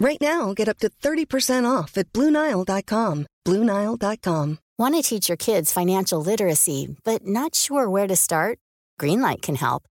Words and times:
Right 0.00 0.18
now, 0.18 0.54
get 0.54 0.66
up 0.66 0.78
to 0.78 0.88
30% 0.88 1.70
off 1.70 1.98
at 1.98 2.10
BlueNile.com. 2.14 3.26
BlueNile.com. 3.46 4.58
Want 4.78 4.94
to 4.94 5.02
teach 5.02 5.28
your 5.28 5.36
kids 5.36 5.74
financial 5.74 6.22
literacy, 6.22 6.96
but 7.04 7.26
not 7.26 7.54
sure 7.54 7.86
where 7.86 8.06
to 8.06 8.16
start? 8.16 8.58
Greenlight 8.98 9.42
can 9.42 9.56
help. 9.56 9.82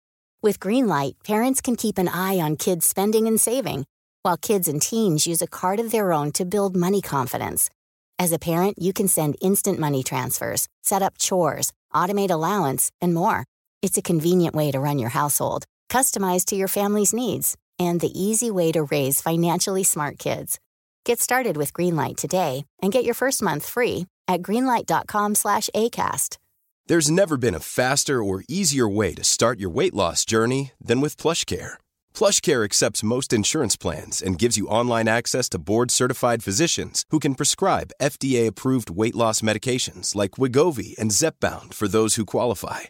With 0.42 0.60
Greenlight, 0.60 1.24
parents 1.24 1.62
can 1.62 1.76
keep 1.76 2.00
an 2.00 2.08
eye 2.08 2.40
on 2.40 2.56
kids' 2.56 2.88
spending 2.88 3.28
and 3.28 3.40
saving, 3.40 3.86
while 4.24 4.36
kids 4.36 4.68
and 4.68 4.82
teens 4.82 5.28
use 5.28 5.44
a 5.44 5.48
card 5.48 5.80
of 5.80 5.92
their 5.92 6.12
own 6.12 6.32
to 6.32 6.44
build 6.44 6.76
money 6.76 7.02
confidence. 7.02 7.70
As 8.18 8.32
a 8.32 8.40
parent, 8.40 8.82
you 8.82 8.94
can 8.94 9.08
send 9.08 9.38
instant 9.42 9.78
money 9.78 10.02
transfers, 10.02 10.68
set 10.82 11.04
up 11.04 11.20
chores, 11.20 11.72
automate 11.94 12.32
allowance, 12.32 12.90
and 13.00 13.14
more. 13.14 13.46
It's 13.84 14.00
a 14.00 14.02
convenient 14.12 14.56
way 14.56 14.72
to 14.72 14.80
run 14.80 14.98
your 14.98 15.12
household, 15.12 15.66
customized 15.88 16.46
to 16.46 16.56
your 16.56 16.68
family's 16.68 17.14
needs, 17.14 17.56
and 17.80 18.02
the 18.02 18.12
easy 18.20 18.52
way 18.52 18.72
to 18.74 18.84
raise 18.84 19.22
financially 19.22 19.84
smart 19.84 20.20
kids. 20.20 20.60
Get 21.06 21.20
started 21.20 21.58
with 21.58 21.74
Greenlight 21.74 22.18
today 22.18 22.66
and 22.82 22.92
get 22.92 23.06
your 23.06 23.16
first 23.16 23.42
month 23.42 23.66
free 23.66 24.06
at 24.28 24.42
greenlight.com 24.42 25.36
slash 25.36 25.70
ACAST. 25.74 26.38
There's 26.88 27.12
never 27.12 27.38
been 27.38 27.56
a 27.56 27.60
faster 27.60 28.24
or 28.24 28.44
easier 28.50 28.88
way 28.88 29.14
to 29.14 29.24
start 29.24 29.60
your 29.60 29.70
weight 29.70 29.94
loss 29.94 30.26
journey 30.26 30.72
than 30.82 31.02
with 31.02 31.18
PlushCare. 31.18 31.74
PlushCare 32.14 32.66
accepts 32.66 33.04
most 33.04 33.32
insurance 33.32 33.78
plans 33.78 34.22
and 34.22 34.40
gives 34.40 34.58
you 34.58 34.68
online 34.68 35.08
access 35.08 35.50
to 35.50 35.60
board-certified 35.60 36.44
physicians 36.44 37.06
who 37.12 37.20
can 37.20 37.36
prescribe 37.36 37.92
FDA-approved 38.02 38.90
weight 38.90 39.16
loss 39.16 39.42
medications 39.42 40.16
like 40.16 40.32
Wigovi 40.32 40.98
and 40.98 41.12
Zepbound 41.12 41.74
for 41.76 41.88
those 41.88 42.16
who 42.16 42.26
qualify. 42.26 42.90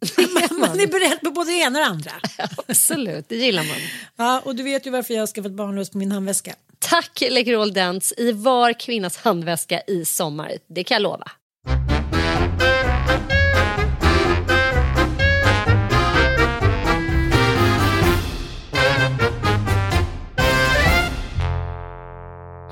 man 0.50 0.80
är 0.80 0.86
beredd 0.86 1.20
på 1.20 1.30
både 1.30 1.50
det 1.50 1.58
ena 1.58 1.78
och 1.78 1.84
det 1.84 1.90
andra. 1.90 2.10
Absolut, 2.68 3.28
det 3.28 3.36
gillar 3.36 3.62
man. 3.62 3.76
Ja, 4.16 4.40
och 4.44 4.56
du 4.56 4.62
vet 4.62 4.86
ju 4.86 4.90
varför 4.90 5.14
jag 5.14 5.22
har 5.22 5.26
skaffat 5.26 5.52
barnlös 5.52 5.90
på 5.90 5.98
min 5.98 6.12
handväska. 6.12 6.54
Tack 6.78 7.22
Läkerol 7.30 7.72
Dents 7.72 8.14
i 8.16 8.32
var 8.32 8.72
kvinnas 8.72 9.16
handväska 9.16 9.80
i 9.86 10.04
sommar. 10.04 10.52
Det 10.66 10.84
kan 10.84 10.94
jag 10.94 11.02
lova. 11.02 11.30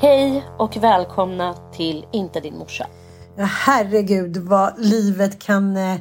Hej 0.00 0.44
och 0.58 0.76
välkomna 0.76 1.54
till 1.76 2.06
Inte 2.12 2.40
din 2.40 2.58
morsa. 2.58 2.86
Ja, 3.36 3.44
herregud 3.44 4.36
vad 4.36 4.74
livet 4.78 5.42
kan 5.42 5.76
eh, 5.76 5.96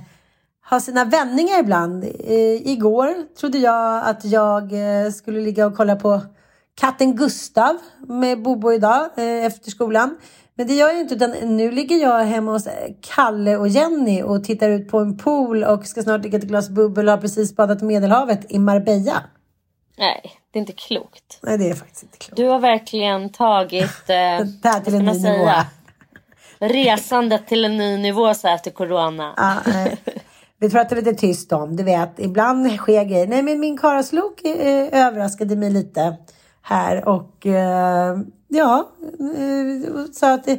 ha 0.69 0.79
sina 0.79 1.05
vändningar 1.05 1.59
ibland. 1.59 2.03
Eh, 2.03 2.67
igår 2.67 3.35
trodde 3.39 3.57
jag 3.57 4.05
att 4.05 4.25
jag 4.25 4.63
eh, 4.63 5.11
skulle 5.11 5.41
ligga 5.41 5.65
och 5.65 5.77
kolla 5.77 5.95
på 5.95 6.21
katten 6.75 7.15
Gustav 7.15 7.77
med 8.07 8.41
Bobo 8.41 8.73
idag 8.73 9.09
eh, 9.17 9.45
efter 9.45 9.71
skolan. 9.71 10.17
Men 10.55 10.67
det 10.67 10.73
gör 10.73 10.89
jag 10.89 10.99
inte 10.99 11.15
utan 11.15 11.31
nu 11.31 11.71
ligger 11.71 11.97
jag 11.97 12.25
hemma 12.25 12.51
hos 12.51 12.67
Kalle 13.01 13.57
och 13.57 13.67
Jenny 13.67 14.21
och 14.21 14.43
tittar 14.43 14.69
ut 14.69 14.89
på 14.89 14.99
en 14.99 15.17
pool 15.17 15.63
och 15.63 15.85
ska 15.85 16.03
snart 16.03 16.21
dricka 16.21 16.37
ett 16.37 16.43
glas 16.43 16.69
bubbel 16.69 17.07
och 17.07 17.11
har 17.11 17.21
precis 17.21 17.55
badat 17.55 17.81
Medelhavet 17.81 18.51
i 18.51 18.59
Marbella. 18.59 19.23
Nej, 19.97 20.31
det 20.51 20.59
är 20.59 20.61
inte 20.61 20.73
klokt. 20.73 21.39
Nej, 21.41 21.57
det 21.57 21.69
är 21.69 21.73
faktiskt 21.73 22.03
inte 22.03 22.17
klokt. 22.17 22.37
Du 22.37 22.47
har 22.47 22.59
verkligen 22.59 23.29
tagit... 23.29 24.09
Eh, 24.09 24.15
Det 24.61 24.69
här 24.69 24.79
till 24.79 24.93
en 24.93 24.99
ny 24.99 25.05
man 25.05 25.15
nivå. 25.15 25.45
säga? 25.45 25.65
Resandet 26.59 27.47
till 27.47 27.65
en 27.65 27.77
ny 27.77 27.97
nivå 27.97 28.33
så 28.33 28.47
här 28.47 28.55
efter 28.55 28.71
corona. 28.71 29.33
Nej. 29.67 29.97
Vi 30.63 30.69
pratar 30.69 30.95
lite 30.95 31.13
tyst 31.13 31.53
om, 31.53 31.75
du 31.75 31.83
vet, 31.83 32.09
ibland 32.17 32.71
sker 32.77 33.03
grejer. 33.03 33.27
Nej, 33.27 33.43
men 33.43 33.59
min 33.59 33.77
karaslok 33.77 34.45
eh, 34.45 35.05
överraskade 35.07 35.55
mig 35.55 35.69
lite 35.69 36.17
här 36.61 37.07
och 37.09 37.45
eh, 37.45 38.19
ja, 38.47 38.89
eh, 39.19 40.05
sa 40.13 40.33
att 40.33 40.47
eh, 40.47 40.55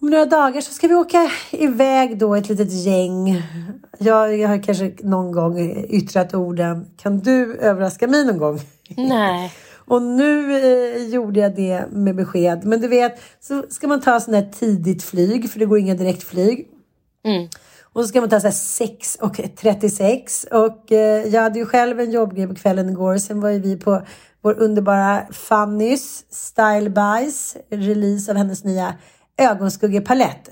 om 0.00 0.10
några 0.10 0.26
dagar 0.26 0.60
så 0.60 0.72
ska 0.72 0.88
vi 0.88 0.94
åka 0.94 1.30
iväg 1.50 2.18
då 2.18 2.34
ett 2.34 2.48
litet 2.48 2.72
gäng. 2.72 3.42
Jag, 3.98 4.38
jag 4.38 4.48
har 4.48 4.62
kanske 4.62 4.92
någon 5.02 5.32
gång 5.32 5.86
yttrat 5.88 6.34
orden, 6.34 6.86
kan 6.96 7.18
du 7.18 7.56
överraska 7.56 8.06
mig 8.06 8.24
någon 8.24 8.38
gång? 8.38 8.60
Nej. 8.96 9.52
Och 9.86 10.02
nu 10.02 10.56
eh, 10.56 11.06
gjorde 11.06 11.40
jag 11.40 11.54
det 11.54 11.84
med 11.90 12.16
besked. 12.16 12.64
Men 12.64 12.80
du 12.80 12.88
vet, 12.88 13.20
så 13.40 13.62
ska 13.68 13.88
man 13.88 14.00
ta 14.00 14.20
sån 14.20 14.34
här 14.34 14.50
tidigt 14.60 15.02
flyg, 15.02 15.50
för 15.50 15.58
det 15.58 15.66
går 15.66 15.78
inga 15.78 15.94
direktflyg. 15.94 16.68
Mm. 17.24 17.48
Och 17.94 18.02
så 18.02 18.08
ska 18.08 18.20
man 18.20 18.30
ta 18.30 18.40
så 18.40 18.46
här 18.46 18.52
6 18.52 19.16
och 19.20 19.40
36. 19.56 20.46
Och 20.50 20.92
eh, 20.92 21.26
jag 21.26 21.42
hade 21.42 21.58
ju 21.58 21.66
själv 21.66 22.00
en 22.00 22.10
jobbgrej 22.10 22.48
på 22.48 22.54
kvällen 22.54 22.88
igår. 22.88 23.16
Sen 23.18 23.40
var 23.40 23.48
ju 23.50 23.58
vi 23.60 23.76
på 23.76 24.02
vår 24.42 24.58
underbara 24.58 25.22
Fannys 25.32 26.24
Style 26.30 26.90
Buys 26.90 27.56
release 27.70 28.30
av 28.30 28.36
hennes 28.36 28.64
nya 28.64 28.94
ögonskuggepalett. 29.38 30.50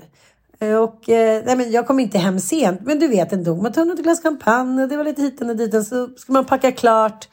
Eh, 0.59 0.75
Och 0.75 1.09
eh, 1.09 1.43
nej 1.45 1.55
men 1.55 1.71
jag 1.71 1.87
kom 1.87 1.99
inte 1.99 2.17
hem 2.17 2.39
sent, 2.39 2.81
men 2.81 2.99
du 2.99 3.07
vet 3.07 3.33
ändå. 3.33 3.55
Man 3.55 3.71
tar 3.71 3.85
något 3.85 4.03
glas 4.03 4.21
champagne 4.23 4.83
och 4.83 4.89
det 4.89 4.97
var 4.97 5.03
lite 5.03 5.21
hit 5.21 5.41
och 5.41 5.55
dit. 5.55 5.87
Så 5.87 6.09
ska 6.17 6.33
man 6.33 6.45
packa 6.45 6.71
klart. 6.71 7.29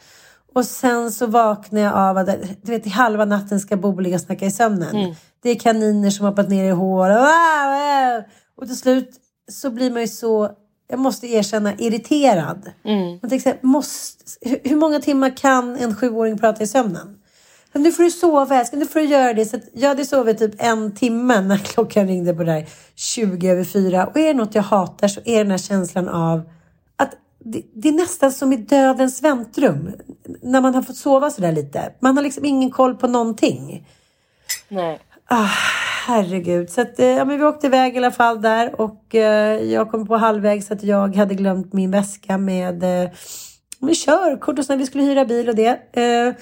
Och 0.55 0.65
sen 0.65 1.13
så 1.13 1.27
vaknar 1.27 1.81
jag 1.81 1.95
av 1.95 2.17
att 2.19 2.27
du 2.63 2.73
vet, 2.73 2.87
i 2.87 2.91
halva 2.91 3.25
natten 3.25 3.61
ska 3.61 3.77
Bobo 3.77 4.01
ligga 4.01 4.15
och 4.15 4.21
snacka 4.21 4.47
i 4.47 4.51
sömnen. 4.51 5.15
Det 5.43 5.51
är 5.51 5.55
kaniner 5.55 6.11
som 6.11 6.25
har 6.25 6.31
hoppat 6.33 6.49
ner 6.49 6.65
i 6.65 6.71
hår. 6.71 7.11
Och, 7.11 7.27
och 8.63 8.67
till 8.67 8.77
slut 8.79 9.11
så 9.51 9.71
blir 9.71 9.91
man 9.91 10.01
ju 10.01 10.09
så, 10.09 10.51
jag 10.89 10.99
måste 10.99 11.27
erkänna, 11.27 11.75
irriterad. 11.75 12.71
Man 13.21 13.31
tänker 13.31 13.39
så 13.39 13.49
här, 13.49 13.59
måste, 13.63 14.25
hur, 14.65 14.77
många 14.77 15.01
timmar 15.01 15.37
kan 15.37 15.77
en 15.77 15.97
sjuåring 15.97 16.39
prata 16.39 16.63
i 16.63 16.67
sömnen? 16.67 17.17
Men 17.73 17.83
nu 17.83 17.93
får 17.93 18.03
du 18.03 18.11
sova, 18.11 18.57
älskling. 18.57 18.81
Nu 18.81 18.87
får 18.87 19.01
du 19.01 19.07
göra 19.07 19.35
det. 19.35 19.45
Så 19.45 19.57
att 19.57 19.63
jag 19.73 19.89
hade 19.89 20.05
sovit 20.05 20.39
typ 20.39 20.55
en 20.59 20.95
timme 20.95 21.41
när 21.41 21.59
klockan 21.65 22.07
ringde 22.07 22.35
på 22.35 22.43
det 22.43 22.53
där 22.53 22.69
20 22.95 23.49
över 23.51 23.65
fyra. 23.65 24.07
Och 24.07 24.17
är 24.17 24.27
det 24.27 24.35
något 24.35 24.55
jag 24.55 24.63
hatar 24.63 25.09
så 25.09 25.21
är 25.25 25.37
det 25.37 25.43
den 25.43 25.51
här 25.51 25.59
känslan 25.59 26.09
av 26.09 26.43
att 26.97 27.11
det, 27.39 27.63
det 27.75 27.89
är 27.89 27.93
nästan 27.93 28.33
som 28.33 28.53
i 28.53 28.57
dödens 28.57 29.23
väntrum. 29.23 29.91
När 30.43 30.61
man 30.61 30.75
har 30.75 30.83
fått 30.83 30.97
sova 30.97 31.31
sådär 31.31 31.53
lite. 31.53 31.93
Man 32.01 32.17
har 32.17 32.25
liksom 32.25 32.45
ingen 32.45 32.71
koll 32.71 32.95
på 32.95 33.07
någonting. 33.07 33.87
Nej. 34.69 35.01
Ah, 35.27 35.49
herregud. 36.11 36.71
Så 36.71 36.81
att, 36.81 36.99
eh, 36.99 37.07
ja, 37.07 37.25
men 37.25 37.39
vi 37.39 37.45
åkte 37.45 37.67
iväg 37.67 37.95
i 37.95 37.99
alla 37.99 38.11
fall 38.11 38.43
där 38.43 38.81
och 38.81 39.15
eh, 39.15 39.63
jag 39.63 39.91
kom 39.91 40.07
på 40.07 40.17
halvvägs 40.17 40.71
att 40.71 40.83
jag 40.83 41.17
hade 41.17 41.35
glömt 41.35 41.73
min 41.73 41.91
väska 41.91 42.39
med, 42.39 42.83
eh, 42.83 43.11
med 43.79 43.97
körkort 43.97 44.59
och 44.59 44.65
så 44.65 44.73
när 44.73 44.79
vi 44.79 44.87
skulle 44.87 45.05
hyra 45.05 45.25
bil 45.25 45.49
och 45.49 45.55
det. 45.55 45.81
Eh, 45.93 46.35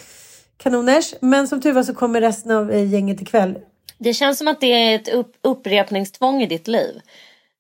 kanoners. 0.57 1.15
Men 1.21 1.49
som 1.49 1.61
tur 1.61 1.73
var 1.73 1.83
så 1.83 1.95
kommer 1.95 2.21
resten 2.21 2.53
av 2.53 2.71
eh, 2.71 2.93
gänget 2.93 3.23
ikväll. 3.23 3.59
Det 3.99 4.15
känns 4.15 4.39
som 4.39 4.49
att 4.49 4.61
det 4.61 4.73
är 4.73 4.95
ett 4.95 5.09
upp, 5.09 5.37
upprepningstvång 5.43 6.43
i 6.43 6.47
ditt 6.47 6.69
liv. 6.69 7.01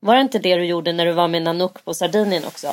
Var 0.00 0.14
det 0.14 0.20
inte 0.20 0.38
det 0.38 0.56
du 0.56 0.64
gjorde 0.64 0.92
när 0.92 1.06
du 1.06 1.12
var 1.12 1.28
med 1.28 1.42
Nanook 1.42 1.84
på 1.84 1.94
Sardinien 1.94 2.44
också? 2.46 2.68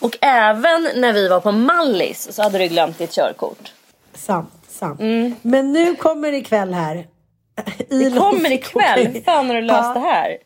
Och 0.00 0.18
även 0.20 0.88
när 0.96 1.12
vi 1.12 1.28
var 1.28 1.40
på 1.40 1.52
Mallis 1.52 2.28
så 2.32 2.42
hade 2.42 2.58
du 2.58 2.68
glömt 2.68 2.98
ditt 2.98 3.12
körkort. 3.12 3.72
Sant, 4.14 4.52
sant. 4.68 5.00
Men 5.42 5.72
nu 5.72 5.94
kommer 5.94 6.32
ikväll 6.32 6.74
här. 6.74 7.06
Det 7.88 8.18
kommer 8.18 8.52
ikväll. 8.52 9.06
Hur 9.06 9.20
fan 9.20 9.46
har 9.46 9.54
du 9.54 9.60
löst 9.60 9.82
Ja. 9.84 9.94
det 9.94 10.00
här? 10.00 10.36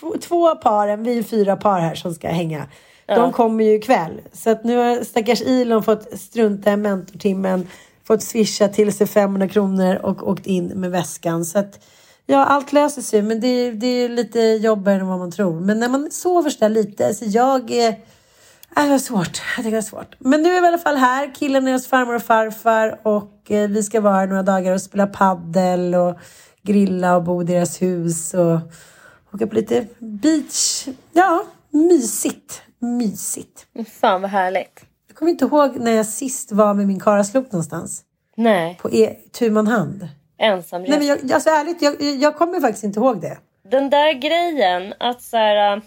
två, 0.00 0.14
två 0.22 0.54
paren, 0.54 1.02
vi 1.02 1.18
är 1.18 1.22
fyra 1.22 1.56
par 1.56 1.80
här 1.80 1.94
som 1.94 2.14
ska 2.14 2.28
hänga. 2.28 2.66
De 3.06 3.32
kommer 3.32 3.64
ju 3.64 3.74
ikväll. 3.74 4.20
Så 4.32 4.50
att 4.50 4.64
nu 4.64 4.76
har 4.76 5.04
stackars 5.04 5.42
Ilon 5.42 5.82
fått 5.82 6.18
strunta 6.20 6.72
i 6.72 6.76
mentortimmen. 6.76 7.68
Fått 8.04 8.22
swisha 8.22 8.68
till 8.68 8.92
sig 8.92 9.06
500 9.06 9.48
kronor 9.48 9.94
och 10.02 10.28
åkt 10.28 10.46
in 10.46 10.66
med 10.66 10.90
väskan. 10.90 11.44
Så 11.44 11.58
att 11.58 11.84
ja, 12.26 12.44
allt 12.44 12.72
löser 12.72 13.02
sig. 13.02 13.22
Men 13.22 13.40
det, 13.40 13.70
det 13.70 13.86
är 13.86 14.08
lite 14.08 14.40
jobbigare 14.40 15.00
än 15.00 15.06
vad 15.08 15.18
man 15.18 15.32
tror. 15.32 15.60
Men 15.60 15.78
när 15.80 15.88
man 15.88 16.10
sover 16.10 16.50
så 16.50 16.58
där 16.60 16.68
lite. 16.68 17.14
Så 17.14 17.24
jag 17.28 17.70
är... 17.70 17.94
Äh, 18.76 18.82
det 18.84 18.90
var 18.90 18.98
svårt. 18.98 19.42
Jag 19.56 19.56
tycker 19.56 19.70
det 19.70 19.76
var 19.76 19.82
svårt. 19.82 20.16
Men 20.18 20.42
nu 20.42 20.48
är 20.48 20.60
vi 20.60 20.64
i 20.66 20.68
alla 20.68 20.78
fall 20.78 20.96
här. 20.96 21.34
Killen 21.34 21.68
är 21.68 21.72
hos 21.72 21.86
farmor 21.86 22.14
och 22.14 22.22
farfar. 22.22 22.98
Och 23.02 23.50
eh, 23.50 23.68
vi 23.68 23.82
ska 23.82 24.00
vara 24.00 24.14
här 24.14 24.26
några 24.26 24.42
dagar 24.42 24.72
och 24.72 24.82
spela 24.82 25.06
paddel 25.06 25.94
och 25.94 26.18
grilla 26.62 27.16
och 27.16 27.22
bo 27.22 27.42
i 27.42 27.44
deras 27.44 27.82
hus. 27.82 28.34
Och 28.34 28.58
åka 29.34 29.46
på 29.46 29.54
lite 29.54 29.86
beach. 29.98 30.88
Ja, 31.12 31.44
mysigt. 31.70 32.62
Mysigt. 32.78 33.66
Fan 34.00 34.22
vad 34.22 34.30
härligt. 34.30 34.84
Jag 35.08 35.16
kommer 35.16 35.30
inte 35.32 35.44
ihåg 35.44 35.76
när 35.76 35.90
jag 35.92 36.06
sist 36.06 36.52
var 36.52 36.74
med 36.74 36.86
min 36.86 37.00
karlaslok 37.00 37.52
någonstans. 37.52 38.02
Nej, 38.36 38.78
På 38.82 38.90
e 38.90 39.16
tu 39.32 39.50
man 39.50 39.66
hand. 39.66 40.08
ensamresa. 40.38 40.90
Nej 40.90 40.98
men 40.98 41.06
jag, 41.08 41.32
alltså 41.32 41.50
ärligt, 41.50 41.82
jag, 41.82 42.02
jag 42.02 42.36
kommer 42.36 42.60
faktiskt 42.60 42.84
inte 42.84 43.00
ihåg 43.00 43.20
det. 43.20 43.38
Den 43.70 43.90
där 43.90 44.12
grejen 44.12 44.94
att 45.00 45.22
så 45.22 45.36
här, 45.36 45.76
äh, 45.76 45.82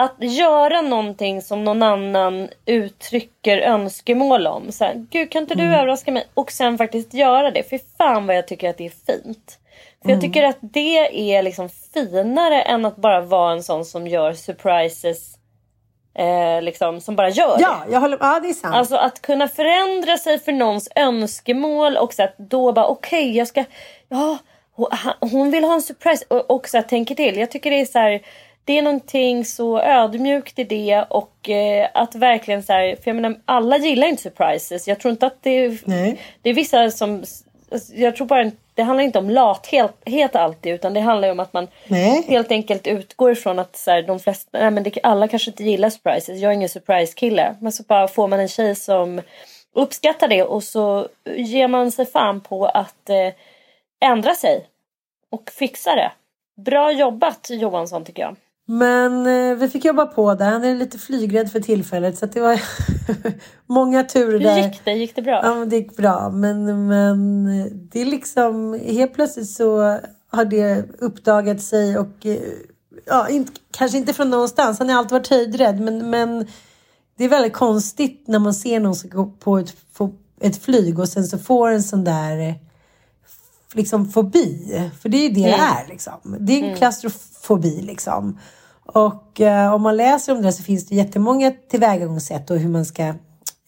att 0.00 0.16
göra 0.18 0.80
någonting 0.80 1.42
som 1.42 1.64
någon 1.64 1.82
annan 1.82 2.48
uttrycker 2.66 3.58
önskemål 3.58 4.46
om. 4.46 4.72
Så 4.72 4.84
här, 4.84 5.06
Gud 5.10 5.30
kan 5.30 5.42
inte 5.42 5.54
du 5.54 5.62
överraska 5.64 6.12
mig? 6.12 6.26
Och 6.34 6.52
sen 6.52 6.78
faktiskt 6.78 7.14
göra 7.14 7.50
det. 7.50 7.68
För 7.68 7.80
fan 7.98 8.26
vad 8.26 8.36
jag 8.36 8.48
tycker 8.48 8.70
att 8.70 8.78
det 8.78 8.86
är 8.86 9.14
fint. 9.14 9.58
För 10.02 10.10
jag 10.10 10.20
tycker 10.20 10.44
att 10.44 10.58
det 10.60 11.34
är 11.34 11.42
liksom 11.42 11.68
finare 11.94 12.62
än 12.62 12.84
att 12.84 12.96
bara 12.96 13.20
vara 13.20 13.52
en 13.52 13.62
sån 13.62 13.84
som 13.84 14.06
gör 14.06 14.32
surprises. 14.32 15.34
Eh, 16.14 16.62
liksom, 16.62 17.00
som 17.00 17.16
bara 17.16 17.28
gör 17.28 17.56
det. 17.58 17.62
Ja, 17.62 17.82
jag 17.90 18.00
håller 18.00 18.18
Ja, 18.20 18.40
det 18.40 18.48
är 18.48 18.52
sant. 18.52 18.74
Alltså 18.74 18.96
att 18.96 19.22
kunna 19.22 19.48
förändra 19.48 20.16
sig 20.16 20.38
för 20.38 20.52
någons 20.52 20.88
önskemål 20.96 21.96
och 21.96 22.14
så 22.14 22.22
att 22.22 22.38
då 22.38 22.72
bara 22.72 22.86
okej 22.86 23.36
jag 23.36 23.48
ska, 23.48 23.64
ja 24.08 24.38
hon- 25.20 25.50
vill 25.50 25.64
ha 25.64 25.74
en 25.74 25.82
surprise 25.82 26.24
och, 26.28 26.50
och 26.50 26.68
så 26.68 26.78
att 26.78 26.88
tänker 26.88 27.14
till. 27.14 27.36
Jag 27.36 27.50
tycker 27.50 27.70
det 27.70 27.80
är 27.80 27.84
så 27.84 27.98
här, 27.98 28.20
det 28.64 28.78
är 28.78 28.82
någonting 28.82 29.44
så 29.44 29.80
ödmjukt 29.80 30.58
i 30.58 30.64
det 30.64 31.04
och 31.10 31.48
eh, 31.48 31.88
att 31.94 32.14
verkligen 32.14 32.62
så 32.62 32.72
här, 32.72 32.96
för 32.96 33.10
jag 33.10 33.16
menar 33.16 33.40
alla 33.44 33.78
gillar 33.78 34.06
inte 34.06 34.22
surprises. 34.22 34.88
Jag 34.88 34.98
tror 34.98 35.12
inte 35.12 35.26
att 35.26 35.42
det 35.42 35.50
är, 35.50 35.78
Nej. 35.84 36.20
det 36.42 36.50
är 36.50 36.54
vissa 36.54 36.90
som, 36.90 37.24
jag 37.94 38.16
tror 38.16 38.26
bara 38.26 38.50
det 38.74 38.82
handlar 38.82 39.04
inte 39.04 39.18
om 39.18 39.30
lathet 39.30 39.94
helt 40.06 40.36
alltid 40.36 40.74
utan 40.74 40.94
det 40.94 41.00
handlar 41.00 41.28
ju 41.28 41.32
om 41.32 41.40
att 41.40 41.52
man 41.52 41.68
Nej. 41.86 42.24
helt 42.28 42.50
enkelt 42.50 42.86
utgår 42.86 43.32
ifrån 43.32 43.58
att 43.58 43.76
så 43.76 43.90
här, 43.90 44.02
de 44.02 44.20
flesta, 44.20 44.58
nej 44.58 44.70
men 44.70 44.82
det, 44.82 44.98
alla 45.02 45.28
kanske 45.28 45.50
inte 45.50 45.64
gillar 45.64 45.90
surprises. 45.90 46.40
Jag 46.40 46.50
är 46.50 46.54
ingen 46.54 46.68
surprise 46.68 47.14
kille. 47.14 47.54
Men 47.60 47.72
så 47.72 47.82
bara 47.82 48.08
får 48.08 48.28
man 48.28 48.40
en 48.40 48.48
tjej 48.48 48.74
som 48.74 49.20
uppskattar 49.74 50.28
det 50.28 50.42
och 50.42 50.62
så 50.62 51.08
ger 51.36 51.68
man 51.68 51.90
sig 51.90 52.06
fan 52.06 52.40
på 52.40 52.66
att 52.66 53.10
eh, 53.10 53.32
ändra 54.00 54.34
sig. 54.34 54.66
Och 55.30 55.50
fixa 55.50 55.94
det. 55.94 56.12
Bra 56.56 56.92
jobbat 56.92 57.50
Johansson 57.50 58.04
tycker 58.04 58.22
jag. 58.22 58.36
Men 58.72 59.26
eh, 59.26 59.56
vi 59.56 59.68
fick 59.68 59.84
jobba 59.84 60.06
på 60.06 60.34
där. 60.34 60.50
Han 60.50 60.64
är 60.64 60.74
lite 60.74 60.98
flygrädd 60.98 61.52
för 61.52 61.60
tillfället. 61.60 62.18
Så 62.18 62.26
det 62.26 62.40
var 62.40 62.62
många 63.66 64.04
turer 64.04 64.32
Hur 64.32 64.40
där. 64.40 64.58
gick 64.58 64.84
det? 64.84 64.92
Gick 64.92 65.16
det 65.16 65.22
bra? 65.22 65.40
Ja, 65.42 65.64
det 65.64 65.76
gick 65.76 65.96
bra. 65.96 66.30
Men, 66.30 66.86
men 66.88 67.44
det 67.90 68.00
är 68.00 68.04
liksom 68.04 68.80
helt 68.86 69.14
plötsligt 69.14 69.50
så 69.50 69.98
har 70.30 70.44
det 70.44 70.84
uppdagat 70.98 71.62
sig 71.62 71.98
och 71.98 72.26
eh, 72.26 72.38
ja, 73.06 73.28
inte, 73.28 73.52
kanske 73.70 73.98
inte 73.98 74.12
från 74.12 74.30
någonstans. 74.30 74.78
Han 74.78 74.88
har 74.88 74.98
alltid 74.98 75.12
varit 75.12 75.30
höjdrädd, 75.30 75.80
men, 75.80 76.10
men 76.10 76.46
det 77.16 77.24
är 77.24 77.28
väldigt 77.28 77.52
konstigt 77.52 78.24
när 78.26 78.38
man 78.38 78.54
ser 78.54 78.80
någon 78.80 78.94
som 78.94 79.10
går 79.10 79.30
på 79.38 79.58
ett, 79.58 79.74
ett 80.40 80.62
flyg 80.62 80.98
och 80.98 81.08
sen 81.08 81.24
så 81.24 81.38
får 81.38 81.70
en 81.70 81.82
sån 81.82 82.04
där 82.04 82.38
eh, 82.38 82.54
liksom 83.74 84.08
fobi. 84.08 84.90
För 85.02 85.08
det 85.08 85.16
är 85.16 85.28
ju 85.28 85.34
det 85.34 85.42
det 85.42 85.52
är 85.52 85.88
liksom. 85.88 86.36
Det 86.40 86.52
är 86.52 86.64
en 86.64 86.76
klaustrofobi 86.76 87.82
liksom. 87.82 88.38
Och 88.92 89.40
eh, 89.40 89.74
om 89.74 89.82
man 89.82 89.96
läser 89.96 90.32
om 90.32 90.42
det 90.42 90.52
så 90.52 90.62
finns 90.62 90.86
det 90.86 90.94
jättemånga 90.94 91.52
tillvägagångssätt 91.70 92.50
och 92.50 92.58
hur 92.58 92.68
man 92.68 92.84
ska 92.84 93.14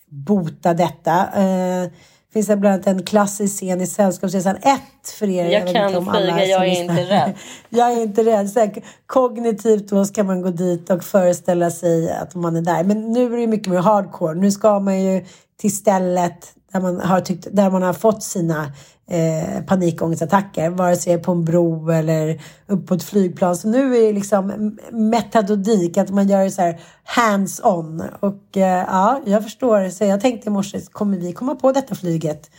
bota 0.09 0.75
detta. 0.75 1.29
Eh, 1.43 1.91
finns 2.33 2.47
det 2.47 2.57
bland 2.57 2.75
annat 2.75 2.87
en 2.87 3.03
klassisk 3.03 3.57
scen 3.57 3.81
i 3.81 3.87
Sällskapsresan 3.87 4.57
1 4.57 4.81
för 5.19 5.29
er. 5.29 5.45
Jag 5.45 5.65
vet 5.65 5.75
kan 5.75 5.91
flyga, 5.91 6.45
jag 6.45 6.69
är 6.69 6.83
inte 6.83 7.05
rädd. 7.05 7.33
jag 7.69 7.93
är 7.93 8.03
inte 8.03 8.25
rädd. 8.25 8.51
Så 8.51 8.61
här, 8.61 8.83
kognitivt 9.07 9.89
då 9.89 10.05
ska 10.05 10.25
man 10.25 10.43
gå 10.43 10.51
dit 10.51 10.91
och 10.91 11.05
föreställa 11.05 11.71
sig 11.71 12.13
att 12.13 12.35
man 12.35 12.57
är 12.57 12.63
där. 12.63 12.85
Men 12.85 13.13
nu 13.13 13.35
är 13.35 13.37
det 13.37 13.47
mycket 13.47 13.69
mer 13.69 13.79
hardcore. 13.79 14.35
Nu 14.35 14.51
ska 14.51 14.81
man 14.81 15.03
ju 15.03 15.25
till 15.61 15.77
stället 15.77 16.55
där 16.73 16.81
man 16.81 17.01
har, 17.01 17.21
tyckt, 17.21 17.49
där 17.53 17.71
man 17.71 17.83
har 17.83 17.93
fått 17.93 18.23
sina 18.23 18.73
eh, 19.11 19.65
panikångestattacker. 19.67 20.71
Vare 20.71 20.97
sig 20.97 21.19
på 21.19 21.33
en 21.33 21.45
bro 21.45 21.91
eller 21.91 22.41
upp 22.67 22.87
på 22.87 22.95
ett 22.95 23.05
flygplan. 23.05 23.57
Så 23.57 23.69
nu 23.69 23.97
är 23.97 24.07
det 24.07 24.13
liksom 24.13 24.77
metodik. 24.91 25.97
Att 25.97 26.11
man 26.11 26.29
gör 26.29 26.45
det 26.45 26.51
så 26.51 26.63
här 26.63 26.81
hands-on. 27.05 28.03
Och 28.21 28.57
eh, 28.57 28.85
ja, 28.89 29.21
jag 29.27 29.43
förstår. 29.43 29.89
Så 29.89 30.05
jag 30.05 30.21
tänkte 30.21 30.49
i 30.49 30.53
morse, 30.53 30.81
kommer 30.93 31.19
vi 31.19 31.33
komma 31.33 31.55
på 31.55 31.73
detta 31.73 31.95
flyget? 31.95 32.51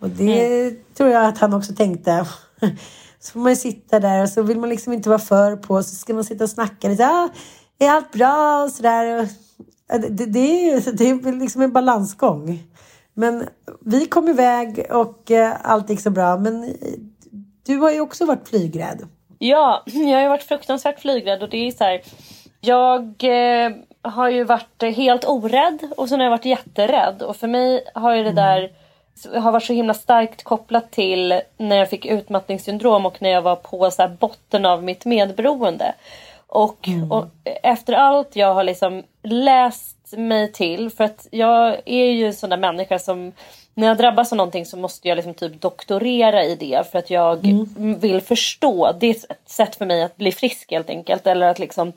Och 0.00 0.08
det 0.08 0.70
tror 0.94 1.10
jag 1.10 1.26
att 1.26 1.38
han 1.38 1.54
också 1.54 1.74
tänkte. 1.74 2.26
Så 3.20 3.32
får 3.32 3.40
man 3.40 3.56
sitta 3.56 4.00
där 4.00 4.22
och 4.22 4.28
så 4.28 4.42
vill 4.42 4.58
man 4.58 4.68
liksom 4.68 4.92
inte 4.92 5.08
vara 5.08 5.18
för 5.18 5.56
på. 5.56 5.82
Så 5.82 5.94
ska 5.94 6.14
man 6.14 6.24
sitta 6.24 6.44
och 6.44 6.50
snacka 6.50 6.88
lite. 6.88 7.02
Ja, 7.02 7.28
är 7.78 7.90
allt 7.90 8.12
bra 8.12 8.62
och 8.62 8.70
sådär. 8.70 9.28
Det, 9.88 10.26
det, 10.26 10.38
är 10.38 10.74
ju 10.74 10.92
det 10.92 11.10
är 11.10 11.40
liksom 11.40 11.62
en 11.62 11.72
balansgång. 11.72 12.62
Men 13.14 13.48
vi 13.80 14.06
kom 14.06 14.28
iväg 14.28 14.86
och 14.90 15.30
eh, 15.30 15.56
allt 15.62 15.90
gick 15.90 16.00
så 16.00 16.10
bra. 16.10 16.36
Men 16.36 16.64
eh, 16.64 16.70
du 17.66 17.76
har 17.76 17.90
ju 17.90 18.00
också 18.00 18.24
varit 18.24 18.48
flygrädd. 18.48 19.08
Ja, 19.38 19.82
jag 19.86 20.22
har 20.22 20.28
varit 20.28 20.42
fruktansvärt 20.42 21.00
flygrädd 21.00 21.42
och 21.42 21.48
det 21.48 21.66
är 21.66 21.70
så 21.70 21.84
här. 21.84 22.02
Jag 22.60 23.02
eh, 23.24 23.72
har 24.02 24.28
ju 24.28 24.44
varit 24.44 24.82
helt 24.82 25.24
orädd 25.24 25.92
och 25.96 26.08
sen 26.08 26.20
har 26.20 26.24
jag 26.24 26.30
varit 26.30 26.44
jätterädd 26.44 27.22
och 27.22 27.36
för 27.36 27.48
mig 27.48 27.84
har 27.94 28.14
ju 28.14 28.24
det 28.24 28.32
där 28.32 28.72
har 29.34 29.52
varit 29.52 29.64
så 29.64 29.72
himla 29.72 29.94
starkt 29.94 30.42
kopplat 30.42 30.90
till 30.90 31.40
när 31.56 31.76
jag 31.76 31.90
fick 31.90 32.06
utmattningssyndrom 32.06 33.06
och 33.06 33.22
när 33.22 33.30
jag 33.30 33.42
var 33.42 33.56
på 33.56 33.90
så 33.90 34.08
botten 34.20 34.66
av 34.66 34.84
mitt 34.84 35.04
medberoende. 35.04 35.94
Och, 36.46 36.88
och 37.10 37.26
efter 37.62 37.92
allt 37.92 38.36
jag 38.36 38.54
har 38.54 38.64
liksom 38.64 39.02
läst 39.22 40.01
mig 40.12 40.52
till, 40.52 40.90
för 40.90 41.04
att 41.04 41.26
jag 41.30 41.80
är 41.84 42.10
ju 42.10 42.26
en 42.26 42.34
sån 42.34 42.50
där 42.50 42.56
människa 42.56 42.98
som 42.98 43.32
när 43.74 43.86
jag 43.86 43.96
drabbas 43.96 44.32
av 44.32 44.36
någonting 44.36 44.66
så 44.66 44.76
måste 44.76 45.08
jag 45.08 45.16
liksom 45.16 45.34
typ 45.34 45.60
doktorera 45.60 46.44
i 46.44 46.56
det 46.56 46.90
för 46.90 46.98
att 46.98 47.10
jag 47.10 47.66
vill 47.76 48.20
förstå. 48.20 48.92
Det 49.00 49.06
är 49.06 49.10
ett 49.10 49.48
sätt 49.50 49.76
för 49.76 49.86
mig 49.86 50.02
att 50.02 50.16
bli 50.16 50.32
frisk 50.32 50.70
helt 50.70 50.90
enkelt. 50.90 51.26
Eller 51.26 51.46
att 51.46 51.58
liksom, 51.58 51.92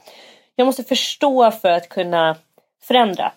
jag 0.55 0.65
måste 0.65 0.83
förstå 0.83 1.51
för 1.51 1.71
att 1.71 1.89
kunna 1.89 2.35
förändra. 2.83 3.31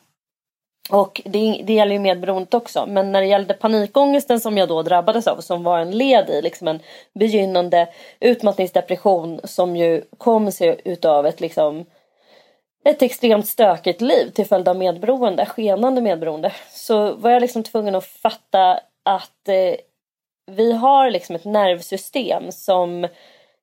Och 0.91 1.23
det, 1.25 1.63
det 1.65 1.73
gäller 1.73 1.93
ju 1.93 1.99
medberoendet 1.99 2.55
också. 2.55 2.87
Men 2.89 3.13
när 3.13 3.21
det 3.21 3.27
gällde 3.27 3.55
panikångesten 3.55 4.41
som 4.41 4.59
jag 4.59 4.69
då 4.69 4.83
drabbades 4.83 5.27
av 5.27 5.41
som 5.41 5.63
var 5.63 5.79
en 5.79 5.99
led 5.99 6.31
i 6.31 6.43
liksom 6.43 6.69
en 6.69 6.81
begynnande 7.15 7.89
utmattningsdepression 8.21 9.41
som 9.45 9.77
ju 9.77 10.03
kom 10.19 10.53
sig 10.53 10.81
utav 10.85 11.27
ett 11.27 11.41
liksom 11.41 11.85
ett 12.85 13.03
extremt 13.03 13.47
stökigt 13.47 14.01
liv 14.01 14.31
till 14.31 14.47
följd 14.47 14.69
av 14.69 14.77
medberoende, 14.77 15.47
skenande 15.47 16.01
medberoende. 16.01 16.53
Så 16.71 17.13
var 17.15 17.31
jag 17.31 17.41
liksom 17.41 17.63
tvungen 17.63 17.95
att 17.95 18.07
fatta 18.07 18.81
att 19.05 19.49
eh, 19.49 19.75
vi 20.51 20.73
har 20.73 21.11
liksom 21.11 21.37
ett 21.37 21.45
nervsystem 21.45 22.53
som 22.53 23.09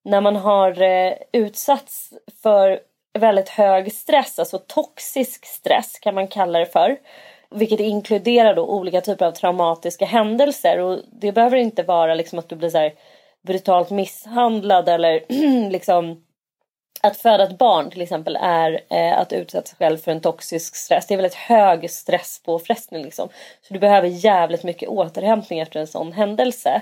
när 0.03 0.21
man 0.21 0.35
har 0.35 0.81
eh, 0.81 1.13
utsatts 1.31 2.13
för 2.43 2.79
väldigt 3.19 3.49
hög 3.49 3.93
stress, 3.93 4.39
alltså 4.39 4.57
toxisk 4.57 5.45
stress 5.45 5.99
kan 5.99 6.15
man 6.15 6.27
kalla 6.27 6.59
det 6.59 6.65
för. 6.65 6.97
Vilket 7.49 7.79
inkluderar 7.79 8.55
då 8.55 8.65
olika 8.65 9.01
typer 9.01 9.25
av 9.25 9.31
traumatiska 9.31 10.05
händelser 10.05 10.79
och 10.79 10.99
det 11.11 11.31
behöver 11.31 11.57
inte 11.57 11.83
vara 11.83 12.15
liksom 12.15 12.39
att 12.39 12.49
du 12.49 12.55
blir 12.55 12.69
så 12.69 12.77
här 12.77 12.93
brutalt 13.41 13.89
misshandlad 13.89 14.89
eller 14.89 15.25
liksom 15.69 16.24
att 17.07 17.17
föda 17.17 17.43
ett 17.43 17.57
barn 17.57 17.89
till 17.89 18.01
exempel 18.01 18.37
är 18.41 18.81
eh, 18.89 19.19
att 19.19 19.33
utsätta 19.33 19.67
sig 19.67 19.77
själv 19.77 19.97
för 19.97 20.11
en 20.11 20.21
toxisk 20.21 20.75
stress. 20.75 21.07
Det 21.07 21.13
är 21.13 21.17
väldigt 21.17 21.33
hög 21.33 21.91
stresspåfrestning 21.91 23.03
liksom. 23.03 23.29
Så 23.61 23.73
du 23.73 23.79
behöver 23.79 24.07
jävligt 24.07 24.63
mycket 24.63 24.89
återhämtning 24.89 25.59
efter 25.59 25.79
en 25.79 25.87
sån 25.87 26.11
händelse. 26.11 26.81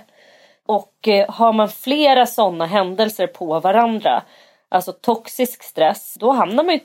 Och 0.65 1.07
eh, 1.07 1.29
har 1.29 1.53
man 1.53 1.69
flera 1.69 2.25
sådana 2.25 2.65
händelser 2.65 3.27
på 3.27 3.59
varandra, 3.59 4.23
alltså 4.69 4.91
toxisk 4.91 5.63
stress, 5.63 6.15
då 6.19 6.31
hamnar 6.31 6.63
man 6.63 6.73
ju 6.73 6.79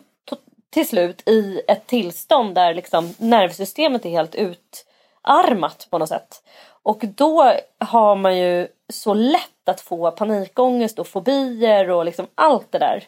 till 0.71 0.88
slut 0.88 1.28
i 1.28 1.61
ett 1.68 1.87
tillstånd 1.87 2.54
där 2.54 2.75
liksom 2.75 3.14
nervsystemet 3.18 4.07
är 4.07 4.11
helt 4.11 4.35
utarmat 4.35 5.87
på 5.90 5.99
något 5.99 6.09
sätt. 6.09 6.42
Och 6.83 7.04
då 7.16 7.54
har 7.78 8.16
man 8.16 8.38
ju 8.38 8.68
så 8.92 9.14
lätt 9.14 9.68
att 9.68 9.80
få 9.80 10.11
panikångest 10.11 10.99
och 10.99 11.07
fobier 11.07 11.90
och 11.90 12.04
liksom 12.04 12.26
allt 12.35 12.73
det 12.73 12.78
där 12.78 13.04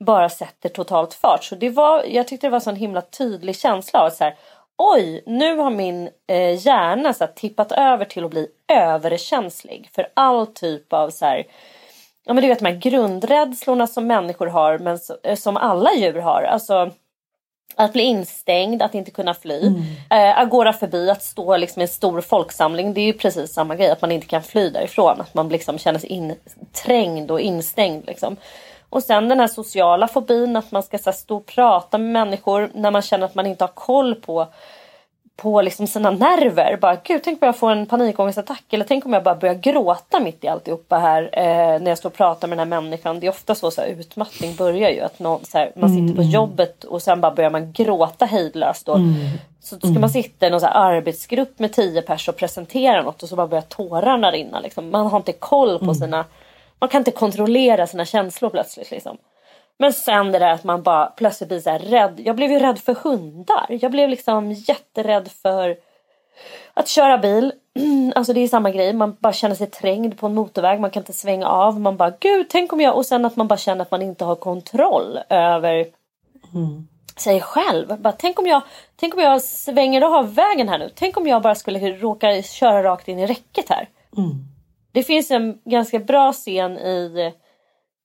bara 0.00 0.28
sätter 0.28 0.68
totalt 0.68 1.14
fart. 1.14 1.44
Så 1.44 1.54
det 1.54 1.70
var, 1.70 2.04
jag 2.04 2.28
tyckte 2.28 2.46
det 2.46 2.50
var 2.50 2.56
en 2.56 2.60
sån 2.60 2.76
himla 2.76 3.00
tydlig 3.00 3.56
känsla 3.56 4.00
av 4.00 4.10
så 4.10 4.24
här, 4.24 4.36
oj, 4.76 5.22
nu 5.26 5.56
har 5.56 5.70
min 5.70 6.10
eh, 6.26 6.66
hjärna 6.66 7.14
så 7.14 7.24
här, 7.24 7.32
tippat 7.32 7.72
över 7.72 8.04
till 8.04 8.24
att 8.24 8.30
bli 8.30 8.48
överkänslig 8.72 9.90
för 9.94 10.08
all 10.14 10.46
typ 10.46 10.92
av 10.92 11.10
så 11.10 11.24
här, 11.24 11.46
ja 12.24 12.34
men 12.34 12.42
du 12.42 12.48
vet 12.48 12.58
de 12.58 12.66
här 12.66 12.76
grundrädslorna 12.76 13.86
som 13.86 14.06
människor 14.06 14.46
har 14.46 14.78
men 14.78 14.98
så, 14.98 15.16
eh, 15.22 15.36
som 15.36 15.56
alla 15.56 15.94
djur 15.94 16.20
har. 16.20 16.42
Alltså 16.42 16.90
att 17.78 17.92
bli 17.92 18.02
instängd, 18.02 18.82
att 18.82 18.94
inte 18.94 19.10
kunna 19.10 19.34
fly. 19.34 19.66
Mm. 19.66 19.82
Eh, 20.10 20.38
agorafobi, 20.38 21.10
att 21.10 21.22
stå 21.22 21.56
liksom 21.56 21.80
i 21.80 21.84
en 21.84 21.88
stor 21.88 22.20
folksamling. 22.20 22.94
Det 22.94 23.00
är 23.00 23.06
ju 23.06 23.12
precis 23.12 23.52
samma 23.52 23.76
grej, 23.76 23.90
att 23.90 24.02
man 24.02 24.12
inte 24.12 24.26
kan 24.26 24.42
fly 24.42 24.70
därifrån. 24.70 25.20
Att 25.20 25.34
man 25.34 25.48
liksom 25.48 25.78
känner 25.78 25.98
sig 25.98 26.10
inträngd 26.10 27.30
och 27.30 27.40
instängd. 27.40 28.06
Liksom. 28.06 28.36
Och 28.90 29.02
sen 29.02 29.28
den 29.28 29.40
här 29.40 29.48
sociala 29.48 30.08
fobin, 30.08 30.56
att 30.56 30.72
man 30.72 30.82
ska 30.82 30.98
så 30.98 31.10
här, 31.10 31.16
stå 31.16 31.36
och 31.36 31.46
prata 31.46 31.98
med 31.98 32.12
människor 32.12 32.70
när 32.74 32.90
man 32.90 33.02
känner 33.02 33.26
att 33.26 33.34
man 33.34 33.46
inte 33.46 33.64
har 33.64 33.72
koll 33.74 34.14
på 34.14 34.46
på 35.42 35.62
liksom 35.62 35.86
sina 35.86 36.10
nerver. 36.10 36.78
Bara, 36.80 36.96
Gud, 37.04 37.20
tänk 37.24 37.42
om 37.42 37.46
jag 37.46 37.56
får 37.56 37.70
en 37.70 37.86
panikångestattack 37.86 38.64
eller 38.70 38.84
tänk 38.84 39.06
om 39.06 39.12
jag 39.12 39.22
bara 39.22 39.34
börjar 39.34 39.54
gråta 39.54 40.20
mitt 40.20 40.44
i 40.44 40.48
alltihopa 40.48 40.98
här 40.98 41.22
eh, 41.32 41.80
när 41.80 41.88
jag 41.88 41.98
står 41.98 42.10
och 42.10 42.16
pratar 42.16 42.48
med 42.48 42.58
den 42.58 42.72
här 42.72 42.80
människan. 42.80 43.20
Det 43.20 43.26
är 43.26 43.30
ofta 43.30 43.54
så, 43.54 43.70
så 43.70 43.80
här, 43.80 43.88
utmattning 43.88 44.56
börjar 44.56 44.90
ju. 44.90 45.00
Att 45.00 45.18
någon, 45.18 45.44
så 45.44 45.58
här, 45.58 45.72
man 45.76 45.90
sitter 45.90 46.14
på 46.14 46.20
mm. 46.20 46.30
jobbet 46.32 46.84
och 46.84 47.02
sen 47.02 47.20
bara 47.20 47.34
börjar 47.34 47.50
man 47.50 47.72
gråta 47.72 48.24
hejdlöst. 48.24 48.88
Och, 48.88 48.96
mm. 48.96 49.14
Så 49.60 49.76
ska 49.76 49.88
mm. 49.88 50.00
man 50.00 50.10
sitta 50.10 50.46
i 50.46 50.50
någon 50.50 50.60
så 50.60 50.66
arbetsgrupp 50.66 51.58
med 51.58 51.72
tio 51.72 52.02
personer 52.02 52.34
och 52.34 52.38
presentera 52.38 53.02
något 53.02 53.22
och 53.22 53.28
så 53.28 53.36
bara 53.36 53.46
börjar 53.46 53.62
tårarna 53.62 54.30
rinna. 54.30 54.60
Liksom. 54.60 54.90
Man 54.90 55.06
har 55.06 55.18
inte 55.18 55.32
koll 55.32 55.78
på 55.78 55.84
mm. 55.84 55.94
sina... 55.94 56.24
Man 56.78 56.88
kan 56.88 57.00
inte 57.00 57.10
kontrollera 57.10 57.86
sina 57.86 58.04
känslor 58.04 58.50
plötsligt. 58.50 58.90
Liksom. 58.90 59.18
Men 59.78 59.92
sen 59.92 60.32
det 60.32 60.38
där 60.38 60.52
att 60.52 60.64
man 60.64 60.82
bara 60.82 61.06
plötsligt 61.06 61.48
blir 61.48 61.60
så 61.60 61.78
rädd. 61.78 62.20
Jag 62.24 62.36
blev 62.36 62.50
ju 62.50 62.58
rädd 62.58 62.78
för 62.78 62.94
hundar. 62.94 63.66
Jag 63.68 63.90
blev 63.90 64.08
liksom 64.08 64.52
jätterädd 64.52 65.28
för 65.42 65.76
att 66.74 66.88
köra 66.88 67.18
bil. 67.18 67.52
Alltså 68.14 68.32
det 68.32 68.40
är 68.40 68.48
samma 68.48 68.70
grej. 68.70 68.92
Man 68.92 69.16
bara 69.20 69.32
känner 69.32 69.54
sig 69.54 69.66
trängd 69.66 70.18
på 70.18 70.26
en 70.26 70.34
motorväg. 70.34 70.80
Man 70.80 70.90
kan 70.90 71.00
inte 71.00 71.12
svänga 71.12 71.46
av. 71.46 71.80
Man 71.80 71.96
bara 71.96 72.12
gud 72.20 72.46
tänk 72.50 72.72
om 72.72 72.80
jag. 72.80 72.96
Och 72.96 73.06
sen 73.06 73.24
att 73.24 73.36
man 73.36 73.48
bara 73.48 73.56
känner 73.56 73.82
att 73.82 73.90
man 73.90 74.02
inte 74.02 74.24
har 74.24 74.34
kontroll 74.34 75.18
över 75.28 75.86
mm. 76.54 76.88
sig 77.16 77.40
själv. 77.40 78.00
Bara, 78.00 78.12
tänk, 78.12 78.38
om 78.38 78.46
jag, 78.46 78.62
tänk 78.96 79.14
om 79.14 79.20
jag 79.20 79.42
svänger 79.42 80.18
av 80.18 80.34
vägen 80.34 80.68
här 80.68 80.78
nu. 80.78 80.90
Tänk 80.94 81.16
om 81.16 81.26
jag 81.26 81.42
bara 81.42 81.54
skulle 81.54 81.90
råka 81.90 82.42
köra 82.42 82.82
rakt 82.82 83.08
in 83.08 83.18
i 83.18 83.26
räcket 83.26 83.68
här. 83.68 83.88
Mm. 84.16 84.57
Det 84.98 85.02
finns 85.02 85.30
en 85.30 85.58
ganska 85.64 85.98
bra 85.98 86.32
scen 86.32 86.78
i 86.78 87.32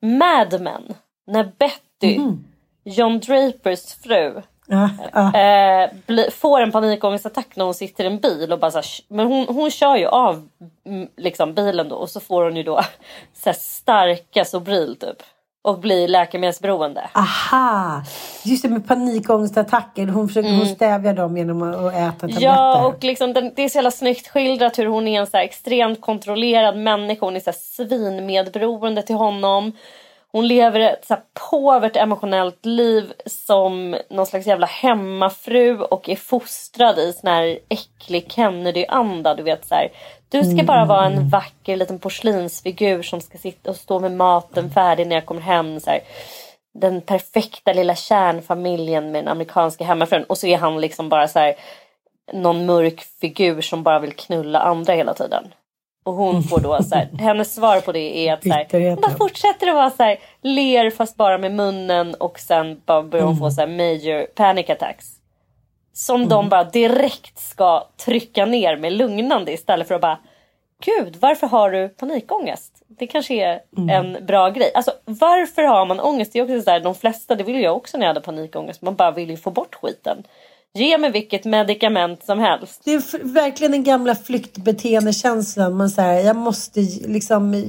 Mad 0.01 0.61
Men 0.61 0.93
när 1.27 1.43
Betty, 1.43 2.15
mm. 2.15 2.43
John 2.83 3.19
Drapers 3.19 3.93
fru, 3.93 4.41
Ja, 4.67 4.89
ja. 5.13 5.39
Eh, 5.39 5.89
bli, 6.05 6.31
får 6.31 6.61
en 6.61 6.71
panikångestattack 6.71 7.55
när 7.55 7.65
hon 7.65 7.73
sitter 7.73 8.03
i 8.03 8.07
en 8.07 8.19
bil 8.19 8.53
och 8.53 8.59
bara 8.59 8.71
här, 8.71 8.85
men 9.07 9.27
hon, 9.27 9.45
hon 9.47 9.71
kör 9.71 9.95
ju 9.95 10.05
av 10.05 10.49
mm, 10.85 11.07
liksom, 11.17 11.53
bilen 11.53 11.89
då 11.89 11.95
och 11.95 12.09
så 12.09 12.19
får 12.19 12.43
hon 12.43 12.57
ju 12.57 12.63
då 12.63 12.81
så 13.33 13.49
här, 13.49 13.53
starka 13.53 14.45
Sobril 14.45 14.95
typ 14.95 15.23
och 15.63 15.79
blir 15.79 16.07
läkemedelsberoende. 16.07 17.09
Aha! 17.13 18.03
Just 18.43 18.63
det 18.63 18.69
med 18.69 18.87
panikångestattacker, 18.87 20.07
hon, 20.07 20.27
försöker, 20.27 20.49
mm. 20.49 20.59
hon 20.59 20.67
stävjar 20.67 21.13
dem 21.13 21.37
genom 21.37 21.61
att 21.61 21.93
äta 21.93 22.11
tabletter. 22.11 22.41
Ja 22.41 22.87
och 22.87 23.03
liksom, 23.03 23.33
det 23.33 23.63
är 23.63 23.69
så 23.69 23.77
jävla 23.77 23.91
snyggt 23.91 24.27
skildrat 24.27 24.79
hur 24.79 24.85
hon 24.85 25.07
är 25.07 25.19
en 25.19 25.27
så 25.27 25.37
extremt 25.37 26.01
kontrollerad 26.01 26.77
människa. 26.77 27.25
Hon 27.25 27.35
är 27.35 27.39
så 27.39 27.51
svinmedberoende 27.55 29.01
till 29.01 29.15
honom. 29.15 29.71
Hon 30.35 30.47
lever 30.47 30.79
ett 30.79 31.05
så 31.05 31.13
här 31.13 31.23
påvert 31.49 31.95
emotionellt 31.95 32.65
liv 32.65 33.13
som 33.25 33.97
någon 34.09 34.25
slags 34.25 34.47
jävla 34.47 34.65
hemmafru 34.65 35.81
och 35.81 36.09
är 36.09 36.15
fostrad 36.15 36.99
i 36.99 37.13
sån 37.13 37.29
här 37.29 37.59
äcklig 37.69 38.31
Kennedy-anda. 38.31 39.35
Du 39.35 39.43
vet 39.43 39.65
så 39.65 39.75
här, 39.75 39.91
Du 40.29 40.43
ska 40.43 40.63
bara 40.63 40.85
vara 40.85 41.05
en 41.05 41.29
vacker 41.29 41.75
liten 41.77 41.99
porslinsfigur 41.99 43.01
som 43.01 43.21
ska 43.21 43.37
sitta 43.37 43.69
och 43.69 43.75
stå 43.75 43.99
med 43.99 44.11
maten 44.11 44.71
färdig 44.71 45.07
när 45.07 45.15
jag 45.15 45.25
kommer 45.25 45.41
hem. 45.41 45.79
Så 45.79 45.89
här. 45.89 45.99
Den 46.73 47.01
perfekta 47.01 47.73
lilla 47.73 47.95
kärnfamiljen 47.95 49.11
med 49.11 49.23
den 49.23 49.31
amerikanska 49.31 49.85
hemmafrun. 49.85 50.23
Och 50.23 50.37
så 50.37 50.47
är 50.47 50.57
han 50.57 50.81
liksom 50.81 51.09
bara 51.09 51.27
så 51.27 51.39
här 51.39 51.55
någon 52.33 52.65
mörk 52.65 53.01
figur 53.21 53.61
som 53.61 53.83
bara 53.83 53.99
vill 53.99 54.13
knulla 54.13 54.59
andra 54.59 54.93
hela 54.93 55.13
tiden. 55.13 55.53
Och 56.03 56.13
hon 56.13 56.43
får 56.43 56.59
då 56.59 56.83
så 56.83 56.95
här, 56.95 57.09
hennes 57.19 57.53
svar 57.53 57.81
på 57.81 57.91
det 57.91 58.27
är 58.27 58.33
att 58.33 58.43
så 58.43 58.49
här, 58.49 58.89
hon 58.89 59.01
bara 59.01 59.17
fortsätter 59.17 59.67
att 59.67 59.75
vara 59.75 59.89
så 59.89 60.03
här, 60.03 60.17
ler 60.41 60.89
fast 60.89 61.17
bara 61.17 61.37
med 61.37 61.51
munnen 61.51 62.15
och 62.15 62.39
sen 62.39 62.81
bara 62.85 63.03
börjar 63.03 63.25
hon 63.25 63.37
få 63.37 63.51
så 63.51 63.61
här 63.61 63.67
major 63.67 64.25
panic 64.25 64.69
attacks. 64.69 65.05
Som 65.93 66.15
mm. 66.15 66.29
de 66.29 66.49
bara 66.49 66.63
direkt 66.63 67.39
ska 67.39 67.87
trycka 68.05 68.45
ner 68.45 68.77
med 68.77 68.93
lugnande 68.93 69.53
istället 69.53 69.87
för 69.87 69.95
att 69.95 70.01
bara 70.01 70.19
Gud, 70.85 71.15
varför 71.19 71.47
har 71.47 71.71
du 71.71 71.89
panikångest? 71.89 72.81
Det 72.87 73.07
kanske 73.07 73.33
är 73.33 73.61
mm. 73.77 73.89
en 73.89 74.25
bra 74.25 74.49
grej. 74.49 74.71
Alltså 74.75 74.91
varför 75.05 75.63
har 75.63 75.85
man 75.85 75.99
ångest? 75.99 76.33
Det 76.33 76.39
är 76.39 76.43
också 76.43 76.59
så 76.59 76.71
där, 76.71 76.79
de 76.79 76.95
flesta, 76.95 77.35
det 77.35 77.43
vill 77.43 77.61
jag 77.61 77.77
också 77.77 77.97
när 77.97 78.05
jag 78.05 78.09
hade 78.09 78.21
panikångest. 78.21 78.81
Man 78.81 78.95
bara 78.95 79.11
vill 79.11 79.29
ju 79.29 79.37
få 79.37 79.51
bort 79.51 79.75
skiten. 79.75 80.23
Ge 80.75 80.97
mig 80.97 81.11
vilket 81.11 81.45
medicament 81.45 82.23
som 82.23 82.39
helst. 82.39 82.81
Det 82.85 82.93
är 82.93 83.33
verkligen 83.33 83.71
den 83.71 83.83
gamla 83.83 84.15
flyktbeteendekänslan. 84.15 85.77
Man 85.77 85.89
säger, 85.89 86.25
jag 86.25 86.35
måste 86.35 86.79
liksom, 87.07 87.63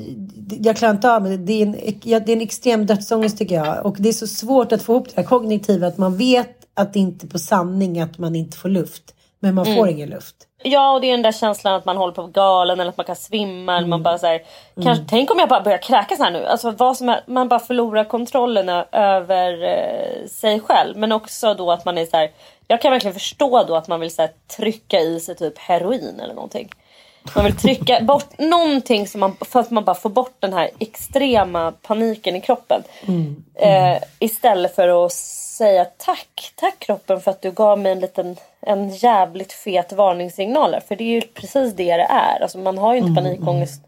jag 0.61 0.77
klarar 0.77 0.95
inte 0.95 1.13
av 1.13 1.25
det. 1.25 1.37
Det 1.37 1.53
är, 1.53 1.67
en, 1.67 1.73
det 2.03 2.13
är 2.13 2.31
en 2.31 2.41
extrem 2.41 2.87
dödsångest 2.87 3.39
tycker 3.39 3.55
jag. 3.55 3.87
Och 3.87 3.97
det 3.99 4.09
är 4.09 4.13
så 4.13 4.27
svårt 4.27 4.73
att 4.73 4.83
få 4.83 4.93
ihop 4.93 5.09
det 5.09 5.21
här 5.21 5.29
kognitiva. 5.29 5.87
Att 5.87 5.99
man 5.99 6.17
vet 6.17 6.57
att 6.75 6.93
det 6.93 6.99
inte 6.99 7.27
är 7.27 7.29
på 7.29 7.39
sanning 7.39 8.01
att 8.01 8.19
man 8.19 8.37
inte 8.37 8.57
får 8.57 8.69
luft. 8.69 9.15
Men 9.41 9.55
man 9.55 9.65
får 9.65 9.73
mm. 9.73 9.89
ingen 9.89 10.11
luft. 10.11 10.37
Ja 10.63 10.93
och 10.93 11.01
det 11.01 11.07
är 11.07 11.13
den 11.13 11.23
där 11.23 11.33
känslan 11.33 11.75
att 11.75 11.85
man 11.85 11.97
håller 11.97 12.13
på 12.13 12.23
att 12.23 12.33
galen 12.33 12.81
eller 12.81 12.91
att 12.91 12.97
man 12.97 13.07
kan 13.07 13.17
svimma. 13.17 13.73
Mm. 13.73 13.77
Eller 13.77 13.89
man 13.89 14.03
bara 14.03 14.19
så 14.19 14.27
här, 14.27 14.43
kanske, 14.75 14.91
mm. 14.91 15.07
Tänk 15.09 15.31
om 15.31 15.39
jag 15.39 15.49
bara 15.49 15.61
börjar 15.61 15.79
kräkas 15.79 16.19
här 16.19 16.31
nu. 16.31 16.45
Alltså, 16.45 16.71
vad 16.71 16.97
som 16.97 17.09
är, 17.09 17.25
man 17.27 17.49
bara 17.49 17.61
förlorar 17.61 18.05
kontrollen 18.05 18.69
över 18.93 19.63
eh, 19.63 20.27
sig 20.29 20.61
själv. 20.61 20.97
Men 20.97 21.13
också 21.13 21.55
då 21.55 21.73
att 21.73 21.85
man 21.85 21.99
är 21.99 22.07
så 22.07 22.17
här, 22.17 22.31
jag 22.69 22.81
kan 22.83 22.93
verkligen 22.93 23.15
förstå 23.15 23.65
då 23.65 23.77
att 23.77 23.89
man 23.89 24.01
vill 24.01 24.15
så 24.15 24.23
här, 24.23 24.31
trycka 24.57 25.01
i 25.01 25.21
sig 25.21 25.37
typ 25.37 25.59
heroin 25.59 26.21
eller 26.21 26.35
någonting. 26.35 26.69
Man 27.35 27.45
vill 27.45 27.57
trycka 27.57 28.01
bort 28.01 28.39
någonting 28.39 29.09
som 29.09 29.21
man, 29.21 29.37
för 29.41 29.61
att 29.61 29.71
man 29.71 29.85
bara 29.85 29.95
får 29.95 30.11
bort 30.11 30.37
den 30.39 30.53
här 30.53 30.71
extrema 30.79 31.73
paniken 31.83 32.37
i 32.37 32.41
kroppen. 32.41 32.83
Mm. 33.07 33.45
Eh, 33.55 34.03
istället 34.19 34.75
för 34.75 35.07
att 35.07 35.13
säga 35.13 35.85
tack, 35.85 36.53
tack 36.55 36.79
kroppen 36.79 37.21
för 37.21 37.31
att 37.31 37.43
du 37.43 37.51
gav 37.51 37.79
mig 37.79 37.93
en 37.93 38.01
liten 38.01 38.37
en 38.61 38.89
jävligt 38.89 39.53
fet 39.53 39.93
varningssignal. 39.93 40.77
För 40.89 40.97
det 40.97 41.05
är 41.05 41.15
ju 41.15 41.21
precis 41.21 41.75
det 41.75 41.97
det 41.97 42.07
är. 42.11 42.43
Alltså 42.43 42.59
man 42.59 42.79
har 42.79 42.95
ju 42.95 42.99
inte 42.99 43.21
Mm, 43.21 43.25
panikångest 43.25 43.83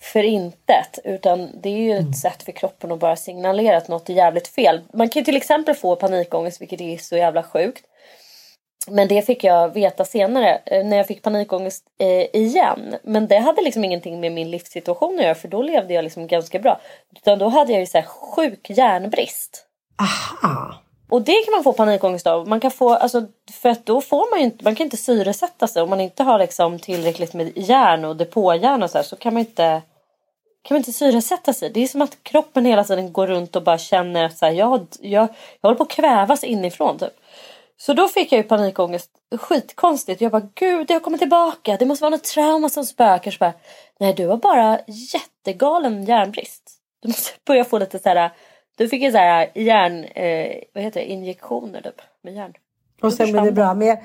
för 0.00 0.22
intet. 0.22 0.98
Utan 1.04 1.50
det 1.62 1.68
är 1.68 1.76
ju 1.76 1.92
ett 1.92 2.00
Mm. 2.00 2.12
sätt 2.12 2.42
för 2.42 2.52
kroppen 2.52 2.92
att 2.92 2.98
bara 2.98 3.16
signalera 3.16 3.76
att 3.76 3.88
något 3.88 4.08
är 4.10 4.14
jävligt 4.14 4.48
fel. 4.48 4.80
Man 4.92 5.08
kan 5.08 5.20
ju 5.20 5.24
till 5.24 5.36
exempel 5.36 5.74
få 5.74 5.96
panikångest 5.96 6.60
vilket 6.60 6.80
är 6.80 6.96
så 6.98 7.16
jävla 7.16 7.42
sjukt. 7.42 7.84
Men 8.88 9.08
det 9.08 9.22
fick 9.22 9.44
jag 9.44 9.74
veta 9.74 10.04
senare 10.04 10.60
eh, 10.66 10.84
när 10.84 10.96
jag 10.96 11.06
fick 11.06 11.22
panikångest 11.22 11.84
eh, 11.98 12.40
igen. 12.42 12.96
Men 13.02 13.26
det 13.26 13.38
hade 13.38 13.62
liksom 13.62 13.84
ingenting 13.84 14.20
med 14.20 14.32
min 14.32 14.50
livssituation 14.50 15.18
att 15.18 15.24
göra 15.24 15.34
för 15.34 15.48
då 15.48 15.62
levde 15.62 15.94
jag 15.94 16.02
liksom 16.04 16.26
ganska 16.26 16.58
bra. 16.58 16.80
Utan 17.16 17.38
då 17.38 17.48
hade 17.48 17.72
jag 17.72 17.80
ju 17.80 17.86
så 17.86 17.98
här 17.98 18.06
sjuk 18.06 18.70
järnbrist. 18.70 19.66
Aha. 20.02 20.74
Och 21.08 21.22
det 21.22 21.44
kan 21.44 21.52
man 21.54 21.64
få 21.64 21.72
panikångest 21.72 22.26
av. 22.26 22.48
Man 22.48 22.60
kan 22.60 22.70
få, 22.70 22.94
alltså, 22.94 23.26
för 23.52 23.68
att 23.68 23.86
då 23.86 24.00
får 24.00 24.30
man 24.30 24.38
ju 24.38 24.44
inte, 24.44 24.64
man 24.64 24.74
kan 24.74 24.84
inte 24.84 24.96
syresätta 24.96 25.66
sig. 25.66 25.82
Om 25.82 25.90
man 25.90 26.00
inte 26.00 26.22
har 26.22 26.38
liksom 26.38 26.78
tillräckligt 26.78 27.34
med 27.34 27.52
järn 27.56 28.04
och 28.04 28.16
depåjärn 28.16 28.82
och 28.82 28.90
så 28.90 28.98
här, 28.98 29.02
så 29.04 29.16
kan 29.16 29.34
man 29.34 29.40
inte 29.40 29.82
kan 30.66 30.74
man 30.74 30.80
inte 30.80 30.92
syresätta 30.92 31.52
sig. 31.52 31.70
Det 31.70 31.82
är 31.82 31.86
som 31.86 32.02
att 32.02 32.22
kroppen 32.22 32.64
hela 32.64 32.84
tiden 32.84 33.12
går 33.12 33.26
runt 33.26 33.56
och 33.56 33.62
bara 33.62 33.78
känner 33.78 34.24
att 34.24 34.38
så 34.38 34.46
här, 34.46 34.52
jag, 34.52 34.86
jag, 35.00 35.28
jag 35.60 35.68
håller 35.68 35.76
på 35.76 35.82
att 35.82 35.90
kvävas 35.90 36.44
inifrån. 36.44 36.98
Typ. 36.98 37.12
Så 37.76 37.92
då 37.92 38.08
fick 38.08 38.32
jag 38.32 38.36
ju 38.36 38.42
panikångest. 38.42 39.10
Skitkonstigt. 39.36 40.20
Jag 40.20 40.32
bara 40.32 40.48
gud 40.54 40.90
jag 40.90 41.02
kommer 41.02 41.18
tillbaka. 41.18 41.76
Det 41.76 41.86
måste 41.86 42.02
vara 42.02 42.10
något 42.10 42.24
trauma 42.24 42.68
som 42.68 42.84
spökar. 42.84 43.30
Så 43.30 43.38
bara, 43.38 43.52
Nej 44.00 44.14
du 44.14 44.26
har 44.26 44.36
bara 44.36 44.78
jättegalen 44.86 46.04
järnbrist. 46.04 46.62
Du 47.02 47.08
måste 47.08 47.30
börja 47.46 47.64
få 47.64 47.78
lite 47.78 47.98
så 47.98 48.08
här. 48.08 48.30
Du 48.76 48.88
fick 48.88 49.02
ju 49.02 49.10
så 49.12 49.18
här 49.18 49.50
järn, 49.54 50.04
eh, 50.04 50.56
vad 50.74 50.84
heter 50.84 51.00
det, 51.00 51.06
injektioner 51.06 51.80
typ 51.80 52.00
med 52.22 52.34
järn. 52.34 52.52
Och 53.02 53.12
sen 53.12 53.32
blir 53.32 53.42
det 53.42 53.52
bra. 53.52 53.74
Men 53.74 53.88
jag, 53.88 53.98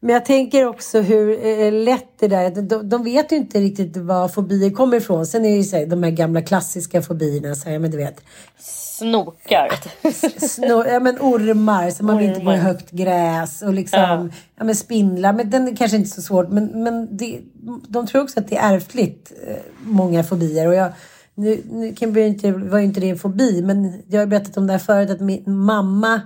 men 0.00 0.12
jag 0.14 0.24
tänker 0.24 0.66
också 0.66 1.00
hur 1.00 1.46
eh, 1.46 1.72
lätt 1.72 2.18
det 2.18 2.28
där 2.28 2.44
är. 2.44 2.50
De, 2.50 2.88
de 2.88 3.04
vet 3.04 3.32
ju 3.32 3.36
inte 3.36 3.60
riktigt 3.60 3.96
var 3.96 4.28
fobier 4.28 4.70
kommer 4.70 4.96
ifrån. 4.96 5.26
Sen 5.26 5.44
är 5.44 5.48
det 5.50 5.56
ju 5.56 5.62
så 5.64 5.76
här, 5.76 5.86
de 5.86 6.02
här 6.02 6.10
gamla 6.10 6.42
klassiska 6.42 7.02
fobierna. 7.02 7.54
Så 7.54 7.68
här, 7.70 7.78
men 7.78 7.90
du 7.90 7.96
vet, 7.96 8.20
Snokar. 8.58 9.68
snå, 10.48 10.84
ja, 10.88 11.00
men 11.00 11.16
ormar 11.20 11.90
så 11.90 12.04
man 12.04 12.18
vill 12.18 12.28
inte 12.28 12.40
Ormar. 12.40 12.56
högt 12.56 12.90
gräs. 12.90 13.62
Och 13.62 13.74
liksom, 13.74 14.00
Ja. 14.00 14.28
ja. 14.56 14.64
men 14.64 14.74
spindlar. 14.74 15.32
Men 15.32 15.50
den 15.50 15.68
är 15.68 15.76
kanske 15.76 15.96
inte 15.96 16.10
så 16.10 16.22
svårt. 16.22 16.48
Men, 16.48 16.82
men 16.82 17.16
det, 17.16 17.40
de 17.88 18.06
tror 18.06 18.22
också 18.22 18.40
att 18.40 18.48
det 18.48 18.56
är 18.56 18.74
ärftligt. 18.76 19.32
eh, 19.46 19.56
Många 19.78 20.24
fobier. 20.24 20.68
Och 20.68 20.74
jag, 20.74 20.92
nu, 21.36 21.62
nu 21.70 21.94
kan 21.94 22.16
inte, 22.16 22.52
var 22.52 22.78
ju 22.78 22.84
inte 22.84 23.00
det 23.00 23.10
en 23.10 23.18
fobi. 23.18 23.62
Men 23.62 24.02
jag 24.08 24.20
har 24.20 24.26
berättat 24.26 24.56
om 24.56 24.66
det 24.66 24.72
här 24.72 24.80
förut. 24.80 25.10
Att 25.10 25.20
min 25.20 25.42
mamma 25.46 26.20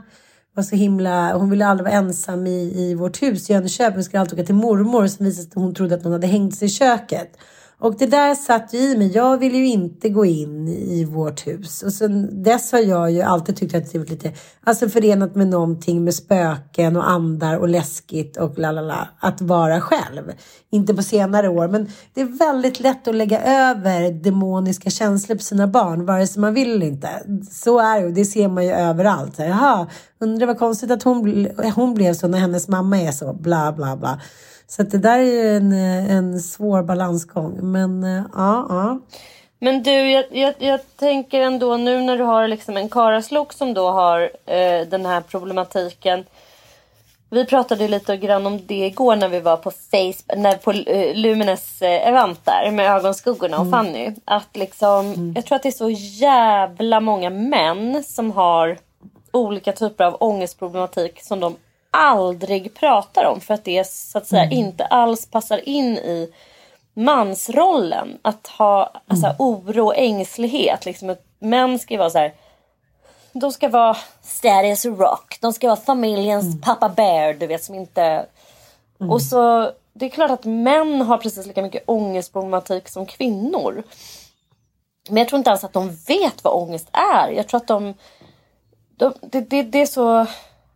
var 0.54 0.62
så 0.62 0.76
himla, 0.76 1.32
hon 1.36 1.50
ville 1.50 1.66
aldrig 1.66 1.84
vara 1.84 1.94
ensam 1.94 2.46
i, 2.46 2.72
i 2.76 2.94
vårt 2.94 3.22
hus 3.22 3.50
i 3.50 3.52
Jönköping. 3.52 3.94
Hon 3.94 4.04
skulle 4.04 4.20
alltid 4.20 4.38
åka 4.38 4.46
till 4.46 4.54
mormor 4.54 5.06
som 5.06 5.26
visade 5.26 5.42
sig 5.42 5.48
att 5.48 5.62
hon 5.62 5.74
trodde 5.74 5.94
att 5.94 6.04
någon 6.04 6.12
hade 6.12 6.26
hängt 6.26 6.56
sig 6.56 6.66
i 6.66 6.70
köket. 6.70 7.36
Och 7.80 7.96
det 7.98 8.06
där 8.06 8.34
satt 8.34 8.74
ju 8.74 8.78
i 8.78 8.96
mig. 8.96 9.12
Jag 9.14 9.38
ville 9.38 9.58
ju 9.58 9.66
inte 9.66 10.08
gå 10.08 10.24
in 10.24 10.68
i 10.68 11.04
vårt 11.04 11.46
hus. 11.46 11.82
Och 11.82 11.92
sen 11.92 12.42
dess 12.42 12.72
har 12.72 12.78
jag 12.78 13.10
ju 13.10 13.22
alltid 13.22 13.56
tyckt 13.56 13.74
att 13.74 13.92
det 13.92 13.98
varit 13.98 14.10
lite 14.10 14.32
alltså 14.64 14.88
förenat 14.88 15.34
med 15.34 15.46
någonting 15.46 16.04
med 16.04 16.14
spöken 16.14 16.96
och 16.96 17.10
andar 17.10 17.56
och 17.56 17.68
läskigt 17.68 18.36
och 18.36 18.58
la 18.58 18.72
la 18.72 18.80
la. 18.80 19.08
Att 19.20 19.40
vara 19.40 19.80
själv. 19.80 20.32
Inte 20.70 20.94
på 20.94 21.02
senare 21.02 21.48
år. 21.48 21.68
Men 21.68 21.88
det 22.14 22.20
är 22.20 22.38
väldigt 22.38 22.80
lätt 22.80 23.08
att 23.08 23.14
lägga 23.14 23.42
över 23.42 24.10
demoniska 24.10 24.90
känslor 24.90 25.36
på 25.36 25.42
sina 25.42 25.66
barn. 25.66 26.06
Vare 26.06 26.26
sig 26.26 26.40
man 26.40 26.54
vill 26.54 26.74
eller 26.74 26.86
inte. 26.86 27.08
Så 27.50 27.78
är 27.78 28.00
det 28.00 28.06
och 28.06 28.12
det 28.12 28.24
ser 28.24 28.48
man 28.48 28.64
ju 28.64 28.72
överallt. 28.72 29.38
Jaha, 29.38 29.86
undrar 30.20 30.46
vad 30.46 30.58
konstigt 30.58 30.90
att 30.90 31.02
hon, 31.02 31.48
hon 31.74 31.94
blev 31.94 32.14
så 32.14 32.28
när 32.28 32.38
hennes 32.38 32.68
mamma 32.68 33.00
är 33.00 33.12
så. 33.12 33.32
Bla 33.32 33.72
bla 33.72 33.96
bla. 33.96 34.20
Så 34.70 34.82
det 34.82 34.98
där 34.98 35.18
är 35.18 35.56
en, 35.56 35.72
en 36.10 36.40
svår 36.40 36.82
balansgång. 36.82 37.58
Men 37.62 38.04
eh, 38.04 38.22
ja, 38.34 38.66
ja. 38.68 38.98
Men 39.58 39.82
du, 39.82 39.90
jag, 39.90 40.24
jag, 40.30 40.54
jag 40.58 40.80
tänker 40.96 41.40
ändå 41.40 41.76
nu 41.76 42.02
när 42.02 42.18
du 42.18 42.24
har 42.24 42.48
liksom 42.48 42.76
en 42.76 42.88
karaslok 42.88 43.52
som 43.52 43.74
då 43.74 43.90
har 43.90 44.20
eh, 44.46 44.86
den 44.88 45.06
här 45.06 45.20
problematiken. 45.20 46.24
Vi 47.30 47.44
pratade 47.44 47.88
lite 47.88 48.16
grann 48.16 48.46
om 48.46 48.66
det 48.66 48.86
igår 48.86 49.16
när 49.16 49.28
vi 49.28 49.40
var 49.40 49.56
på 49.56 49.70
Facebook, 49.70 50.36
när, 50.36 50.56
på 50.56 50.72
eh, 50.72 51.16
Lumines 51.16 51.82
eh, 51.82 52.08
event 52.08 52.44
där 52.44 52.70
med 52.70 52.96
ögonskuggorna 52.96 53.58
och 53.60 53.70
Fanny. 53.70 54.14
Att 54.24 54.56
liksom, 54.56 55.32
jag 55.36 55.44
tror 55.44 55.56
att 55.56 55.62
det 55.62 55.68
är 55.68 55.72
så 55.72 55.90
jävla 56.20 57.00
många 57.00 57.30
män 57.30 58.04
som 58.04 58.30
har 58.30 58.78
olika 59.30 59.72
typer 59.72 60.04
av 60.04 60.16
ångestproblematik 60.20 61.22
som 61.22 61.40
de 61.40 61.56
aldrig 61.90 62.74
pratar 62.74 63.24
om 63.24 63.40
för 63.40 63.54
att 63.54 63.64
det 63.64 63.86
så 63.86 64.18
att 64.18 64.26
säga 64.26 64.50
inte 64.50 64.84
alls 64.84 65.26
passar 65.26 65.68
in 65.68 65.96
i 65.96 66.32
mansrollen. 66.94 68.18
Att 68.22 68.46
ha 68.46 68.92
alltså, 69.06 69.34
oro 69.38 69.86
och 69.86 69.96
ängslighet. 69.96 70.86
Liksom, 70.86 71.16
män 71.38 71.78
ska 71.78 71.94
ju 71.94 71.98
vara 71.98 72.10
så 72.10 72.18
här. 72.18 72.34
De 73.32 73.52
ska 73.52 73.68
vara 73.68 73.96
a 74.44 74.74
rock. 74.84 75.38
De 75.40 75.52
ska 75.52 75.68
vara 75.68 75.80
familjens 75.80 76.60
pappa 76.62 76.88
bear. 76.88 77.34
Du 77.34 77.46
vet 77.46 77.64
som 77.64 77.74
inte... 77.74 78.26
Och 78.98 79.22
så 79.22 79.70
det 79.92 80.06
är 80.06 80.10
klart 80.10 80.30
att 80.30 80.44
män 80.44 81.02
har 81.02 81.18
precis 81.18 81.46
lika 81.46 81.62
mycket 81.62 81.82
ångestproblematik 81.86 82.88
som 82.88 83.06
kvinnor. 83.06 83.82
Men 85.08 85.16
jag 85.16 85.28
tror 85.28 85.38
inte 85.38 85.50
alls 85.50 85.64
att 85.64 85.72
de 85.72 85.96
vet 86.08 86.44
vad 86.44 86.54
ångest 86.54 86.88
är. 86.92 87.30
Jag 87.30 87.48
tror 87.48 87.60
att 87.60 87.66
de... 87.66 87.94
de 88.96 89.14
det, 89.20 89.40
det, 89.40 89.62
det 89.62 89.78
är 89.78 89.86
så... 89.86 90.26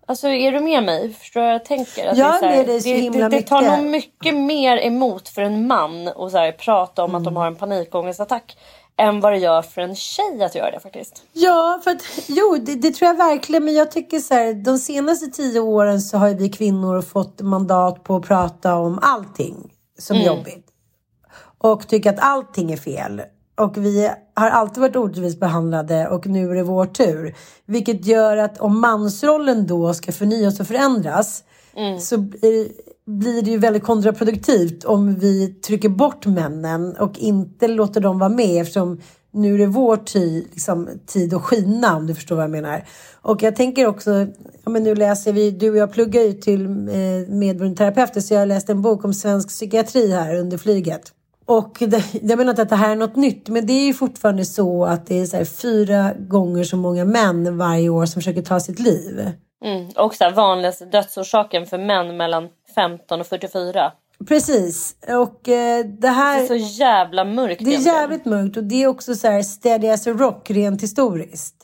Alltså 0.06 0.28
är 0.28 0.52
du 0.52 0.60
med 0.60 0.84
mig? 0.84 1.12
Förstår 1.12 1.40
du 1.40 1.46
vad 1.46 1.54
jag 1.54 1.64
tänker? 1.64 2.08
Att 2.08 2.16
Jag 2.16 2.32
det, 2.42 2.46
är 2.46 2.50
är 2.50 2.50
här- 2.50 2.56
med 2.56 2.66
dig 2.66 2.80
så 2.80 2.88
det, 2.88 2.94
himla 2.94 3.28
det, 3.28 3.36
det 3.36 3.42
tar 3.42 3.62
nog 3.62 3.86
mycket 3.86 4.34
mer 4.34 4.76
emot 4.76 5.28
för 5.28 5.42
en 5.42 5.66
man 5.66 6.08
att 6.08 6.30
så 6.30 6.38
här, 6.38 6.52
prata 6.52 7.04
om 7.04 7.14
att 7.14 7.24
de 7.24 7.36
har 7.36 7.46
en 7.46 7.56
panikångestattack. 7.56 8.56
Än 8.96 9.20
vad 9.20 9.32
det 9.32 9.38
gör 9.38 9.62
för 9.62 9.80
en 9.80 9.94
tjej 9.96 10.44
att 10.44 10.54
göra 10.54 10.70
det 10.70 10.80
faktiskt. 10.80 11.22
Ja, 11.32 11.80
för 11.84 11.90
att, 11.90 12.02
jo, 12.26 12.56
det, 12.60 12.74
det 12.74 12.90
tror 12.90 13.06
jag 13.08 13.16
verkligen. 13.16 13.64
Men 13.64 13.74
jag 13.74 13.90
tycker 13.90 14.18
så 14.18 14.34
här, 14.34 14.54
de 14.54 14.78
senaste 14.78 15.26
tio 15.26 15.60
åren 15.60 16.00
så 16.00 16.18
har 16.18 16.30
vi 16.30 16.48
kvinnor 16.48 17.02
fått 17.02 17.40
mandat 17.40 18.04
på 18.04 18.16
att 18.16 18.22
prata 18.22 18.74
om 18.74 18.98
allting 19.02 19.72
som 19.98 20.16
är 20.16 20.26
jobbigt. 20.26 20.66
Och 21.58 21.88
tycker 21.88 22.10
att 22.10 22.18
allting 22.20 22.72
är 22.72 22.76
fel. 22.76 23.22
Och 23.56 23.76
vi 23.76 24.10
har 24.34 24.50
alltid 24.50 24.80
varit 24.80 24.96
orättvist 24.96 25.40
behandlade 25.40 26.08
och 26.08 26.26
nu 26.26 26.50
är 26.50 26.54
det 26.54 26.62
vår 26.62 26.86
tur. 26.86 27.34
Vilket 27.66 28.06
gör 28.06 28.36
att 28.36 28.58
om 28.58 28.80
mansrollen 28.80 29.66
då 29.66 29.94
ska 29.94 30.12
förnyas 30.12 30.60
och 30.60 30.66
förändras 30.66 31.44
så 32.00 32.18
blir, 32.18 32.68
blir 33.06 33.42
det 33.42 33.50
ju 33.50 33.58
väldigt 33.58 33.82
kontraproduktivt 33.82 34.84
om 34.84 35.14
vi 35.14 35.48
trycker 35.48 35.88
bort 35.88 36.26
männen 36.26 36.96
och 36.96 37.18
inte 37.18 37.68
låter 37.68 38.00
dem 38.00 38.18
vara 38.18 38.28
med 38.28 38.60
eftersom 38.60 39.00
nu 39.34 39.54
är 39.54 39.58
det 39.58 39.66
vår 39.66 39.96
tid, 39.96 40.46
liksom, 40.50 40.88
tid 41.06 41.34
att 41.34 41.42
skina 41.42 41.96
om 41.96 42.06
du 42.06 42.14
förstår 42.14 42.36
vad 42.36 42.44
jag 42.44 42.50
menar. 42.50 42.84
Och 43.12 43.42
jag 43.42 43.56
tänker 43.56 43.86
också, 43.86 44.26
ja, 44.64 44.70
men 44.70 44.82
nu 44.82 44.94
läser 44.94 45.32
vi, 45.32 45.50
du 45.50 45.70
och 45.70 45.76
jag 45.76 45.92
pluggar 45.92 46.22
ju 46.22 46.32
till 46.32 46.64
eh, 46.66 47.28
medberoendeterapeuter 47.28 48.20
så 48.20 48.34
jag 48.34 48.40
har 48.40 48.46
läst 48.46 48.70
en 48.70 48.82
bok 48.82 49.04
om 49.04 49.14
svensk 49.14 49.48
psykiatri 49.48 50.12
här 50.12 50.34
under 50.34 50.58
flyget. 50.58 51.12
Och 51.46 51.76
det, 51.80 52.04
jag 52.22 52.38
menar 52.38 52.50
inte 52.50 52.62
att 52.62 52.68
det 52.68 52.76
här 52.76 52.90
är 52.92 52.96
något 52.96 53.16
nytt, 53.16 53.48
men 53.48 53.66
det 53.66 53.72
är 53.72 53.86
ju 53.86 53.94
fortfarande 53.94 54.44
så 54.44 54.84
att 54.84 55.06
det 55.06 55.20
är 55.20 55.26
så 55.26 55.44
fyra 55.44 56.10
gånger 56.18 56.64
så 56.64 56.76
många 56.76 57.04
män 57.04 57.58
varje 57.58 57.88
år 57.88 58.06
som 58.06 58.22
försöker 58.22 58.42
ta 58.42 58.60
sitt 58.60 58.78
liv. 58.78 59.30
Mm. 59.64 59.88
Och 59.96 60.14
så 60.14 60.24
här, 60.24 60.30
vanligaste 60.32 60.84
dödsorsaken 60.84 61.66
för 61.66 61.78
män 61.78 62.16
mellan 62.16 62.48
15 62.74 63.20
och 63.20 63.26
44. 63.26 63.92
Precis. 64.28 64.96
Och 65.08 65.48
eh, 65.48 65.84
det 65.84 65.96
Det 66.00 66.08
här... 66.08 66.42
är 66.42 66.46
så 66.46 66.54
jävla 66.54 67.24
mörkt 67.24 67.58
Det 67.58 67.64
är 67.64 67.68
egentligen. 67.68 67.96
jävligt 67.98 68.24
mörkt 68.24 68.56
och 68.56 68.64
det 68.64 68.82
är 68.82 68.86
också 68.86 69.14
så 69.14 69.28
här 69.30 69.42
steady 69.42 69.88
as 69.88 70.06
a 70.06 70.10
rock 70.10 70.50
rent 70.50 70.82
historiskt. 70.82 71.54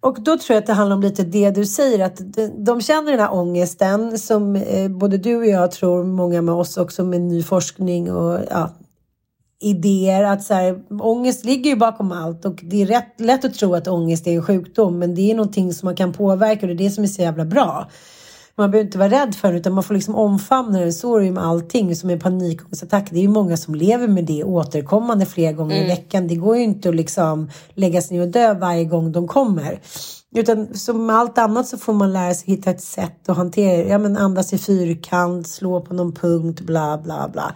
Och 0.00 0.22
då 0.22 0.38
tror 0.38 0.54
jag 0.54 0.58
att 0.58 0.66
det 0.66 0.72
handlar 0.72 0.96
om 0.96 1.02
lite 1.02 1.22
det 1.22 1.50
du 1.50 1.66
säger 1.66 2.04
att 2.04 2.20
de, 2.58 2.80
känner 2.80 3.10
den 3.10 3.20
här 3.20 3.34
ångesten 3.34 4.18
som 4.18 4.56
eh, 4.56 4.88
både 4.88 5.18
du 5.18 5.36
och 5.36 5.46
jag 5.46 5.70
tror, 5.70 6.04
många 6.04 6.42
med 6.42 6.54
oss 6.54 6.76
också 6.76 7.04
med 7.04 7.20
ny 7.20 7.42
forskning 7.42 8.12
och 8.12 8.40
ja, 8.50 8.70
idéer 9.60 10.24
att 10.24 10.42
så 10.42 10.54
här, 10.54 10.82
ångest 11.00 11.44
ligger 11.44 11.70
ju 11.70 11.76
bakom 11.76 12.12
allt 12.12 12.44
och 12.44 12.60
det 12.62 12.82
är 12.82 12.86
rätt, 12.86 13.20
lätt 13.20 13.44
att 13.44 13.54
tro 13.54 13.74
att 13.74 13.88
ångest 13.88 14.26
är 14.26 14.32
en 14.32 14.42
sjukdom 14.42 14.98
men 14.98 15.14
det 15.14 15.30
är 15.30 15.34
någonting 15.34 15.74
som 15.74 15.86
man 15.86 15.96
kan 15.96 16.12
påverka 16.12 16.60
och 16.60 16.66
det 16.68 16.74
är 16.74 16.88
det 16.88 16.90
som 16.90 17.04
är 17.04 17.08
så 17.08 17.22
jävla 17.22 17.44
bra. 17.44 17.88
Man 18.58 18.70
behöver 18.70 18.86
inte 18.86 18.98
vara 18.98 19.08
rädd 19.08 19.34
för 19.34 19.52
det 19.52 19.58
utan 19.58 19.72
man 19.72 19.84
får 19.84 19.94
liksom 19.94 20.14
omfamna 20.14 20.80
det. 20.80 20.92
Så 20.92 21.16
är 21.16 21.20
det 21.20 21.26
ju 21.26 21.32
med 21.32 21.44
allting 21.44 21.96
som 21.96 22.10
är 22.10 22.16
panikångestattack. 22.16 23.08
Det 23.10 23.18
är 23.18 23.22
ju 23.22 23.28
många 23.28 23.56
som 23.56 23.74
lever 23.74 24.08
med 24.08 24.24
det 24.24 24.44
återkommande 24.44 25.26
flera 25.26 25.52
gånger 25.52 25.84
i 25.84 25.86
veckan. 25.86 26.28
Det 26.28 26.36
går 26.36 26.56
ju 26.56 26.62
inte 26.62 26.88
att 26.88 26.94
liksom 26.94 27.50
lägga 27.74 28.02
sig 28.02 28.16
ner 28.16 28.26
och 28.26 28.32
dö 28.32 28.54
varje 28.54 28.84
gång 28.84 29.12
de 29.12 29.28
kommer. 29.28 29.80
Utan 30.34 30.74
som 30.74 31.06
med 31.06 31.16
allt 31.16 31.38
annat 31.38 31.68
så 31.68 31.78
får 31.78 31.92
man 31.92 32.12
lära 32.12 32.34
sig 32.34 32.50
hitta 32.54 32.70
ett 32.70 32.80
sätt 32.80 33.28
att 33.28 33.36
hantera 33.36 33.76
det. 33.76 33.88
Ja 33.88 33.98
men 33.98 34.16
andas 34.16 34.52
i 34.52 34.58
fyrkant, 34.58 35.48
slå 35.48 35.80
på 35.80 35.94
någon 35.94 36.12
punkt, 36.12 36.60
bla 36.60 36.98
bla 36.98 37.28
bla. 37.32 37.54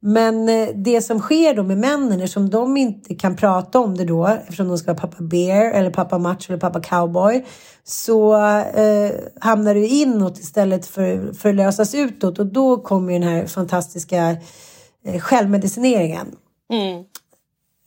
Men 0.00 0.48
eh, 0.48 0.68
det 0.74 1.02
som 1.02 1.20
sker 1.20 1.54
då 1.54 1.62
med 1.62 1.78
männen, 1.78 2.20
eftersom 2.20 2.50
de 2.50 2.76
inte 2.76 3.14
kan 3.14 3.36
prata 3.36 3.78
om 3.78 3.96
det 3.96 4.04
då, 4.04 4.26
eftersom 4.26 4.68
de 4.68 4.78
ska 4.78 4.92
vara 4.92 5.00
pappa 5.00 5.22
bear 5.22 5.72
eller 5.72 5.90
pappa 5.90 6.18
macho 6.18 6.48
eller 6.48 6.60
pappa 6.60 6.80
cowboy, 6.80 7.44
så 7.84 8.36
eh, 8.56 9.12
hamnar 9.40 9.74
det 9.74 9.86
inåt 9.86 10.38
istället 10.38 10.86
för, 10.86 11.32
för 11.32 11.48
att 11.48 11.54
lösas 11.54 11.94
utåt 11.94 12.38
och 12.38 12.46
då 12.46 12.76
kommer 12.76 13.12
den 13.12 13.22
här 13.22 13.46
fantastiska 13.46 14.36
eh, 15.04 15.20
självmedicineringen. 15.20 16.26
Mm. 16.72 17.04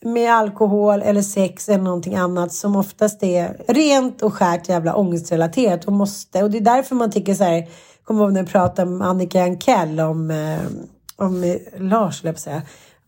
Med 0.03 0.33
alkohol 0.33 1.01
eller 1.01 1.21
sex 1.21 1.69
eller 1.69 1.83
någonting 1.83 2.15
annat 2.15 2.53
som 2.53 2.75
oftast 2.75 3.23
är 3.23 3.57
rent 3.67 4.21
och 4.21 4.33
skärt 4.33 4.69
jävla 4.69 4.95
ångestrelaterat 4.95 5.85
och 5.85 5.93
måste. 5.93 6.43
Och 6.43 6.51
det 6.51 6.57
är 6.57 6.61
därför 6.61 6.95
man 6.95 7.11
tycker 7.11 7.33
så 7.33 7.43
här, 7.43 7.67
kommer 8.03 8.23
ihåg 8.23 8.33
när 8.33 8.41
jag 8.41 8.49
pratade 8.49 8.91
med 8.91 9.07
Annika 9.07 9.43
Ankell 9.43 9.99
om 9.99 10.31
eh, 10.31 10.59
om 11.21 11.43
eh, 11.43 11.57
Lars, 11.77 12.23
jag 12.23 12.39
säga, 12.39 12.61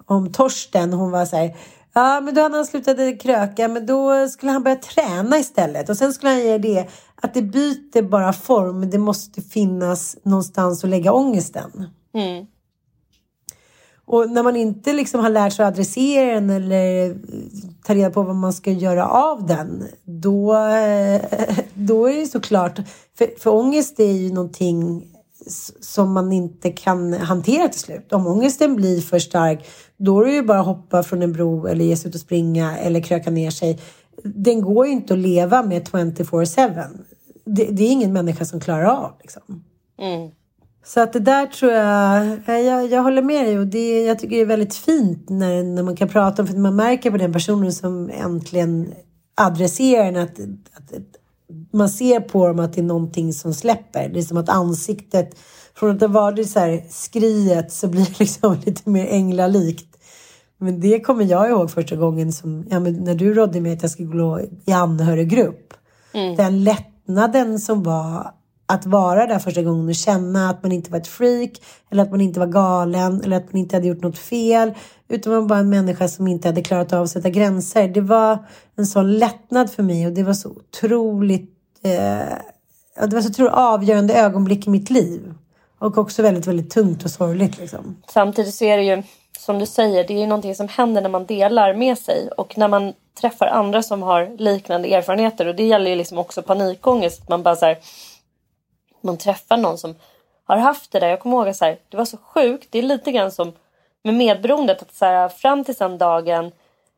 om 0.05 0.31
Torsten. 0.31 0.93
Hon 0.93 1.11
var 1.11 1.25
så 1.25 1.35
här, 1.35 1.55
ja 1.93 2.21
men 2.21 2.35
då 2.35 2.41
hade 2.41 2.55
han 2.55 2.65
slutat 2.65 3.21
kröka, 3.21 3.67
men 3.67 3.85
då 3.85 4.27
skulle 4.27 4.51
han 4.51 4.63
börja 4.63 4.75
träna 4.75 5.37
istället. 5.37 5.89
Och 5.89 5.97
sen 5.97 6.13
skulle 6.13 6.31
han 6.31 6.45
göra 6.45 6.57
det, 6.57 6.89
att 7.15 7.33
det 7.33 7.41
byter 7.41 8.01
bara 8.01 8.33
form, 8.33 8.89
det 8.89 8.97
måste 8.97 9.41
finnas 9.41 10.17
någonstans 10.23 10.83
att 10.83 10.89
lägga 10.89 11.13
ångesten. 11.13 11.89
Mm. 12.13 12.45
Och 14.05 14.29
när 14.29 14.43
man 14.43 14.55
inte 14.55 14.93
liksom 14.93 15.19
har 15.19 15.29
lärt 15.29 15.53
sig 15.53 15.65
att 15.65 15.73
adressera 15.73 16.35
den 16.35 16.49
eller 16.49 17.15
ta 17.83 17.95
reda 17.95 18.09
på 18.09 18.23
vad 18.23 18.35
man 18.35 18.53
ska 18.53 18.71
göra 18.71 19.07
av 19.07 19.45
den, 19.45 19.87
då, 20.03 20.55
eh, 20.55 21.21
då 21.73 22.09
är 22.09 22.19
det 22.19 22.25
såklart, 22.25 22.79
för, 23.17 23.39
för 23.39 23.53
ångest 23.53 23.99
är 23.99 24.11
ju 24.11 24.33
någonting 24.33 25.12
som 25.79 26.13
man 26.13 26.31
inte 26.31 26.69
kan 26.69 27.13
hantera 27.13 27.67
till 27.67 27.79
slut. 27.79 28.13
Om 28.13 28.27
ångesten 28.27 28.75
blir 28.75 29.01
för 29.01 29.19
stark, 29.19 29.65
då 29.97 30.21
är 30.21 30.25
det 30.25 30.33
ju 30.33 30.43
bara 30.43 30.59
att 30.59 30.65
hoppa 30.65 31.03
från 31.03 31.21
en 31.21 31.33
bro 31.33 31.67
eller 31.67 31.85
ge 31.85 31.97
sig 31.97 32.09
ut 32.09 32.15
och 32.15 32.21
springa 32.21 32.77
eller 32.77 33.01
kröka 33.01 33.31
ner 33.31 33.49
sig. 33.49 33.79
Den 34.23 34.61
går 34.61 34.85
ju 34.85 34.91
inte 34.91 35.13
att 35.13 35.19
leva 35.19 35.63
med 35.63 35.83
24-7. 35.87 36.83
Det, 37.45 37.65
det, 37.65 37.83
är 37.83 37.91
ingen 37.91 38.13
människa 38.13 38.45
som 38.45 38.59
klarar 38.59 38.85
av. 38.85 39.11
Liksom. 39.21 39.63
Mm. 39.99 40.31
Så 40.85 40.99
att 40.99 41.13
det 41.13 41.19
där 41.19 41.45
tror 41.45 41.71
jag, 41.71 42.63
jag, 42.65 42.87
jag 42.87 43.03
håller 43.03 43.21
med 43.21 43.45
dig 43.45 43.59
och 43.59 43.67
det, 43.67 44.03
jag 44.03 44.19
tycker 44.19 44.35
det 44.35 44.41
är 44.41 44.45
väldigt 44.45 44.75
fint 44.75 45.29
när, 45.29 45.63
när 45.63 45.83
man 45.83 45.95
kan 45.95 46.09
prata 46.09 46.41
om, 46.41 46.47
för 46.47 46.57
man 46.57 46.75
märker 46.75 47.11
på 47.11 47.17
den 47.17 47.33
personen 47.33 47.73
som 47.73 48.09
äntligen 48.09 48.93
adresserar 49.35 50.23
att, 50.23 50.39
att, 50.73 50.93
att 50.93 51.22
man 51.71 51.89
ser 51.89 52.19
på 52.19 52.47
dem 52.47 52.59
att 52.59 52.73
det 52.73 52.81
är 52.81 52.83
någonting 52.83 53.33
som 53.33 53.53
släpper. 53.53 54.09
Det 54.09 54.19
är 54.19 54.23
som 54.23 54.37
att 54.37 54.49
ansiktet, 54.49 55.35
från 55.75 55.91
att 55.91 55.99
det 55.99 56.07
var 56.07 56.43
så 56.43 56.59
här 56.59 56.83
skriet 56.89 57.71
så 57.71 57.87
blir 57.87 58.05
det 58.05 58.19
liksom 58.19 58.57
lite 58.65 58.89
mer 58.89 59.05
änglalikt. 59.05 59.97
Men 60.57 60.79
det 60.79 60.99
kommer 60.99 61.25
jag 61.25 61.49
ihåg 61.49 61.71
första 61.71 61.95
gången 61.95 62.33
som, 62.33 62.65
ja, 62.69 62.79
men 62.79 62.93
när 62.93 63.15
du 63.15 63.33
rådde 63.33 63.61
mig 63.61 63.73
att 63.73 63.81
jag 63.81 63.91
skulle 63.91 64.09
gå 64.09 64.41
i 64.65 64.71
anhöriggrupp. 64.71 65.73
Mm. 66.13 66.35
Den 66.35 66.63
lättnaden 66.63 67.59
som 67.59 67.83
var 67.83 68.31
att 68.65 68.85
vara 68.85 69.27
där 69.27 69.39
första 69.39 69.61
gången 69.61 69.87
och 69.87 69.95
känna 69.95 70.49
att 70.49 70.63
man 70.63 70.71
inte 70.71 70.91
var 70.91 70.97
ett 70.97 71.07
freak 71.07 71.51
eller 71.91 72.03
att 72.03 72.11
man 72.11 72.21
inte 72.21 72.39
var 72.39 72.47
galen 72.47 73.21
eller 73.23 73.37
att 73.37 73.53
man 73.53 73.59
inte 73.59 73.75
hade 73.75 73.87
gjort 73.87 74.01
något 74.01 74.17
fel 74.17 74.73
utan 75.07 75.33
man 75.33 75.47
var 75.47 75.57
en 75.57 75.69
människa 75.69 76.07
som 76.07 76.27
inte 76.27 76.47
hade 76.47 76.61
klarat 76.61 76.93
av 76.93 77.03
att 77.03 77.09
sätta 77.09 77.29
gränser. 77.29 77.87
Det 77.87 78.01
var 78.01 78.45
en 78.75 78.85
sån 78.85 79.17
lättnad 79.17 79.71
för 79.71 79.83
mig 79.83 80.07
och 80.07 80.13
det 80.13 80.23
var 80.23 80.33
så 80.33 80.49
otroligt 80.49 81.51
eh, 81.83 82.37
det 82.95 83.13
var 83.13 83.21
så 83.21 83.29
otroligt 83.29 83.53
avgörande 83.53 84.13
ögonblick 84.13 84.67
i 84.67 84.69
mitt 84.69 84.89
liv. 84.89 85.33
Och 85.79 85.97
också 85.97 86.21
väldigt, 86.21 86.47
väldigt 86.47 86.69
tungt 86.69 87.03
och 87.03 87.11
sorgligt. 87.11 87.59
Liksom. 87.59 87.95
Samtidigt 88.07 88.53
så 88.53 88.65
är 88.65 88.77
det 88.77 88.83
ju 88.83 89.03
som 89.39 89.59
du 89.59 89.65
säger, 89.65 90.07
det 90.07 90.13
är 90.13 90.19
ju 90.19 90.27
någonting 90.27 90.55
som 90.55 90.67
händer 90.67 91.01
när 91.01 91.09
man 91.09 91.25
delar 91.25 91.73
med 91.73 91.97
sig 91.97 92.29
och 92.37 92.57
när 92.57 92.67
man 92.67 92.93
träffar 93.21 93.47
andra 93.47 93.83
som 93.83 94.01
har 94.01 94.37
liknande 94.37 94.87
erfarenheter 94.87 95.47
och 95.47 95.55
det 95.55 95.63
gäller 95.63 95.89
ju 95.89 95.95
liksom 95.95 96.17
också 96.17 96.41
panikångest. 96.41 97.29
Man 97.29 97.43
bara 97.43 97.55
så 97.55 97.65
här, 97.65 97.77
man 99.03 99.17
träffar 99.17 99.57
någon 99.57 99.77
som 99.77 99.95
har 100.45 100.57
haft 100.57 100.91
det 100.91 100.99
där. 100.99 101.07
Jag 101.07 101.19
kommer 101.19 101.37
ihåg 101.37 101.47
att 101.47 101.55
så 101.55 101.65
här, 101.65 101.77
det 101.89 101.97
var 101.97 102.05
så 102.05 102.17
sjukt. 102.17 102.67
Det 102.71 102.79
är 102.79 102.83
lite 102.83 103.11
grann 103.11 103.31
som 103.31 103.53
med 104.03 104.13
medberoendet. 104.13 104.81
Att 104.81 104.93
så 104.93 105.05
här, 105.05 105.29
fram 105.29 105.63
till 105.63 105.75
den 105.75 105.97
dagen 105.97 106.51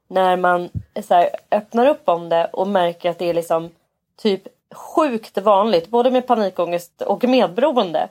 när 0.07 0.37
man 0.37 0.69
så 1.07 1.13
här, 1.13 1.29
öppnar 1.51 1.87
upp 1.87 2.09
om 2.09 2.29
det 2.29 2.45
och 2.45 2.67
märker 2.67 3.09
att 3.09 3.19
det 3.19 3.29
är 3.29 3.33
liksom 3.33 3.69
typ 4.17 4.41
sjukt 4.71 5.37
vanligt. 5.37 5.89
Både 5.89 6.11
med 6.11 6.27
panikångest 6.27 7.01
och 7.01 7.23
medberoende. 7.23 8.09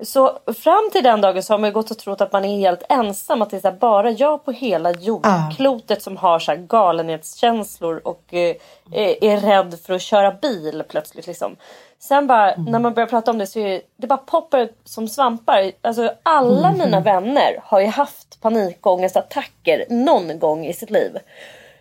Så 0.00 0.38
fram 0.56 0.90
till 0.92 1.04
den 1.04 1.20
dagen 1.20 1.42
så 1.42 1.52
har 1.52 1.58
man 1.58 1.72
gått 1.72 1.90
och 1.90 1.98
trott 1.98 2.20
att 2.20 2.32
man 2.32 2.44
är 2.44 2.56
helt 2.56 2.82
ensam. 2.88 3.42
Att 3.42 3.50
det 3.50 3.64
är 3.64 3.72
bara 3.72 4.10
jag 4.10 4.44
på 4.44 4.52
hela 4.52 4.92
jordklotet 4.92 6.02
som 6.02 6.16
har 6.16 6.38
så 6.38 6.54
galenhetskänslor 6.56 8.00
och 8.04 8.34
eh, 8.34 8.56
eh, 8.92 9.16
är 9.20 9.36
rädd 9.40 9.78
för 9.80 9.94
att 9.94 10.02
köra 10.02 10.30
bil 10.30 10.82
plötsligt. 10.88 11.26
Liksom. 11.26 11.56
Sen 12.00 12.26
bara 12.26 12.52
mm. 12.52 12.72
när 12.72 12.78
man 12.78 12.94
börjar 12.94 13.06
prata 13.06 13.30
om 13.30 13.38
det 13.38 13.46
så 13.46 13.58
är 13.58 13.80
det 13.96 14.06
bara 14.06 14.18
poppar 14.18 14.68
som 14.84 15.08
svampar. 15.08 15.72
Alltså 15.82 16.12
alla 16.22 16.68
mm. 16.68 16.78
mina 16.78 17.00
vänner 17.00 17.60
har 17.62 17.80
ju 17.80 17.86
haft 17.86 18.40
panikångestattacker 18.40 19.86
någon 19.90 20.38
gång 20.38 20.66
i 20.66 20.72
sitt 20.72 20.90
liv. 20.90 21.18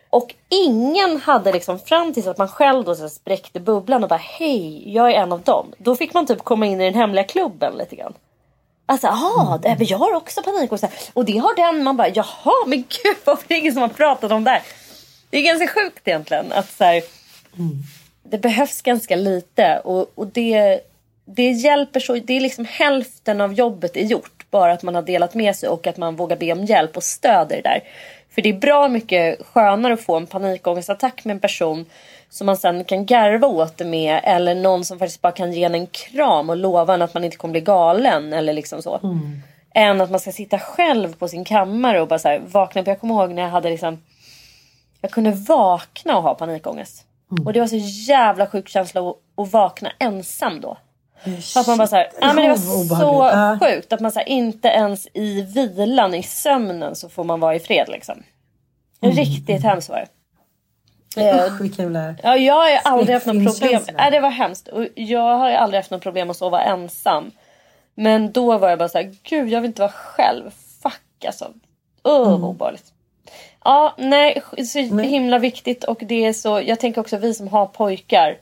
Och 0.09 0.35
ingen 0.49 1.17
hade 1.21 1.53
liksom 1.53 1.79
fram 1.79 2.13
tills 2.13 2.27
att 2.27 2.37
man 2.37 2.47
själv 2.47 2.85
då 2.85 2.95
så 2.95 3.09
spräckte 3.09 3.59
bubblan 3.59 4.03
och 4.03 4.09
bara 4.09 4.19
hej, 4.23 4.93
jag 4.93 5.11
är 5.11 5.15
en 5.15 5.31
av 5.31 5.41
dem. 5.41 5.73
Då 5.77 5.95
fick 5.95 6.13
man 6.13 6.27
typ 6.27 6.43
komma 6.43 6.65
in 6.65 6.81
i 6.81 6.85
den 6.85 6.93
hemliga 6.93 7.23
klubben 7.23 7.77
lite 7.77 7.95
grann. 7.95 8.13
Alltså, 8.85 9.07
jaha, 9.07 9.59
mm. 9.63 9.77
jag 9.79 9.97
har 9.97 10.13
också 10.13 10.43
panikångest. 10.43 11.11
Och 11.13 11.25
det 11.25 11.37
har 11.37 11.55
den. 11.55 11.83
Man 11.83 11.97
bara, 11.97 12.09
jaha, 12.09 12.65
men 12.65 12.77
gud 12.77 13.17
varför 13.25 13.43
är 13.43 13.47
det 13.47 13.59
ingen 13.59 13.73
som 13.73 13.81
har 13.81 13.89
pratat 13.89 14.31
om 14.31 14.43
det 14.43 14.51
här? 14.51 14.61
Det 15.29 15.37
är 15.37 15.41
ganska 15.41 15.67
sjukt 15.67 16.07
egentligen 16.07 16.51
att 16.51 16.71
så 16.71 16.83
här, 16.83 17.03
mm. 17.57 17.83
Det 18.29 18.37
behövs 18.37 18.81
ganska 18.81 19.15
lite 19.15 19.81
och, 19.83 20.11
och 20.15 20.27
det, 20.27 20.79
det 21.25 21.51
hjälper 21.51 21.99
så. 21.99 22.13
Det 22.13 22.33
är 22.33 22.41
liksom 22.41 22.65
hälften 22.69 23.41
av 23.41 23.53
jobbet 23.53 23.97
är 23.97 24.03
gjort. 24.03 24.45
Bara 24.51 24.71
att 24.73 24.83
man 24.83 24.95
har 24.95 25.01
delat 25.01 25.33
med 25.33 25.55
sig 25.55 25.69
och 25.69 25.87
att 25.87 25.97
man 25.97 26.15
vågar 26.15 26.37
be 26.37 26.51
om 26.51 26.65
hjälp 26.65 26.97
och 26.97 27.03
stöd 27.03 27.51
i 27.51 27.55
det 27.55 27.61
där. 27.61 27.83
För 28.29 28.41
det 28.41 28.49
är 28.49 28.53
bra 28.53 28.87
mycket 28.87 29.45
skönare 29.45 29.93
att 29.93 30.01
få 30.01 30.15
en 30.15 30.27
panikångestattack 30.27 31.25
med 31.25 31.33
en 31.33 31.39
person 31.39 31.85
som 32.29 32.45
man 32.45 32.57
sen 32.57 32.83
kan 32.83 33.05
garva 33.05 33.47
åt 33.47 33.77
det 33.77 33.85
med 33.85 34.21
eller 34.23 34.55
någon 34.55 34.85
som 34.85 34.99
faktiskt 34.99 35.21
bara 35.21 35.31
kan 35.31 35.53
ge 35.53 35.63
en 35.63 35.75
en 35.75 35.87
kram 35.87 36.49
och 36.49 36.57
lova 36.57 36.93
en 36.93 37.01
att 37.01 37.13
man 37.13 37.23
inte 37.23 37.37
kommer 37.37 37.51
bli 37.51 37.61
galen 37.61 38.33
eller 38.33 38.53
liksom 38.53 38.81
så. 38.81 38.99
Mm. 39.03 39.41
Än 39.73 40.01
att 40.01 40.11
man 40.11 40.19
ska 40.19 40.31
sitta 40.31 40.59
själv 40.59 41.15
på 41.15 41.27
sin 41.27 41.45
kammare 41.45 42.01
och 42.01 42.07
bara 42.07 42.19
så 42.19 42.27
här, 42.27 42.39
vakna 42.39 42.81
upp. 42.81 42.87
Jag 42.87 42.99
kommer 42.99 43.15
ihåg 43.15 43.31
när 43.31 43.41
jag 43.41 43.49
hade 43.49 43.69
liksom 43.69 44.01
jag 45.01 45.11
kunde 45.11 45.31
vakna 45.31 46.17
och 46.17 46.23
ha 46.23 46.35
panikångest. 46.35 47.06
Mm. 47.31 47.47
Och 47.47 47.53
det 47.53 47.59
var 47.59 47.67
så 47.67 47.77
jävla 48.11 48.47
sjuk 48.47 48.67
känsla 48.69 49.09
att, 49.09 49.15
att 49.35 49.51
vakna 49.51 49.91
ensam 49.99 50.61
då. 50.61 50.77
För 51.53 51.59
att 51.59 51.67
man 51.67 51.77
bara 51.77 51.87
så 51.87 51.95
här, 51.95 52.09
ja, 52.21 52.33
men 52.33 52.43
det 52.43 52.49
var 52.49 52.57
så 52.57 53.65
sjukt 53.65 53.93
att 53.93 53.99
man 53.99 54.11
så 54.11 54.19
här, 54.19 54.29
inte 54.29 54.67
ens 54.67 55.07
i 55.13 55.41
vilan, 55.41 56.13
i 56.13 56.23
sömnen 56.23 56.95
så 56.95 57.09
får 57.09 57.23
man 57.23 57.39
vara 57.39 57.55
i 57.55 57.59
fred 57.59 57.89
liksom. 57.89 58.23
Mm. 59.01 59.15
Riktigt 59.15 59.63
hemskt 59.63 59.89
var 59.89 59.97
det. 59.97 60.07
Usch 61.17 61.61
vilken 61.61 61.85
jävla... 61.85 62.15
Ja, 62.23 62.37
jag 62.37 62.53
har 62.53 62.91
aldrig 62.91 63.13
haft 63.13 63.25
något 63.25 63.59
problem. 63.59 63.81
Nej, 63.93 64.11
det 64.11 64.19
var 64.19 64.29
hemskt. 64.29 64.67
Och 64.67 64.85
jag 64.95 65.37
har 65.37 65.51
aldrig 65.51 65.79
haft 65.79 65.91
något 65.91 66.03
problem 66.03 66.29
att 66.29 66.37
sova 66.37 66.61
ensam. 66.61 67.31
Men 67.95 68.31
då 68.31 68.57
var 68.57 68.69
jag 68.69 68.79
bara 68.79 68.89
så 68.89 68.97
här, 68.97 69.15
gud 69.23 69.49
jag 69.49 69.61
vill 69.61 69.67
inte 69.67 69.81
vara 69.81 69.91
själv. 69.91 70.51
Fuck 70.83 71.25
alltså. 71.25 71.53
Öh 72.03 72.27
mm. 72.27 72.43
obehagligt. 72.43 72.93
Ja, 73.67 73.93
nej, 73.97 74.41
så 74.65 74.79
himla 74.99 75.39
viktigt 75.39 75.83
och 75.83 75.97
det 76.01 76.25
är 76.25 76.33
så, 76.33 76.61
jag 76.65 76.79
tänker 76.79 77.01
också 77.01 77.17
vi 77.17 77.33
som 77.33 77.47
har 77.47 77.65
pojkar 77.65 78.37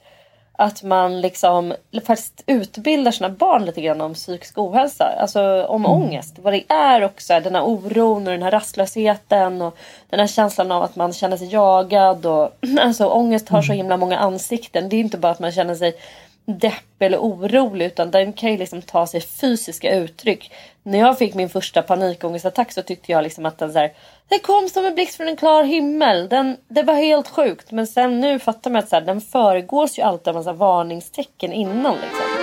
att 0.58 0.84
man 0.84 1.22
liksom 1.22 1.74
faktiskt 2.06 2.44
utbildar 2.46 3.12
sina 3.12 3.30
barn 3.30 3.66
lite 3.66 3.82
grann 3.82 4.02
om 4.02 4.14
psykisk 4.14 4.58
ohälsa. 4.58 5.16
Alltså 5.20 5.66
om 5.66 5.86
mm. 5.86 5.92
ångest. 5.92 6.40
Vad 6.42 6.54
det 6.54 6.64
är 6.68 7.04
också. 7.04 7.40
Den 7.40 7.56
här 7.56 7.64
oron 7.64 8.28
och 8.28 8.34
den 8.34 8.44
här 8.44 8.52
rastlösheten. 8.52 9.62
Och 9.62 9.78
den 10.10 10.20
här 10.20 10.28
känslan 10.28 10.72
av 10.72 10.84
att 10.84 10.96
man 10.96 11.14
känner 11.14 11.38
sig 11.38 11.54
jagad. 11.54 12.26
Och, 12.26 12.50
alltså 12.80 13.06
ångest 13.06 13.50
har 13.50 13.62
så 13.62 13.72
mm. 13.72 13.78
himla 13.78 13.98
många 13.98 14.18
ansikten. 14.18 14.90
Det 14.90 14.96
är 14.96 15.00
inte 15.00 15.18
bara 15.18 15.32
att 15.32 15.40
man 15.40 15.52
känner 15.52 15.76
sig 15.76 15.96
deppig 16.46 17.06
eller 17.06 17.18
orolig 17.18 17.86
utan 17.86 18.12
den 18.12 18.34
kan 18.34 18.52
ju 18.52 18.58
liksom 18.58 18.82
ta 18.82 19.08
sig 19.08 19.22
fysiska 19.22 19.96
uttryck. 19.96 20.52
När 20.84 21.00
jag 21.00 21.18
fick 21.18 21.34
min 21.34 21.50
första 21.50 21.82
panikångestattack 21.82 22.72
så 22.72 22.82
tyckte 22.82 23.12
jag 23.12 23.24
liksom 23.24 23.46
att 23.46 23.58
den 23.58 23.74
så 23.74 23.80
här, 23.80 23.94
det 24.28 24.40
kom 24.40 24.70
som 24.70 24.86
en 24.86 24.96
blixt 24.96 25.18
från 25.18 25.28
en 25.28 25.38
klar 25.38 25.64
himmel. 25.64 26.30
Den, 26.30 26.58
det 26.68 26.84
var 26.84 26.94
helt 26.94 27.28
sjukt. 27.28 27.72
Men 27.72 27.88
sen 27.88 28.22
nu 28.22 28.40
fattar 28.40 28.72
man 28.72 28.80
att 28.80 28.90
så 28.90 28.96
här, 28.96 29.04
den 29.04 29.22
föregås 29.22 30.00
ju 30.00 30.02
alltid 30.02 30.28
av 30.28 30.36
massa 30.36 30.54
varningstecken 30.54 31.54
innan. 31.54 31.96
Liksom. 31.96 32.35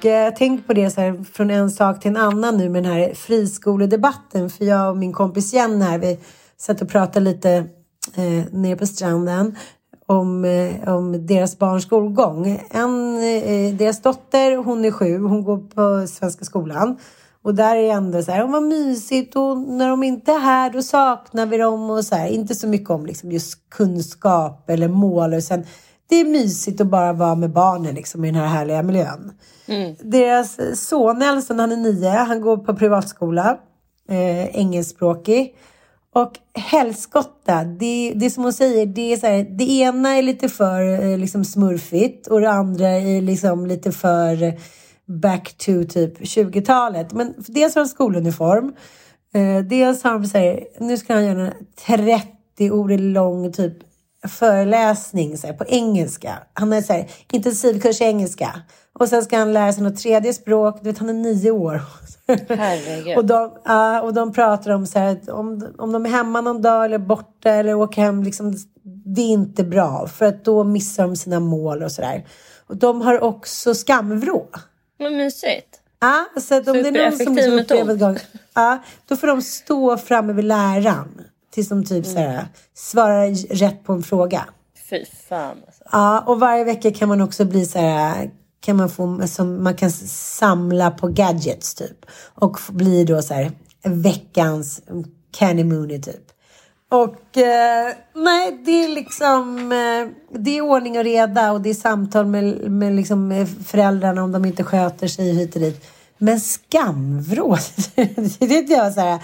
Och 0.00 0.06
eh, 0.06 0.32
tänk 0.36 0.66
på 0.66 0.72
det 0.72 0.90
så 0.90 1.00
här, 1.00 1.24
från 1.32 1.50
en 1.50 1.70
sak 1.70 2.00
till 2.00 2.10
en 2.10 2.16
annan 2.16 2.56
nu 2.56 2.68
med 2.68 2.82
den 2.82 2.92
här 2.92 3.14
friskoledebatten. 3.14 4.50
För 4.50 4.64
jag 4.64 4.90
och 4.90 4.96
min 4.96 5.12
kompis 5.12 5.52
Jenny 5.52 5.84
här, 5.84 5.98
vi 5.98 6.18
satt 6.56 6.82
och 6.82 6.88
pratade 6.88 7.20
lite 7.20 7.50
eh, 8.14 8.44
nere 8.52 8.76
på 8.76 8.86
stranden 8.86 9.56
om, 10.06 10.44
eh, 10.44 10.94
om 10.94 11.26
deras 11.26 11.58
barns 11.58 11.84
skolgång. 11.84 12.60
En, 12.70 13.16
eh, 13.16 13.74
deras 13.74 14.02
dotter, 14.02 14.56
hon 14.56 14.84
är 14.84 14.90
sju, 14.90 15.18
hon 15.18 15.44
går 15.44 15.58
på 15.58 16.06
Svenska 16.06 16.44
skolan. 16.44 16.96
Och 17.42 17.54
där 17.54 17.76
är 17.76 17.82
det 17.82 17.90
ändå 17.90 18.22
så 18.22 18.32
här, 18.32 18.46
vad 18.46 18.62
mysigt 18.62 19.36
och 19.36 19.58
när 19.58 19.88
de 19.88 20.02
inte 20.02 20.32
är 20.32 20.38
här 20.38 20.70
då 20.70 20.82
saknar 20.82 21.46
vi 21.46 21.56
dem 21.56 21.90
och 21.90 22.04
så 22.04 22.14
här. 22.14 22.28
Inte 22.28 22.54
så 22.54 22.68
mycket 22.68 22.90
om 22.90 23.06
liksom 23.06 23.32
just 23.32 23.70
kunskap 23.70 24.70
eller 24.70 24.88
mål. 24.88 25.34
Och 25.34 25.42
sen, 25.42 25.64
det 26.10 26.20
är 26.20 26.24
mysigt 26.24 26.80
att 26.80 26.86
bara 26.86 27.12
vara 27.12 27.34
med 27.34 27.50
barnen 27.50 27.94
liksom, 27.94 28.24
i 28.24 28.30
den 28.30 28.40
här 28.40 28.46
härliga 28.46 28.82
miljön. 28.82 29.32
Mm. 29.66 29.96
Deras 30.00 30.58
son 30.74 31.18
Nelson, 31.18 31.58
han 31.58 31.72
är 31.72 31.76
nio, 31.76 32.08
han 32.08 32.40
går 32.40 32.56
på 32.56 32.74
privatskola, 32.74 33.58
eh, 34.08 34.56
engelskspråkig. 34.56 35.54
Och 36.12 36.32
helskotta, 36.54 37.64
det, 37.64 38.12
det 38.16 38.30
som 38.30 38.44
hon 38.44 38.52
säger, 38.52 38.86
det 38.86 39.12
är 39.12 39.16
så 39.16 39.26
här, 39.26 39.46
det 39.58 39.70
ena 39.70 40.16
är 40.16 40.22
lite 40.22 40.48
för 40.48 41.10
eh, 41.10 41.18
liksom 41.18 41.44
smurfigt 41.44 42.26
och 42.26 42.40
det 42.40 42.50
andra 42.50 42.88
är 42.88 43.22
liksom 43.22 43.66
lite 43.66 43.92
för 43.92 44.54
back 45.06 45.54
to 45.58 45.84
typ 45.88 46.20
20-talet. 46.20 47.12
Men 47.12 47.34
dels 47.38 47.74
har 47.74 47.82
de 47.82 47.88
skoluniform, 47.88 48.72
eh, 49.34 49.64
dels 49.64 50.02
har 50.02 50.22
så 50.22 50.38
här, 50.38 50.64
nu 50.80 50.96
ska 50.96 51.14
han 51.14 51.24
göra 51.24 51.46
en 51.46 51.52
30 51.86 52.70
ord 52.70 52.90
lång 52.90 53.52
typ 53.52 53.89
föreläsning 54.28 55.38
så 55.38 55.46
här, 55.46 55.54
på 55.54 55.64
engelska. 55.64 56.38
Han 56.52 56.72
har 56.72 56.80
så 56.80 56.92
här, 56.92 57.10
intensivkurs 57.32 58.00
i 58.00 58.04
engelska. 58.04 58.60
Och 58.92 59.08
sen 59.08 59.24
ska 59.24 59.38
han 59.38 59.52
lära 59.52 59.72
sig 59.72 59.82
något 59.82 59.96
tredje 59.96 60.34
språk. 60.34 60.78
Du 60.82 60.90
vet, 60.90 60.98
han 60.98 61.08
är 61.08 61.12
nio 61.12 61.50
år. 61.50 61.82
Herregud. 62.48 63.16
och, 63.16 63.24
de, 63.24 63.50
uh, 63.68 63.98
och 63.98 64.14
de 64.14 64.32
pratar 64.32 64.70
om 64.70 64.86
så 64.86 64.98
här, 64.98 65.30
om, 65.30 65.68
om 65.78 65.92
de 65.92 66.06
är 66.06 66.10
hemma 66.10 66.40
någon 66.40 66.62
dag 66.62 66.84
eller 66.84 66.98
borta 66.98 67.50
eller 67.50 67.74
åker 67.74 68.02
hem. 68.02 68.22
Liksom, 68.22 68.54
det 68.82 69.20
är 69.20 69.28
inte 69.28 69.64
bra 69.64 70.06
för 70.06 70.26
att 70.26 70.44
då 70.44 70.64
missar 70.64 71.06
de 71.06 71.16
sina 71.16 71.40
mål 71.40 71.82
och 71.82 71.92
sådär. 71.92 72.26
Och 72.66 72.76
de 72.76 73.00
har 73.00 73.20
också 73.20 73.74
skamvrå. 73.74 74.46
Vad 74.98 75.12
mysigt. 75.12 75.80
Ja, 76.00 76.40
så 76.40 76.54
att 76.54 76.68
om 76.68 76.72
det 76.72 76.88
är 76.88 77.10
någon 77.10 77.18
som 77.18 77.34
liksom 77.34 77.58
upplever 77.58 77.94
gång, 77.94 78.18
ja, 78.54 78.78
då 79.08 79.16
får 79.16 79.26
de 79.26 79.42
stå 79.42 79.96
framme 79.96 80.32
vid 80.32 80.44
läraren 80.44 81.24
tills 81.50 81.68
de 81.68 81.84
typ 81.84 82.06
mm. 82.06 82.14
så 82.14 82.42
svarar 82.74 83.54
rätt 83.54 83.84
på 83.84 83.92
en 83.92 84.02
fråga. 84.02 84.44
Fy 84.90 85.04
fan 85.28 85.56
alltså. 85.66 85.82
Ja, 85.92 86.20
och 86.26 86.40
varje 86.40 86.64
vecka 86.64 86.90
kan 86.90 87.08
man 87.08 87.20
också 87.20 87.44
bli 87.44 87.66
så 87.66 87.78
här, 87.78 88.30
kan 88.60 88.76
man 88.76 88.90
få, 88.90 89.22
som 89.26 89.64
man 89.64 89.74
kan 89.74 89.90
samla 89.90 90.90
på 90.90 91.08
gadgets 91.08 91.74
typ. 91.74 92.06
Och 92.34 92.58
bli 92.68 93.04
då 93.04 93.22
så 93.22 93.34
här 93.34 93.52
veckans 93.84 94.82
Canny 95.32 95.64
Mooney 95.64 96.02
typ. 96.02 96.30
Och 96.90 97.38
eh, 97.38 97.92
nej, 98.14 98.62
det 98.64 98.84
är 98.84 98.88
liksom 98.88 99.72
eh, 99.72 100.38
det 100.40 100.58
är 100.58 100.60
ordning 100.60 100.98
och 100.98 101.04
reda 101.04 101.52
och 101.52 101.60
det 101.60 101.70
är 101.70 101.74
samtal 101.74 102.26
med, 102.26 102.70
med, 102.70 102.92
liksom, 102.92 103.28
med 103.28 103.48
föräldrarna 103.66 104.22
om 104.22 104.32
de 104.32 104.44
inte 104.44 104.64
sköter 104.64 105.08
sig 105.08 105.32
hit 105.32 105.54
och 105.54 105.60
dit. 105.60 105.86
Men 106.18 106.40
skamvrål, 106.40 107.58
det, 108.38 108.70
jag 108.70 108.94
så 108.94 109.00
här, 109.00 109.18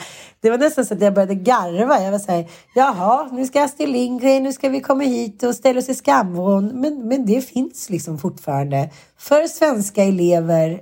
det 0.47 0.51
var 0.51 0.59
nästan 0.59 0.87
så 0.87 0.95
att 0.95 1.01
jag 1.01 1.15
började 1.15 1.35
garva. 1.35 2.03
Jag 2.03 2.11
var 2.11 2.19
så 2.19 2.33
här, 2.33 2.51
jaha, 2.75 3.29
nu 3.33 3.47
ska 3.47 3.63
Astrid 3.63 3.89
Lindgren, 3.89 4.43
nu 4.43 4.53
ska 4.53 4.69
vi 4.69 4.81
komma 4.81 5.05
hit 5.05 5.43
och 5.43 5.55
ställa 5.55 5.79
oss 5.79 5.89
i 5.89 5.95
skamvrån. 5.95 6.69
Men, 6.81 7.09
men 7.09 7.27
det 7.27 7.41
finns 7.41 7.91
liksom 7.91 8.19
fortfarande 8.19 8.91
för 9.19 9.47
svenska 9.47 10.05
elever 10.05 10.81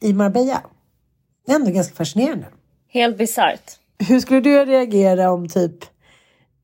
i 0.00 0.12
Marbella. 0.12 0.62
Det 1.46 1.52
är 1.52 1.56
ändå 1.56 1.70
ganska 1.70 1.94
fascinerande. 1.94 2.46
Helt 2.88 3.18
bisarrt. 3.18 3.78
Hur 3.98 4.20
skulle 4.20 4.40
du 4.40 4.64
reagera 4.64 5.30
om 5.30 5.48
typ 5.48 5.76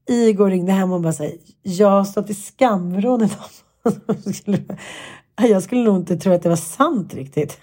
Igor 0.09 0.51
ringde 0.51 0.73
hem 0.73 0.93
och 0.93 1.01
bara 1.01 1.13
säger 1.13 1.39
jag 1.63 1.91
har 1.91 2.05
stått 2.05 2.31
i 2.31 2.35
skamvrån 2.35 3.23
idag. 3.23 4.67
jag 5.49 5.63
skulle 5.63 5.83
nog 5.83 5.97
inte 5.97 6.17
tro 6.17 6.33
att 6.33 6.43
det 6.43 6.49
var 6.49 6.57
sant 6.57 7.15
riktigt. 7.15 7.59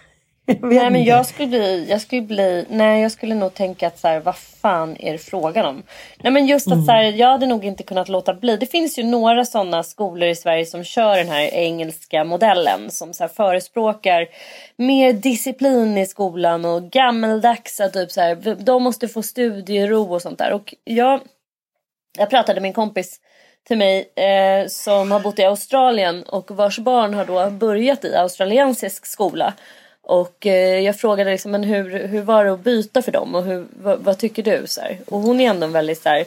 Nej 0.62 0.90
men 0.90 1.04
jag 1.04 1.26
skulle 1.26 1.48
bli, 1.48 1.88
jag 1.90 2.02
skulle 2.02 2.22
bli, 2.22 2.66
nej 2.70 3.02
jag 3.02 3.12
skulle 3.12 3.36
nog 3.36 3.54
tänka 3.54 3.88
att 3.88 4.00
så 4.00 4.08
här, 4.08 4.20
vad 4.20 4.36
fan 4.36 4.96
är 5.00 5.12
det 5.12 5.18
frågan 5.18 5.66
om? 5.66 5.84
Nej 6.18 6.34
men 6.34 6.46
just 6.46 6.68
att 6.68 6.74
mm. 6.74 6.86
så 6.86 6.92
här, 6.92 7.04
jag 7.04 7.28
hade 7.28 7.46
nog 7.46 7.66
inte 7.66 7.84
kunnat 7.84 8.10
låta 8.10 8.34
bli. 8.34 8.58
Det 8.58 8.66
finns 8.66 9.00
ju 9.00 9.04
några 9.04 9.46
sådana 9.46 9.84
skolor 9.84 10.30
i 10.30 10.36
Sverige 10.36 10.66
som 10.66 10.84
kör 10.84 11.18
den 11.18 11.30
här 11.30 11.54
engelska 11.54 12.24
modellen 12.24 12.92
som 12.92 13.14
så 13.14 13.24
här, 13.24 13.30
förespråkar 13.30 14.28
mer 14.78 15.14
disciplin 15.14 15.98
i 15.98 16.06
skolan 16.06 16.66
och 16.66 16.84
gammeldags 16.84 17.82
typ 17.94 18.12
så 18.12 18.22
här, 18.22 18.56
de 18.64 18.84
måste 18.84 19.08
få 19.08 19.24
studiero 19.24 20.14
och 20.14 20.22
sånt 20.22 20.40
där. 20.40 20.54
Och 20.54 20.76
jag, 20.84 21.22
jag 22.18 22.30
pratade 22.30 22.62
med 22.62 22.68
en 22.68 22.74
kompis 22.74 23.20
till 23.68 23.78
mig 23.78 24.14
eh, 24.16 24.68
som 24.68 25.12
har 25.12 25.20
bott 25.20 25.40
i 25.40 25.44
Australien 25.44 26.24
och 26.24 26.52
vars 26.52 26.80
barn 26.80 27.14
har 27.14 27.26
då 27.26 27.50
börjat 27.50 28.06
i 28.06 28.16
australiensisk 28.16 29.06
skola. 29.06 29.54
Och 30.08 30.46
eh, 30.46 30.80
jag 30.80 31.00
frågade 31.00 31.32
liksom, 31.32 31.52
men 31.52 31.64
hur, 31.64 32.08
hur 32.08 32.22
var 32.22 32.46
det 32.46 32.54
att 32.54 32.60
byta 32.60 33.02
för 33.02 33.12
dem 33.12 33.36
och 33.36 33.44
hur, 33.44 33.66
vad, 33.84 34.00
vad 34.00 34.18
tycker 34.18 34.44
du? 34.44 34.68
Så 34.68 34.82
här. 34.82 34.98
Och 35.08 35.20
hon 35.20 35.40
är 35.40 35.50
ändå 35.50 35.66
en 35.66 35.72
väldigt 35.72 36.02
så 36.02 36.10
här, 36.10 36.26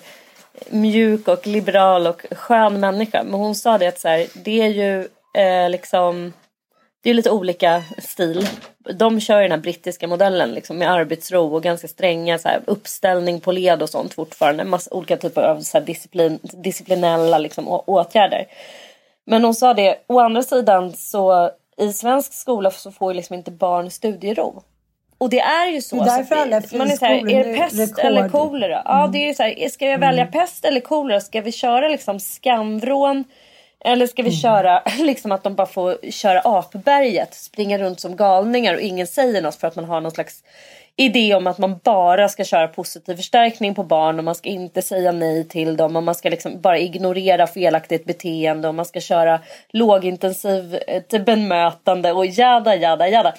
mjuk 0.71 1.29
och 1.29 1.47
liberal 1.47 2.07
och 2.07 2.27
skön 2.31 2.81
människa. 2.81 3.23
Men 3.23 3.35
hon 3.35 3.55
sa 3.55 3.79
det 3.79 3.87
att 3.87 4.01
så 4.01 4.09
här, 4.09 4.27
det 4.45 4.63
är 4.63 4.69
ju 4.69 5.09
eh, 5.43 5.71
liksom 5.71 6.33
det 7.03 7.11
är 7.11 7.15
lite 7.15 7.31
olika 7.31 7.83
stil. 7.99 8.49
De 8.95 9.21
kör 9.21 9.43
den 9.43 9.51
här 9.51 9.59
brittiska 9.59 10.09
modellen 10.09 10.51
liksom, 10.51 10.79
med 10.79 10.91
arbetsro 10.91 11.55
och 11.55 11.63
ganska 11.63 11.89
stränga 11.89 12.39
så 12.39 12.49
här, 12.49 12.61
uppställning 12.65 13.41
på 13.41 13.53
led 13.53 13.83
och 13.83 13.91
sånt 13.91 14.15
fortfarande. 14.15 14.65
Massa 14.65 14.95
olika 14.95 15.17
typer 15.17 15.43
av 15.43 15.61
så 15.61 15.79
här, 15.79 15.87
disciplin, 15.87 16.39
disciplinella 16.43 17.39
liksom, 17.39 17.69
åtgärder. 17.69 18.47
Men 19.27 19.45
hon 19.45 19.55
sa 19.55 19.75
det, 19.75 19.99
å 20.07 20.21
andra 20.21 20.43
sidan 20.43 20.93
så 20.93 21.51
i 21.81 21.93
svensk 21.93 22.33
skola 22.33 22.71
så 22.71 22.93
får 22.93 23.13
ju 23.13 23.17
liksom 23.17 23.37
inte 23.37 23.51
barn 23.51 23.91
studiero. 23.91 24.63
Och 25.19 25.31
det 25.31 25.41
är 25.41 25.67
ju 25.67 25.83
så. 25.83 25.97
Det 26.05 26.11
är 26.11 26.17
därför 26.17 26.37
alla 26.37 26.63
man 26.73 26.91
är 26.91 26.97
så 26.97 27.05
här, 27.05 27.31
är 27.31 27.45
det 27.45 27.59
pest 27.59 27.79
rekord. 27.79 28.05
eller 28.05 28.29
kolera? 28.29 28.83
Ja, 28.85 28.99
mm. 29.01 29.13
det 29.13 29.29
är 29.29 29.35
så 29.35 29.43
här, 29.43 29.69
ska 29.69 29.87
jag 29.87 29.99
välja 29.99 30.23
mm. 30.23 30.33
pest 30.33 30.65
eller 30.65 30.81
kolera? 30.81 31.21
Ska 31.21 31.41
vi 31.41 31.53
köra 31.53 31.89
liksom 31.89 32.21
skamvrån? 32.21 33.25
Eller 33.85 34.07
ska 34.07 34.23
vi 34.23 34.29
mm. 34.29 34.41
köra 34.41 34.83
liksom 34.99 35.33
att 35.33 35.43
de 35.43 35.55
bara 35.55 35.67
får 35.67 36.11
köra 36.11 36.41
apberget, 36.41 37.35
springa 37.35 37.79
runt 37.79 38.01
som 38.01 38.17
galningar 38.17 38.75
och 38.75 38.81
ingen 38.81 39.07
säger 39.07 39.43
något 39.43 39.55
för 39.55 39.69
att 39.69 39.77
man 39.77 39.85
har 39.85 40.01
någon 40.01 40.11
slags 40.11 40.43
idé 40.97 41.35
om 41.35 41.47
att 41.47 41.59
man 41.59 41.81
bara 41.85 42.29
ska 42.29 42.45
köra 42.45 42.69
positiv 42.69 43.17
förstärkning 43.17 43.75
på 43.75 43.83
barn 43.83 44.19
och 44.19 44.25
man 44.25 44.35
ska 44.35 44.49
inte 44.49 44.83
säga 44.83 45.13
nej 45.13 45.49
till 45.49 45.77
dem 45.77 45.97
och 45.97 46.03
man 46.03 46.15
ska 46.15 46.29
liksom 46.29 46.61
bara 46.61 46.79
ignorera 46.79 47.47
felaktigt 47.47 48.05
beteende 48.05 48.69
och 48.69 48.75
man 48.75 48.85
ska 48.85 49.01
köra 49.01 49.41
lågintensiv 49.69 50.79
eh, 50.87 51.23
bemötande 51.23 52.13
och 52.13 52.27
jada 52.27 52.77
jada 52.77 53.09
jada. 53.09 53.35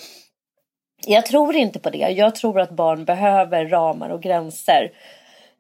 Jag 1.06 1.26
tror 1.26 1.56
inte 1.56 1.80
på 1.80 1.90
det. 1.90 1.98
Jag 1.98 2.36
tror 2.36 2.60
att 2.60 2.72
barn 2.72 3.06
behöver 3.06 3.66
ramar 3.66 4.10
och 4.10 4.22
gränser. 4.22 4.92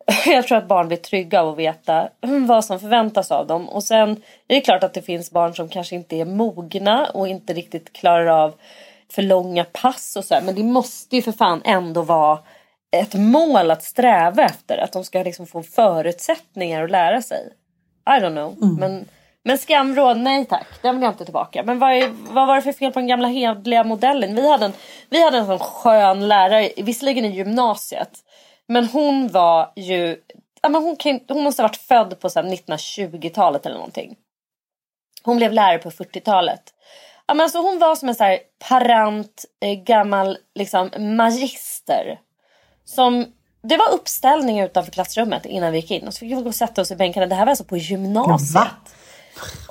Jag 0.25 0.47
tror 0.47 0.57
att 0.57 0.67
barn 0.67 0.87
blir 0.87 0.97
trygga 0.97 1.41
av 1.41 1.49
att 1.49 1.57
veta 1.57 2.09
vad 2.47 2.65
som 2.65 2.79
förväntas 2.79 3.31
av 3.31 3.47
dem. 3.47 3.69
Och 3.69 3.83
sen 3.83 4.09
är 4.47 4.55
det 4.55 4.61
klart 4.61 4.83
att 4.83 4.93
det 4.93 5.01
finns 5.01 5.31
barn 5.31 5.55
som 5.55 5.69
kanske 5.69 5.95
inte 5.95 6.15
är 6.15 6.25
mogna 6.25 7.05
och 7.05 7.27
inte 7.27 7.53
riktigt 7.53 7.93
klarar 7.93 8.43
av 8.43 8.53
för 9.11 9.21
långa 9.21 9.63
pass 9.63 10.15
och 10.15 10.25
så 10.25 10.33
här. 10.33 10.41
Men 10.41 10.55
det 10.55 10.63
måste 10.63 11.15
ju 11.15 11.21
för 11.21 11.31
fan 11.31 11.61
ändå 11.65 12.01
vara 12.01 12.39
ett 12.91 13.13
mål 13.13 13.71
att 13.71 13.83
sträva 13.83 14.43
efter. 14.43 14.77
Att 14.77 14.91
de 14.91 15.03
ska 15.03 15.23
liksom 15.23 15.47
få 15.47 15.63
förutsättningar 15.63 16.83
att 16.83 16.91
lära 16.91 17.21
sig. 17.21 17.53
I 18.07 18.23
don't 18.23 18.31
know. 18.31 18.57
Mm. 18.61 18.75
Men, 18.75 19.05
men 19.43 19.57
skamråd, 19.57 20.17
nej 20.17 20.45
tack. 20.45 20.67
Den 20.81 20.95
vill 20.95 21.03
jag 21.03 21.11
inte 21.11 21.25
tillbaka. 21.25 21.63
Men 21.63 21.79
vad, 21.79 21.91
är, 21.91 22.09
vad 22.33 22.47
var 22.47 22.55
det 22.55 22.61
för 22.61 22.71
fel 22.71 22.91
på 22.91 22.99
den 22.99 23.07
gamla 23.07 23.27
hedliga 23.27 23.83
modellen? 23.83 24.35
Vi 24.35 24.51
hade 24.51 24.65
en, 24.65 24.73
vi 25.09 25.23
hade 25.23 25.37
en 25.37 25.45
sån 25.45 25.59
skön 25.59 26.27
lärare, 26.27 26.69
visserligen 26.77 27.25
i 27.25 27.35
gymnasiet. 27.35 28.09
Men 28.71 28.87
hon 28.87 29.27
var 29.27 29.71
ju, 29.75 30.17
ja, 30.61 30.69
men 30.69 30.83
hon, 30.83 30.95
kan, 30.95 31.19
hon 31.27 31.43
måste 31.43 31.61
ha 31.61 31.67
varit 31.67 31.77
född 31.77 32.19
på 32.19 32.27
1920-talet 32.27 33.65
eller 33.65 33.75
någonting. 33.75 34.15
Hon 35.23 35.37
blev 35.37 35.53
lärare 35.53 35.77
på 35.77 35.91
40-talet. 35.91 36.61
Ja, 37.27 37.33
men 37.33 37.43
alltså 37.43 37.61
hon 37.61 37.79
var 37.79 37.95
som 37.95 38.09
en 38.09 38.15
så 38.15 38.23
här 38.23 38.39
parant 38.69 39.45
eh, 39.59 39.73
gammal 39.73 40.37
liksom, 40.55 40.89
magister. 40.97 42.19
Som, 42.85 43.25
det 43.61 43.77
var 43.77 43.93
uppställning 43.93 44.59
utanför 44.59 44.91
klassrummet 44.91 45.45
innan 45.45 45.71
vi 45.71 45.77
gick 45.77 45.91
in. 45.91 46.07
Och 46.07 46.13
så 46.13 46.19
fick 46.19 46.31
vi 46.31 46.35
gå 46.35 46.47
och 46.47 46.55
sätta 46.55 46.81
oss 46.81 46.91
i 46.91 46.95
bänkarna. 46.95 47.25
Det 47.25 47.35
här 47.35 47.45
var 47.45 47.49
alltså 47.49 47.63
på 47.63 47.77
gymnasiet. 47.77 48.53
Va? 48.53 48.67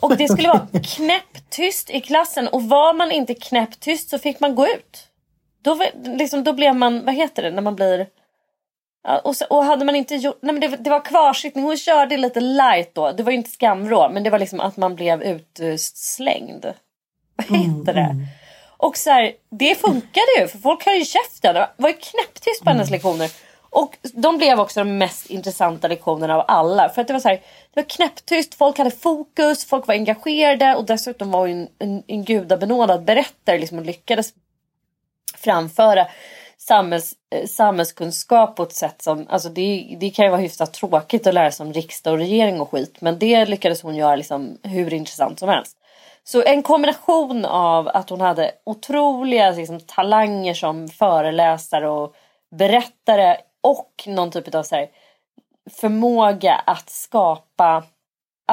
Och 0.02 0.16
det 0.16 0.28
skulle 0.28 0.48
vara 0.48 0.66
knäpptyst 0.96 1.90
i 1.90 2.00
klassen. 2.00 2.48
Och 2.48 2.62
var 2.62 2.94
man 2.94 3.12
inte 3.12 3.34
knäpptyst 3.34 4.10
så 4.10 4.18
fick 4.18 4.40
man 4.40 4.54
gå 4.54 4.66
ut. 4.66 5.08
Då, 5.62 5.78
liksom, 6.04 6.44
då 6.44 6.52
blev 6.52 6.74
man, 6.74 7.04
vad 7.04 7.14
heter 7.14 7.42
det 7.42 7.50
när 7.50 7.62
man 7.62 7.76
blir... 7.76 8.06
Ja, 9.02 9.18
och, 9.18 9.36
så, 9.36 9.44
och 9.44 9.64
hade 9.64 9.84
man 9.84 9.96
inte 9.96 10.14
gjort, 10.14 10.38
nej 10.42 10.52
men 10.52 10.60
det, 10.60 10.76
det 10.76 10.90
var 10.90 11.04
kvarsittning, 11.04 11.64
hon 11.64 11.76
körde 11.76 12.16
lite 12.16 12.40
light 12.40 12.94
då. 12.94 13.12
Det 13.12 13.22
var 13.22 13.32
inte 13.32 13.50
skamvrå 13.50 14.08
men 14.08 14.22
det 14.22 14.30
var 14.30 14.38
liksom 14.38 14.60
att 14.60 14.76
man 14.76 14.94
blev 14.94 15.22
utslängd. 15.22 16.64
Vad 17.36 17.58
heter 17.58 17.94
det? 17.94 18.00
Mm, 18.00 18.16
mm. 18.16 18.26
Och 18.76 18.96
så 18.96 19.10
här, 19.10 19.32
det 19.50 19.74
funkade 19.74 20.38
ju 20.38 20.48
för 20.48 20.58
folk 20.58 20.84
höll 20.84 20.94
ju 20.94 21.04
käften. 21.04 21.54
Det 21.54 21.68
var 21.76 21.88
ju 21.88 21.94
knäpptyst 21.94 22.64
på 22.64 22.70
hennes 22.70 22.90
lektioner. 22.90 23.30
Och 23.70 23.98
de 24.14 24.38
blev 24.38 24.60
också 24.60 24.80
de 24.80 24.98
mest 24.98 25.26
intressanta 25.30 25.88
lektionerna 25.88 26.34
av 26.34 26.44
alla. 26.48 26.88
För 26.88 27.00
att 27.00 27.06
det 27.06 27.12
var 27.12 27.20
så 27.20 27.28
här, 27.28 27.36
det 27.74 27.80
var 27.80 27.88
knäpptyst, 27.88 28.54
folk 28.54 28.78
hade 28.78 28.90
fokus, 28.90 29.64
folk 29.64 29.86
var 29.86 29.94
engagerade 29.94 30.74
och 30.74 30.84
dessutom 30.84 31.30
var 31.30 31.40
hon 31.40 31.50
en, 31.50 31.68
en, 31.78 32.02
en 32.06 32.24
gudabenådad 32.24 33.04
berättare 33.04 33.58
liksom, 33.58 33.78
och 33.78 33.84
lyckades 33.84 34.32
framföra 35.36 36.06
samhälls, 36.60 37.14
eh, 37.34 37.46
samhällskunskap 37.46 38.56
på 38.56 38.62
ett 38.62 38.72
sätt 38.72 39.02
som, 39.02 39.26
alltså 39.28 39.48
det, 39.48 39.96
det 40.00 40.10
kan 40.10 40.24
ju 40.24 40.30
vara 40.30 40.40
hyfsat 40.40 40.72
tråkigt 40.72 41.26
att 41.26 41.34
lära 41.34 41.50
sig 41.50 41.66
om 41.66 41.72
riksdag 41.72 42.12
och 42.12 42.18
regering 42.18 42.60
och 42.60 42.70
skit. 42.70 43.00
Men 43.00 43.18
det 43.18 43.44
lyckades 43.44 43.82
hon 43.82 43.96
göra 43.96 44.16
liksom 44.16 44.58
hur 44.62 44.94
intressant 44.94 45.38
som 45.38 45.48
helst. 45.48 45.76
Så 46.24 46.42
en 46.42 46.62
kombination 46.62 47.44
av 47.44 47.88
att 47.88 48.10
hon 48.10 48.20
hade 48.20 48.52
otroliga 48.64 49.50
liksom, 49.50 49.80
talanger 49.80 50.54
som 50.54 50.88
föreläsare 50.88 51.88
och 51.88 52.14
berättare 52.50 53.36
och 53.60 54.04
någon 54.06 54.30
typ 54.30 54.54
av 54.54 54.62
så 54.62 54.76
här, 54.76 54.88
förmåga 55.70 56.54
att 56.54 56.90
skapa 56.90 57.84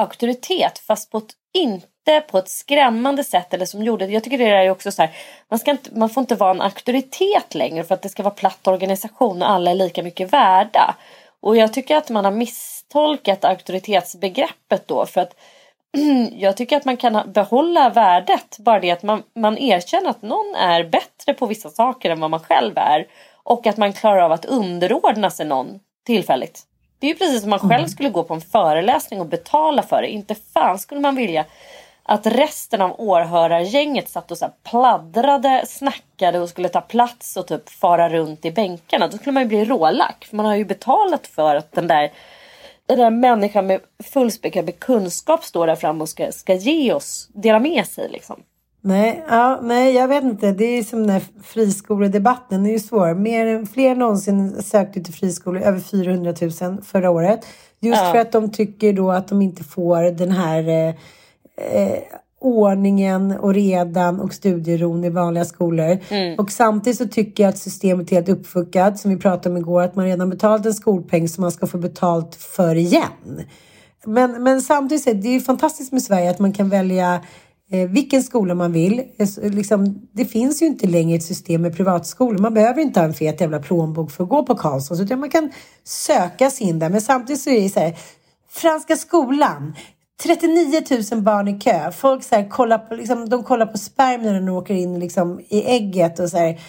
auktoritet 0.00 0.78
fast 0.78 1.10
på 1.10 1.18
ett, 1.18 1.32
inte 1.54 2.20
på 2.30 2.38
ett 2.38 2.48
skrämmande 2.48 3.24
sätt 3.24 3.54
eller 3.54 3.66
som 3.66 3.82
gjorde 3.82 4.06
Jag 4.06 4.24
tycker 4.24 4.38
det 4.38 4.44
är 4.44 4.70
också 4.70 4.92
så 4.92 5.02
här, 5.02 5.10
man, 5.50 5.58
ska 5.58 5.70
inte, 5.70 5.90
man 5.98 6.10
får 6.10 6.20
inte 6.20 6.34
vara 6.34 6.50
en 6.50 6.60
auktoritet 6.60 7.54
längre 7.54 7.84
för 7.84 7.94
att 7.94 8.02
det 8.02 8.08
ska 8.08 8.22
vara 8.22 8.34
platt 8.34 8.66
organisation 8.66 9.42
och 9.42 9.50
alla 9.50 9.70
är 9.70 9.74
lika 9.74 10.02
mycket 10.02 10.32
värda. 10.32 10.94
Och 11.40 11.56
jag 11.56 11.72
tycker 11.72 11.96
att 11.96 12.10
man 12.10 12.24
har 12.24 12.32
misstolkat 12.32 13.44
auktoritetsbegreppet 13.44 14.88
då 14.88 15.06
för 15.06 15.20
att 15.20 15.34
jag 16.32 16.56
tycker 16.56 16.76
att 16.76 16.84
man 16.84 16.96
kan 16.96 17.32
behålla 17.32 17.90
värdet. 17.90 18.58
Bara 18.58 18.80
det 18.80 18.90
att 18.90 19.02
man, 19.02 19.22
man 19.34 19.58
erkänner 19.58 20.10
att 20.10 20.22
någon 20.22 20.54
är 20.54 20.84
bättre 20.84 21.34
på 21.34 21.46
vissa 21.46 21.70
saker 21.70 22.10
än 22.10 22.20
vad 22.20 22.30
man 22.30 22.40
själv 22.40 22.78
är. 22.78 23.06
Och 23.42 23.66
att 23.66 23.76
man 23.76 23.92
klarar 23.92 24.20
av 24.20 24.32
att 24.32 24.44
underordna 24.44 25.30
sig 25.30 25.46
någon 25.46 25.80
tillfälligt. 26.06 26.62
Det 26.98 27.06
är 27.06 27.08
ju 27.08 27.18
precis 27.18 27.40
som 27.40 27.50
man 27.50 27.58
själv 27.58 27.72
mm. 27.72 27.88
skulle 27.88 28.08
gå 28.08 28.22
på 28.22 28.34
en 28.34 28.40
föreläsning 28.40 29.20
och 29.20 29.26
betala 29.26 29.82
för 29.82 30.02
det. 30.02 30.08
Inte 30.08 30.34
fan 30.34 30.78
skulle 30.78 31.00
man 31.00 31.14
vilja 31.14 31.44
att 32.02 32.26
resten 32.26 32.82
av 32.82 32.94
åhörargänget 33.00 34.08
satt 34.08 34.30
och 34.30 34.38
så 34.38 34.50
pladdrade, 34.70 35.64
snackade 35.66 36.40
och 36.40 36.48
skulle 36.48 36.68
ta 36.68 36.80
plats 36.80 37.36
och 37.36 37.46
typ 37.46 37.68
fara 37.68 38.08
runt 38.08 38.44
i 38.44 38.50
bänkarna. 38.50 39.08
Då 39.08 39.18
skulle 39.18 39.32
man 39.32 39.42
ju 39.42 39.48
bli 39.48 39.64
rålack. 39.64 40.24
För 40.24 40.36
man 40.36 40.46
har 40.46 40.56
ju 40.56 40.64
betalat 40.64 41.26
för 41.26 41.54
att 41.54 41.72
den 41.72 41.86
där, 41.86 42.12
den 42.86 42.98
där 42.98 43.10
människan 43.10 43.66
med 43.66 43.80
fullspäckad 44.12 44.78
kunskap 44.78 45.44
står 45.44 45.66
där 45.66 45.76
framme 45.76 46.02
och 46.02 46.08
ska, 46.08 46.32
ska 46.32 46.54
ge 46.54 46.92
oss, 46.92 47.28
dela 47.32 47.58
med 47.58 47.86
sig 47.86 48.08
liksom. 48.08 48.42
Nej, 48.80 49.24
ja, 49.28 49.60
nej, 49.62 49.94
jag 49.94 50.08
vet 50.08 50.24
inte. 50.24 50.52
Det 50.52 50.64
är 50.64 50.82
som 50.82 51.00
den 51.00 51.10
här 51.10 51.22
friskoledebatten. 51.42 52.62
Det 52.62 52.70
är 52.70 52.72
ju 52.72 52.78
svår. 52.78 53.14
Mer, 53.14 53.66
fler 53.66 53.90
än 53.90 53.98
någonsin 53.98 54.62
sökte 54.62 55.00
till 55.02 55.14
friskolor. 55.14 55.62
Över 55.62 55.80
400 55.80 56.34
000 56.60 56.82
förra 56.82 57.10
året. 57.10 57.46
Just 57.80 58.02
ja. 58.02 58.12
för 58.12 58.18
att 58.18 58.32
de 58.32 58.50
tycker 58.50 58.92
då 58.92 59.10
att 59.10 59.28
de 59.28 59.42
inte 59.42 59.64
får 59.64 60.10
den 60.10 60.30
här 60.30 60.68
eh, 60.68 60.94
eh, 61.82 61.98
ordningen 62.40 63.30
och 63.30 63.54
redan 63.54 64.20
och 64.20 64.34
studieron 64.34 65.04
i 65.04 65.10
vanliga 65.10 65.44
skolor. 65.44 65.98
Mm. 66.08 66.38
Och 66.38 66.50
samtidigt 66.50 66.98
så 66.98 67.08
tycker 67.08 67.42
jag 67.42 67.50
att 67.50 67.58
systemet 67.58 68.12
är 68.12 68.16
helt 68.16 68.28
uppfuckat. 68.28 68.98
Som 68.98 69.10
vi 69.10 69.16
pratade 69.16 69.50
om 69.50 69.56
igår. 69.56 69.82
Att 69.82 69.96
man 69.96 70.04
redan 70.04 70.30
betalat 70.30 70.66
en 70.66 70.74
skolpeng 70.74 71.28
som 71.28 71.42
man 71.42 71.52
ska 71.52 71.66
få 71.66 71.78
betalt 71.78 72.34
för 72.34 72.74
igen. 72.74 73.42
Men, 74.04 74.42
men 74.42 74.62
samtidigt 74.62 75.06
är 75.06 75.14
det 75.14 75.28
ju 75.28 75.40
fantastiskt 75.40 75.92
med 75.92 76.02
Sverige 76.02 76.30
att 76.30 76.38
man 76.38 76.52
kan 76.52 76.68
välja 76.68 77.20
Eh, 77.70 77.88
vilken 77.88 78.22
skola 78.22 78.54
man 78.54 78.72
vill. 78.72 78.98
Eh, 78.98 79.28
liksom, 79.50 80.08
det 80.12 80.24
finns 80.24 80.62
ju 80.62 80.66
inte 80.66 80.86
längre 80.86 81.16
ett 81.16 81.22
system 81.22 81.62
med 81.62 81.76
privatskolor. 81.76 82.38
Man 82.38 82.54
behöver 82.54 82.82
inte 82.82 83.00
ha 83.00 83.06
en 83.06 83.14
fet 83.14 83.40
jävla 83.40 83.58
plånbok 83.58 84.10
för 84.10 84.24
att 84.24 84.30
gå 84.30 84.42
på 84.46 84.54
Karlssons 84.54 85.00
utan 85.00 85.20
man 85.20 85.30
kan 85.30 85.52
söka 85.84 86.50
sig 86.50 86.66
in 86.66 86.78
där. 86.78 86.90
Men 86.90 87.00
samtidigt 87.00 87.42
så 87.42 87.50
är 87.50 87.62
det 87.62 87.68
så 87.68 87.80
här, 87.80 87.96
Franska 88.50 88.96
skolan, 88.96 89.74
39 90.22 90.82
000 91.12 91.22
barn 91.22 91.48
i 91.48 91.60
kö. 91.60 91.90
Folk 91.92 92.24
så 92.24 92.34
här, 92.34 92.48
kollar 92.48 92.78
på, 92.78 92.94
liksom, 92.94 93.28
de 93.28 93.44
kollar 93.44 93.66
på 93.66 93.78
sperm 93.78 94.22
när 94.22 94.40
de 94.40 94.48
åker 94.48 94.74
in 94.74 95.00
liksom, 95.00 95.40
i 95.48 95.64
ägget 95.64 96.18
och 96.18 96.28
så 96.28 96.36
här, 96.36 96.60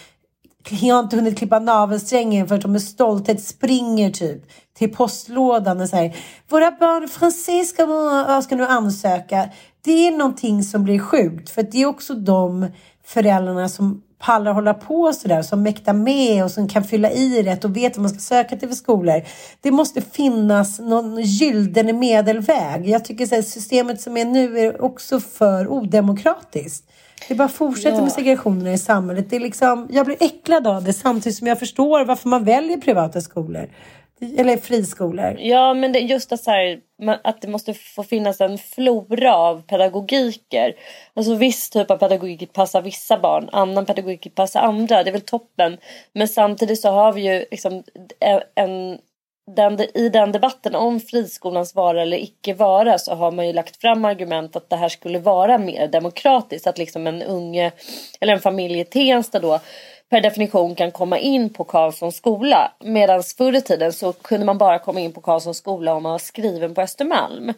jag 0.68 0.94
har 0.94 1.02
inte 1.02 1.16
hunnit 1.16 1.38
klippa 1.38 1.58
navelsträngen 1.58 2.48
för 2.48 2.54
att 2.54 2.62
de 2.62 2.72
med 2.72 2.82
stolthet 2.82 3.42
springer 3.42 4.10
typ 4.10 4.42
till 4.78 4.94
postlådan 4.94 5.80
och 5.80 5.88
säger 5.88 6.16
våra 6.48 6.70
barn 6.70 7.08
Francisca 7.08 8.42
ska 8.42 8.56
nu 8.56 8.66
ansöka 8.66 9.48
det 9.82 10.06
är 10.06 10.10
någonting 10.10 10.62
som 10.62 10.84
blir 10.84 10.98
sjukt. 10.98 11.50
För 11.50 11.62
det 11.62 11.82
är 11.82 11.86
också 11.86 12.14
de 12.14 12.66
föräldrarna 13.04 13.68
som 13.68 14.02
pallar 14.18 14.52
hålla 14.52 14.74
på 14.74 15.12
sådär, 15.12 15.42
som 15.42 15.62
mäktar 15.62 15.92
med 15.92 16.44
och 16.44 16.50
som 16.50 16.68
kan 16.68 16.84
fylla 16.84 17.10
i 17.10 17.42
rätt 17.42 17.64
och 17.64 17.76
vet 17.76 17.96
vad 17.96 18.02
man 18.02 18.10
ska 18.10 18.18
söka 18.18 18.56
till 18.56 18.68
för 18.68 18.76
skolor. 18.76 19.22
Det 19.60 19.70
måste 19.70 20.00
finnas 20.00 20.78
någon 20.78 21.20
gyllene 21.20 21.92
medelväg. 21.92 22.88
Jag 22.88 23.04
tycker 23.04 23.38
att 23.38 23.46
systemet 23.46 24.00
som 24.00 24.16
är 24.16 24.24
nu 24.24 24.58
är 24.58 24.82
också 24.82 25.20
för 25.20 25.68
odemokratiskt. 25.68 26.84
Det 27.28 27.34
bara 27.34 27.48
fortsätter 27.48 27.96
ja. 27.96 28.02
med 28.02 28.12
segregationen 28.12 28.66
i 28.66 28.78
samhället. 28.78 29.30
Det 29.30 29.36
är 29.36 29.40
liksom, 29.40 29.88
jag 29.90 30.06
blir 30.06 30.16
äcklad 30.20 30.66
av 30.66 30.84
det 30.84 30.92
samtidigt 30.92 31.38
som 31.38 31.46
jag 31.46 31.58
förstår 31.58 32.04
varför 32.04 32.28
man 32.28 32.44
väljer 32.44 32.76
privata 32.76 33.20
skolor. 33.20 33.68
Eller 34.20 34.56
friskolor. 34.56 35.36
Ja 35.40 35.74
men 35.74 35.92
det, 35.92 35.98
just 35.98 36.32
att, 36.32 36.40
så 36.40 36.50
här, 36.50 36.80
att 37.24 37.40
det 37.40 37.48
måste 37.48 37.74
få 37.74 38.02
finnas 38.02 38.40
en 38.40 38.58
flora 38.58 39.34
av 39.36 39.62
pedagogiker. 39.62 40.74
Alltså 41.14 41.34
viss 41.34 41.70
typ 41.70 41.90
av 41.90 41.96
pedagogik 41.96 42.52
passar 42.52 42.82
vissa 42.82 43.18
barn, 43.18 43.48
annan 43.52 43.86
pedagogik 43.86 44.34
passar 44.34 44.60
andra. 44.60 45.02
Det 45.02 45.10
är 45.10 45.12
väl 45.12 45.20
toppen. 45.20 45.78
Men 46.12 46.28
samtidigt 46.28 46.80
så 46.80 46.90
har 46.90 47.12
vi 47.12 47.20
ju 47.20 47.44
liksom 47.50 47.82
eh, 48.20 48.40
en 48.54 48.98
den, 49.56 49.80
I 49.94 50.08
den 50.08 50.32
debatten 50.32 50.74
om 50.74 51.00
friskolans 51.00 51.74
vara 51.74 52.02
eller 52.02 52.16
icke 52.16 52.54
vara 52.54 52.98
så 52.98 53.14
har 53.14 53.32
man 53.32 53.46
ju 53.46 53.52
lagt 53.52 53.80
fram 53.80 54.04
argument 54.04 54.56
att 54.56 54.70
det 54.70 54.76
här 54.76 54.88
skulle 54.88 55.18
vara 55.18 55.58
mer 55.58 55.88
demokratiskt. 55.88 56.66
Att 56.66 56.78
liksom 56.78 57.06
en 57.06 57.22
unge 57.22 57.72
eller 58.20 58.32
en 58.32 58.40
familj 58.40 58.80
i 58.80 58.84
Tensta 58.84 59.38
då 59.38 59.60
per 60.10 60.20
definition 60.20 60.74
kan 60.74 60.90
komma 60.90 61.18
in 61.18 61.50
på 61.50 61.64
Karlssons 61.64 62.16
skola. 62.16 62.72
Medan 62.80 63.22
förr 63.22 63.56
i 63.56 63.60
tiden 63.60 63.92
så 63.92 64.12
kunde 64.12 64.46
man 64.46 64.58
bara 64.58 64.78
komma 64.78 65.00
in 65.00 65.12
på 65.12 65.20
Karlssons 65.20 65.58
skola 65.58 65.94
om 65.94 66.02
man 66.02 66.12
var 66.12 66.18
skriven 66.18 66.74
på 66.74 66.80
Östermalm. 66.80 67.52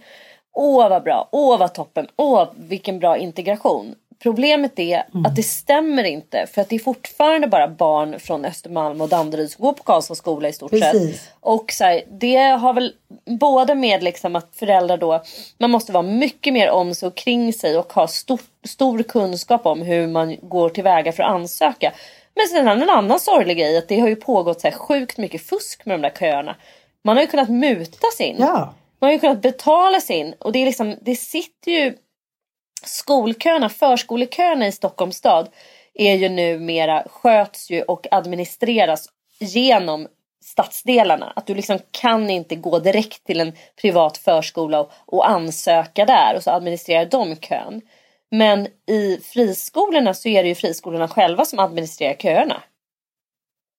Åh 0.54 0.88
vad 0.88 1.02
bra, 1.02 1.28
åh 1.32 1.58
vad 1.58 1.74
toppen, 1.74 2.08
åh 2.16 2.48
vilken 2.56 2.98
bra 2.98 3.16
integration. 3.16 3.94
Problemet 4.22 4.78
är 4.78 5.04
mm. 5.14 5.26
att 5.26 5.36
det 5.36 5.42
stämmer 5.42 6.04
inte 6.04 6.46
för 6.46 6.60
att 6.60 6.68
det 6.68 6.74
är 6.76 6.80
fortfarande 6.80 7.46
bara 7.46 7.68
barn 7.68 8.20
från 8.20 8.44
Östermalm 8.44 9.00
och 9.00 9.08
Danderyd 9.08 9.50
som 9.50 9.62
går 9.62 9.72
på 9.72 9.82
Karlssons 9.82 10.18
skola 10.18 10.48
i 10.48 10.52
stort 10.52 10.70
Precis. 10.70 11.20
sett. 11.20 11.32
Och 11.40 11.72
så 11.72 11.84
här, 11.84 12.02
det 12.10 12.36
har 12.36 12.72
väl 12.72 12.92
både 13.26 13.74
med 13.74 14.02
liksom 14.02 14.36
att 14.36 14.48
föräldrar 14.52 14.96
då, 14.96 15.22
man 15.58 15.70
måste 15.70 15.92
vara 15.92 16.02
mycket 16.02 16.52
mer 16.52 16.70
om 16.70 16.94
sig 16.94 17.06
och 17.06 17.14
kring 17.14 17.52
sig 17.52 17.78
och 17.78 17.92
ha 17.92 18.08
stor, 18.08 18.40
stor 18.64 19.02
kunskap 19.02 19.66
om 19.66 19.82
hur 19.82 20.06
man 20.06 20.36
går 20.42 20.68
tillväga 20.68 21.12
för 21.12 21.22
att 21.22 21.30
ansöka. 21.30 21.92
Men 22.34 22.46
sen 22.46 22.68
en 22.68 22.90
annan 22.90 23.20
sorglig 23.20 23.58
grej 23.58 23.78
att 23.78 23.88
det 23.88 24.00
har 24.00 24.08
ju 24.08 24.16
pågått 24.16 24.60
så 24.60 24.68
här 24.68 24.74
sjukt 24.74 25.18
mycket 25.18 25.46
fusk 25.46 25.86
med 25.86 25.94
de 25.94 26.02
där 26.02 26.16
köerna. 26.18 26.56
Man 27.04 27.16
har 27.16 27.22
ju 27.22 27.28
kunnat 27.28 27.48
muta 27.48 28.06
sin. 28.16 28.36
Ja. 28.38 28.74
Man 28.98 29.08
har 29.08 29.12
ju 29.12 29.18
kunnat 29.18 29.42
betala 29.42 30.00
sin 30.00 30.34
och 30.38 30.52
det 30.52 30.58
är 30.58 30.66
liksom, 30.66 30.96
det 31.00 31.16
sitter 31.16 31.70
ju 31.70 31.96
skolköerna, 32.84 33.68
förskoleköerna 33.68 34.66
i 34.66 34.72
Stockholms 34.72 35.16
stad 35.16 35.48
är 35.94 36.14
ju 36.14 36.28
numera 36.28 37.04
sköts 37.10 37.70
ju 37.70 37.82
och 37.82 38.06
administreras 38.10 39.08
genom 39.38 40.08
stadsdelarna. 40.44 41.32
Att 41.36 41.46
du 41.46 41.54
liksom 41.54 41.78
kan 41.90 42.30
inte 42.30 42.56
gå 42.56 42.78
direkt 42.78 43.24
till 43.24 43.40
en 43.40 43.52
privat 43.80 44.18
förskola 44.18 44.80
och, 44.80 44.92
och 45.06 45.28
ansöka 45.28 46.06
där 46.06 46.36
och 46.36 46.42
så 46.42 46.50
administrerar 46.50 47.06
de 47.06 47.36
kön. 47.36 47.80
Men 48.34 48.68
i 48.86 49.18
friskolorna 49.22 50.14
så 50.14 50.28
är 50.28 50.42
det 50.42 50.48
ju 50.48 50.54
friskolorna 50.54 51.08
själva 51.08 51.44
som 51.44 51.58
administrerar 51.58 52.14
köerna. 52.14 52.62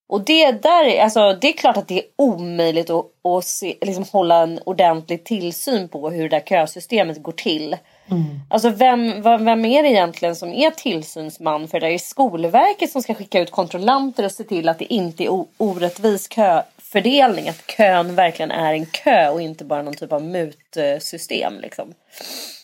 Och 0.09 0.21
det 0.21 0.51
där, 0.51 0.99
alltså 0.99 1.33
det 1.41 1.47
är 1.47 1.53
klart 1.53 1.77
att 1.77 1.87
det 1.87 1.99
är 1.99 2.05
omöjligt 2.15 2.89
att, 2.89 3.05
att 3.23 3.45
se, 3.45 3.75
liksom 3.81 4.05
hålla 4.11 4.43
en 4.43 4.59
ordentlig 4.65 5.23
tillsyn 5.23 5.89
på 5.89 6.09
hur 6.09 6.29
det 6.29 6.39
där 6.39 6.45
kösystemet 6.45 7.23
går 7.23 7.31
till. 7.31 7.77
Mm. 8.11 8.23
Alltså 8.49 8.69
vem, 8.69 9.21
vem 9.21 9.65
är 9.65 9.83
det 9.83 9.89
egentligen 9.89 10.35
som 10.35 10.53
är 10.53 10.71
tillsynsman 10.71 11.67
för 11.67 11.79
det? 11.79 11.93
är 11.93 11.97
Skolverket 11.97 12.91
som 12.91 13.01
ska 13.01 13.13
skicka 13.13 13.39
ut 13.39 13.51
kontrollanter 13.51 14.25
och 14.25 14.31
se 14.31 14.43
till 14.43 14.69
att 14.69 14.79
det 14.79 14.93
inte 14.93 15.23
är 15.23 15.45
orättvis 15.57 16.29
köfördelning. 16.33 17.49
Att 17.49 17.67
kön 17.67 18.15
verkligen 18.15 18.51
är 18.51 18.73
en 18.73 18.85
kö 18.85 19.29
och 19.29 19.41
inte 19.41 19.65
bara 19.65 19.81
någon 19.81 19.93
typ 19.93 20.13
av 20.13 20.23
mutsystem. 20.23 21.59
Liksom. 21.59 21.93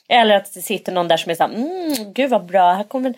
Eller 0.09 0.35
att 0.35 0.53
det 0.53 0.61
sitter 0.61 0.91
någon 0.91 1.07
där 1.07 1.17
som 1.17 1.31
är 1.31 1.35
såhär, 1.35 1.53
mm, 1.53 2.13
gud 2.13 2.29
vad 2.29 2.45
bra, 2.45 2.73
här 2.73 2.83
kommer, 2.83 3.13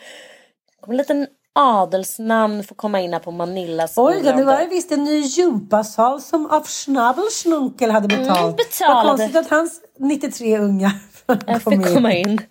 kommer 0.82 0.94
en 0.94 0.98
liten 0.98 1.28
adelsnamn 1.54 2.64
få 2.64 2.76
komma 2.76 3.00
in 3.00 3.14
här 3.14 3.20
på 3.20 3.32
Manilla 3.32 3.88
Oj 3.96 4.22
då, 4.24 4.32
det 4.32 4.44
var 4.44 4.70
visst 4.70 4.92
en 4.92 5.04
ny 5.04 5.20
gympasal 5.20 6.22
som 6.22 6.46
av 6.46 6.68
Schnabelschnunkel 6.68 7.92
hade 7.92 8.08
betalt. 8.08 8.40
Mm, 8.40 8.56
betalade. 8.56 9.08
Vad 9.08 9.18
konstigt 9.18 9.36
att 9.36 9.50
hans 9.50 9.82
93 10.00 10.58
ungar 10.58 10.92
kom 11.64 11.74
fick 11.74 11.88
in. 11.88 11.96
komma 11.96 12.14
in. 12.14 12.42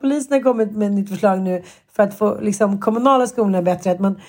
Polisen 0.00 0.32
har 0.32 0.40
kommit 0.40 0.72
med 0.72 0.86
ett 0.86 0.94
nytt 0.94 1.08
förslag 1.08 1.40
nu 1.40 1.62
för 1.96 2.02
att 2.02 2.18
få 2.18 2.40
liksom, 2.40 2.80
kommunala 2.80 3.26
skolorna 3.26 3.62
bättre. 3.62 3.90
Att, 3.90 4.00
man, 4.00 4.20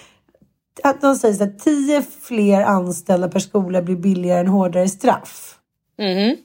att 0.83 1.01
de 1.01 1.15
säger 1.15 1.43
att 1.43 1.59
tio 1.59 2.01
fler 2.21 2.61
anställda 2.61 3.29
per 3.29 3.39
skola 3.39 3.81
blir 3.81 3.95
billigare 3.95 4.39
än 4.39 4.47
hårdare 4.47 4.87
straff. 4.87 5.59
Mhm. 5.99 6.35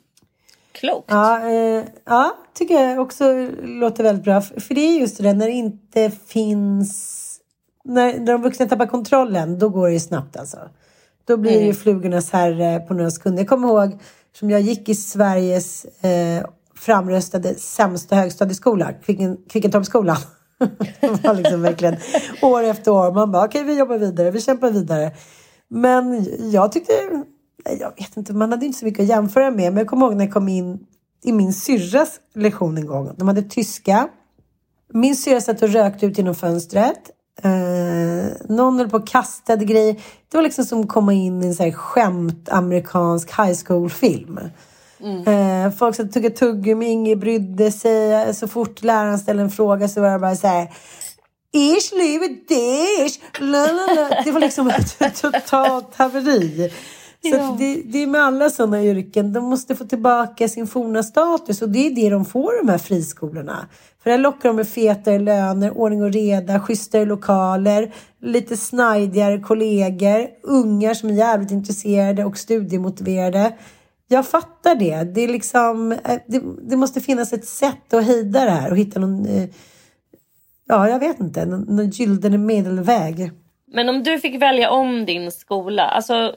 Klokt. 0.75 1.05
Ja, 1.11 1.51
eh, 1.51 1.85
ja, 2.05 2.37
tycker 2.55 2.75
jag 2.75 3.01
också 3.01 3.49
låter 3.63 4.05
väldigt 4.05 4.25
bra. 4.25 4.41
För 4.41 4.75
det 4.75 4.81
är 4.81 5.01
just 5.01 5.23
det, 5.23 5.33
när 5.33 5.47
det 5.47 5.53
inte 5.53 6.11
finns... 6.27 7.19
När, 7.85 8.19
när 8.19 8.33
de 8.33 8.43
vuxna 8.43 8.67
tappar 8.67 8.87
kontrollen, 8.87 9.59
då 9.59 9.69
går 9.69 9.87
det 9.87 9.93
ju 9.93 10.01
snabbt 10.01 10.37
alltså. 10.37 10.59
Då 11.25 11.37
blir 11.37 11.61
det 11.61 11.67
ju 11.67 11.75
flugornas 11.75 12.31
herre 12.31 12.81
på 12.81 12.95
några 12.95 13.11
sekunder. 13.11 13.41
Jag 13.41 13.49
kommer 13.49 13.69
ihåg, 13.69 13.99
som 14.33 14.51
jag 14.51 14.61
gick 14.61 14.89
i 14.89 14.95
Sveriges 14.95 15.85
eh, 15.85 16.47
framröstade 16.75 17.55
sämsta 17.55 18.17
högstadieskola, 18.17 18.93
Kvicken, 18.93 19.37
Kvickentorpsskolan. 19.49 20.17
det 21.01 21.25
var 21.25 21.35
liksom 21.35 21.63
verkligen 21.63 21.97
år 22.43 22.63
efter 22.63 22.91
år. 22.91 23.13
Man 23.13 23.33
bara, 23.33 23.45
okej 23.45 23.61
okay, 23.61 23.75
vi 23.75 23.79
jobbar 23.79 23.99
vidare, 23.99 24.31
vi 24.31 24.41
kämpar 24.41 24.71
vidare. 24.71 25.13
Men 25.69 26.27
jag 26.51 26.73
tyckte, 26.73 26.93
jag 27.81 27.93
vet 27.99 28.17
inte, 28.17 28.33
man 28.33 28.51
hade 28.51 28.67
inte 28.67 28.79
så 28.79 28.85
mycket 28.85 29.03
att 29.03 29.09
jämföra 29.09 29.51
med. 29.51 29.73
Men 29.73 29.77
jag 29.77 29.87
kommer 29.87 30.07
ihåg 30.07 30.17
när 30.17 30.25
jag 30.25 30.35
kom 30.35 30.49
in 30.49 30.87
i 31.25 31.33
min 31.33 31.53
syrras 31.53 32.21
lektion 32.35 32.79
en 32.79 32.87
gång. 32.87 33.11
De 33.17 33.29
hade 33.29 33.43
tyska. 33.43 34.09
Min 34.93 35.17
syrra 35.17 35.41
satt 35.41 35.63
och 35.63 35.69
rökte 35.69 36.07
ut 36.07 36.19
genom 36.19 36.35
fönstret. 36.35 37.11
Eh, 37.43 38.49
någon 38.49 38.79
höll 38.79 38.91
på 38.91 38.97
och 38.97 39.07
kastade 39.07 39.65
grejer. 39.65 39.95
Det 40.29 40.37
var 40.37 40.43
liksom 40.43 40.65
som 40.65 40.81
att 40.81 40.89
komma 40.89 41.13
in 41.13 41.43
i 41.43 41.47
en 41.47 41.55
så 41.55 41.63
här 41.63 41.71
skämt 41.71 42.49
amerikansk 42.49 43.39
high 43.39 43.59
school-film. 43.67 44.41
Eh, 45.27 45.71
folk 45.71 45.97
satt 45.97 46.17
och 46.17 46.35
tuggummi, 46.35 46.87
ingen 46.87 47.21
brydde 47.21 47.73
sig. 47.73 48.35
Så 48.35 48.49
fort 48.49 48.83
läraren 48.83 49.19
ställde 49.19 49.43
en 49.43 49.51
fråga 49.51 49.89
så 49.89 50.01
var 50.01 50.11
det 50.11 50.19
bara 50.19 50.37
så 50.37 50.47
här. 50.47 50.71
Ich 51.55 51.93
liebe 51.93 52.29
dich! 52.29 53.21
La, 53.39 53.67
la, 53.67 53.95
la. 53.95 54.23
Det 54.25 54.31
var 54.31 54.41
liksom 54.41 54.69
ett 54.69 54.99
totalt 55.21 55.95
haveri. 55.97 56.73
Så 57.31 57.57
det, 57.59 57.83
det 57.85 58.03
är 58.03 58.07
med 58.07 58.21
alla 58.21 58.51
sådana 58.51 58.83
yrken. 58.83 59.33
De 59.33 59.45
måste 59.45 59.75
få 59.75 59.85
tillbaka 59.85 60.49
sin 60.49 60.67
forna 60.67 61.03
status 61.03 61.63
och 61.63 61.69
det 61.69 61.87
är 61.87 61.91
det 61.91 62.11
de 62.11 62.25
får 62.25 62.65
de 62.65 62.69
här 62.69 62.79
friskolorna. 62.79 63.69
För 64.03 64.11
där 64.11 64.19
lockar 64.19 64.49
de 64.49 64.57
med 64.57 64.69
fetare 64.69 65.19
löner, 65.19 65.79
ordning 65.79 66.03
och 66.03 66.13
reda, 66.13 66.61
schysstare 66.61 67.05
lokaler, 67.05 67.95
lite 68.21 68.57
snajdigare 68.57 69.39
kollegor, 69.41 70.29
ungar 70.43 70.95
som 70.95 71.09
är 71.09 71.15
jävligt 71.15 71.51
intresserade 71.51 72.25
och 72.25 72.39
studiemotiverade. 72.39 73.53
Jag 74.09 74.27
fattar 74.27 74.75
det. 74.75 75.05
Det, 75.15 75.21
är 75.21 75.29
liksom, 75.29 75.93
eh, 75.93 76.19
det, 76.27 76.43
det 76.63 76.77
måste 76.77 77.01
finnas 77.01 77.33
ett 77.33 77.47
sätt 77.47 77.95
att 77.95 78.05
hejda 78.05 78.45
det 78.45 78.51
här 78.51 78.71
och 78.71 78.77
hitta 78.77 79.01
någon, 79.01 79.27
eh, 79.27 79.49
ja 80.69 80.89
jag 80.89 80.99
vet 80.99 81.21
inte, 81.21 81.47
någon, 81.47 81.61
någon 81.61 81.91
gyllene 81.91 82.39
medelväg. 82.39 83.31
Men 83.73 83.89
om 83.89 84.03
du 84.03 84.19
fick 84.19 84.43
välja 84.43 84.71
om 84.71 85.05
din 85.05 85.33
skola, 85.33 85.83
alltså 85.83 86.35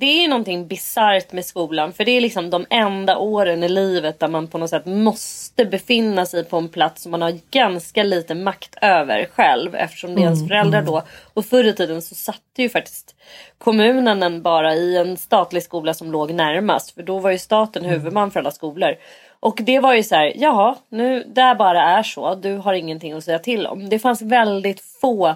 det 0.00 0.24
är 0.24 0.28
någonting 0.28 0.68
bisarrt 0.68 1.32
med 1.32 1.44
skolan 1.44 1.92
för 1.92 2.04
det 2.04 2.10
är 2.10 2.20
liksom 2.20 2.50
de 2.50 2.66
enda 2.70 3.18
åren 3.18 3.62
i 3.62 3.68
livet 3.68 4.20
där 4.20 4.28
man 4.28 4.46
på 4.46 4.58
något 4.58 4.70
sätt 4.70 4.86
måste 4.86 5.64
befinna 5.64 6.26
sig 6.26 6.44
på 6.44 6.56
en 6.56 6.68
plats 6.68 7.02
som 7.02 7.10
man 7.10 7.22
har 7.22 7.38
ganska 7.50 8.02
lite 8.02 8.34
makt 8.34 8.76
över 8.80 9.28
själv 9.32 9.74
eftersom 9.74 10.14
det 10.14 10.20
är 10.20 10.24
ens 10.24 10.48
föräldrar 10.48 10.82
då. 10.82 11.02
Och 11.34 11.46
förr 11.46 11.64
i 11.64 11.72
tiden 11.72 12.02
så 12.02 12.14
satte 12.14 12.62
ju 12.62 12.68
faktiskt 12.68 13.14
kommunen 13.58 14.22
en 14.22 14.42
bara 14.42 14.74
i 14.74 14.96
en 14.96 15.16
statlig 15.16 15.62
skola 15.62 15.94
som 15.94 16.12
låg 16.12 16.32
närmast 16.32 16.90
för 16.90 17.02
då 17.02 17.18
var 17.18 17.30
ju 17.30 17.38
staten 17.38 17.84
huvudman 17.84 18.30
för 18.30 18.40
alla 18.40 18.50
skolor. 18.50 18.94
Och 19.40 19.58
det 19.62 19.80
var 19.80 19.94
ju 19.94 20.02
så 20.02 20.14
här, 20.14 20.32
jaha, 20.36 20.76
nu 20.88 21.24
det 21.26 21.56
bara 21.58 21.82
är 21.82 22.02
så, 22.02 22.34
du 22.34 22.56
har 22.56 22.74
ingenting 22.74 23.12
att 23.12 23.24
säga 23.24 23.38
till 23.38 23.66
om. 23.66 23.88
Det 23.88 23.98
fanns 23.98 24.22
väldigt 24.22 24.80
få 25.00 25.34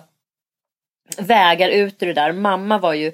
vägar 1.18 1.68
ut 1.68 2.02
ur 2.02 2.06
det 2.06 2.12
där. 2.12 2.32
Mamma 2.32 2.78
var 2.78 2.94
ju 2.94 3.12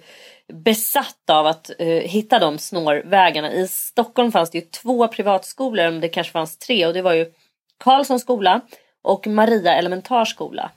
besatt 0.53 1.30
av 1.30 1.46
att 1.46 1.70
uh, 1.80 1.86
hitta 1.86 2.38
de 2.38 2.59
snårvägarna. 2.59 3.53
I 3.53 3.68
Stockholm 3.68 4.32
fanns 4.32 4.51
det 4.51 4.59
ju 4.59 4.64
två 4.64 5.09
privatskolor, 5.09 5.88
om 5.88 6.01
det 6.01 6.09
kanske 6.09 6.32
fanns 6.32 6.59
tre. 6.59 6.86
Och 6.86 6.94
det 6.94 7.03
var 7.03 7.12
ju 7.12 7.32
Karlssons 7.78 8.22
skola 8.22 8.61
och 9.03 9.26
Maria 9.26 9.74
elementarskola. 9.74 10.70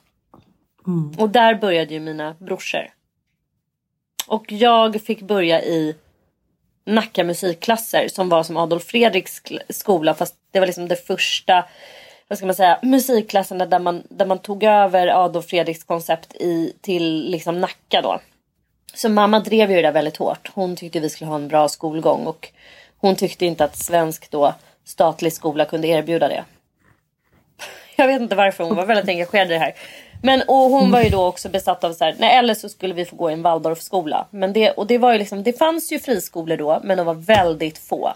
Och 1.18 1.30
där 1.30 1.54
började 1.54 1.94
ju 1.94 2.00
mina 2.00 2.34
brorsor. 2.38 2.90
Och 4.26 4.52
jag 4.52 5.02
fick 5.02 5.22
börja 5.22 5.62
i 5.62 5.96
Nacka 6.86 7.24
musikklasser 7.24 8.08
som 8.08 8.28
var 8.28 8.42
som 8.42 8.56
Adolf 8.56 8.84
Fredriks 8.84 9.42
skola 9.68 10.14
fast 10.14 10.34
det 10.50 10.60
var 10.60 10.66
liksom 10.66 10.88
det 10.88 11.06
första 11.06 11.64
vad 12.28 12.38
ska 12.38 12.46
man 12.46 12.54
säga, 12.54 12.78
musikklassen 12.82 13.58
där 13.58 13.78
man, 13.78 14.02
där 14.08 14.26
man 14.26 14.38
tog 14.38 14.62
över 14.62 15.06
Adolf 15.06 15.46
Fredriks 15.46 15.84
koncept 15.84 16.34
i, 16.34 16.72
till 16.80 17.30
liksom 17.30 17.60
Nacka 17.60 18.02
då. 18.02 18.20
Så 18.94 19.08
mamma 19.08 19.40
drev 19.40 19.70
ju 19.70 19.76
det 19.76 19.82
där 19.82 19.92
väldigt 19.92 20.16
hårt. 20.16 20.50
Hon 20.54 20.76
tyckte 20.76 21.00
vi 21.00 21.10
skulle 21.10 21.28
ha 21.28 21.36
en 21.36 21.48
bra 21.48 21.68
skolgång 21.68 22.26
och 22.26 22.48
hon 22.98 23.16
tyckte 23.16 23.46
inte 23.46 23.64
att 23.64 23.76
svensk 23.76 24.30
då 24.30 24.54
statlig 24.84 25.32
skola 25.32 25.64
kunde 25.64 25.88
erbjuda 25.88 26.28
det. 26.28 26.44
Jag 27.96 28.06
vet 28.06 28.20
inte 28.20 28.34
varför 28.36 28.64
hon 28.64 28.76
var 28.76 28.86
väldigt 28.86 29.08
engagerad 29.08 29.50
i 29.50 29.52
det 29.52 29.58
här. 29.58 29.74
Men 30.22 30.42
och 30.42 30.56
hon 30.56 30.90
var 30.90 31.00
ju 31.00 31.10
då 31.10 31.26
också 31.26 31.48
besatt 31.48 31.84
av 31.84 31.92
så 31.92 32.04
här, 32.04 32.16
nej 32.18 32.36
eller 32.36 32.54
så 32.54 32.68
skulle 32.68 32.94
vi 32.94 33.04
få 33.04 33.16
gå 33.16 33.30
i 33.30 33.32
en 33.32 33.42
Waldorfskola. 33.42 34.26
Men 34.30 34.52
det, 34.52 34.70
och 34.70 34.86
det 34.86 34.98
var 34.98 35.12
ju 35.12 35.18
liksom, 35.18 35.42
det 35.42 35.52
fanns 35.52 35.92
ju 35.92 35.98
friskolor 35.98 36.56
då 36.56 36.80
men 36.82 36.96
de 36.96 37.06
var 37.06 37.14
väldigt 37.14 37.78
få. 37.78 38.12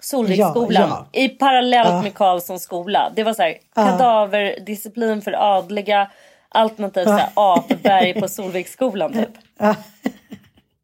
Solviksskolan 0.00 0.88
Ja, 0.90 1.06
i 1.12 1.28
parallellt 1.28 2.02
med 2.02 2.14
Karlssons 2.14 2.62
skola. 2.62 3.12
Det 3.14 3.24
var 3.24 3.34
så 3.34 3.42
här 3.42 3.56
kadaverdisciplin 3.74 5.22
för 5.22 5.56
adliga 5.56 6.10
alternativt 6.48 7.20
apberg 7.34 8.20
på 8.20 8.28
Solviksskolan 8.28 9.12
typ. 9.12 9.28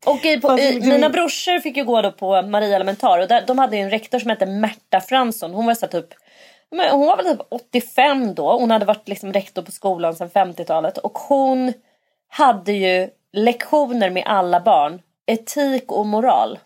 Och 0.06 0.24
i, 0.24 0.40
på, 0.40 0.58
i, 0.58 0.80
mina 0.80 1.08
brorsor 1.08 1.60
fick 1.60 1.76
ju 1.76 1.84
gå 1.84 2.02
då 2.02 2.12
på 2.12 2.42
Maria 2.42 2.76
Elementar 2.76 3.18
och 3.18 3.28
där, 3.28 3.44
de 3.46 3.58
hade 3.58 3.76
ju 3.76 3.82
en 3.82 3.90
rektor 3.90 4.18
som 4.18 4.30
hette 4.30 4.46
Märta 4.46 5.00
Fransson. 5.00 5.54
Hon 5.54 5.66
var 5.66 5.74
så 5.74 5.86
typ 5.86 6.14
men 6.70 6.90
hon 6.90 7.06
var 7.06 7.16
väl 7.16 7.26
typ 7.26 7.46
85 7.50 8.34
då. 8.34 8.58
Hon 8.58 8.70
hade 8.70 8.84
varit 8.84 9.08
liksom 9.08 9.32
rektor 9.32 9.62
på 9.62 9.72
skolan 9.72 10.14
sedan 10.16 10.30
50-talet. 10.30 10.98
Och 10.98 11.18
hon 11.18 11.72
hade 12.28 12.72
ju 12.72 13.10
lektioner 13.32 14.10
med 14.10 14.22
alla 14.26 14.60
barn. 14.60 15.02
Etik 15.26 15.92
och 15.92 16.06
moral. 16.06 16.58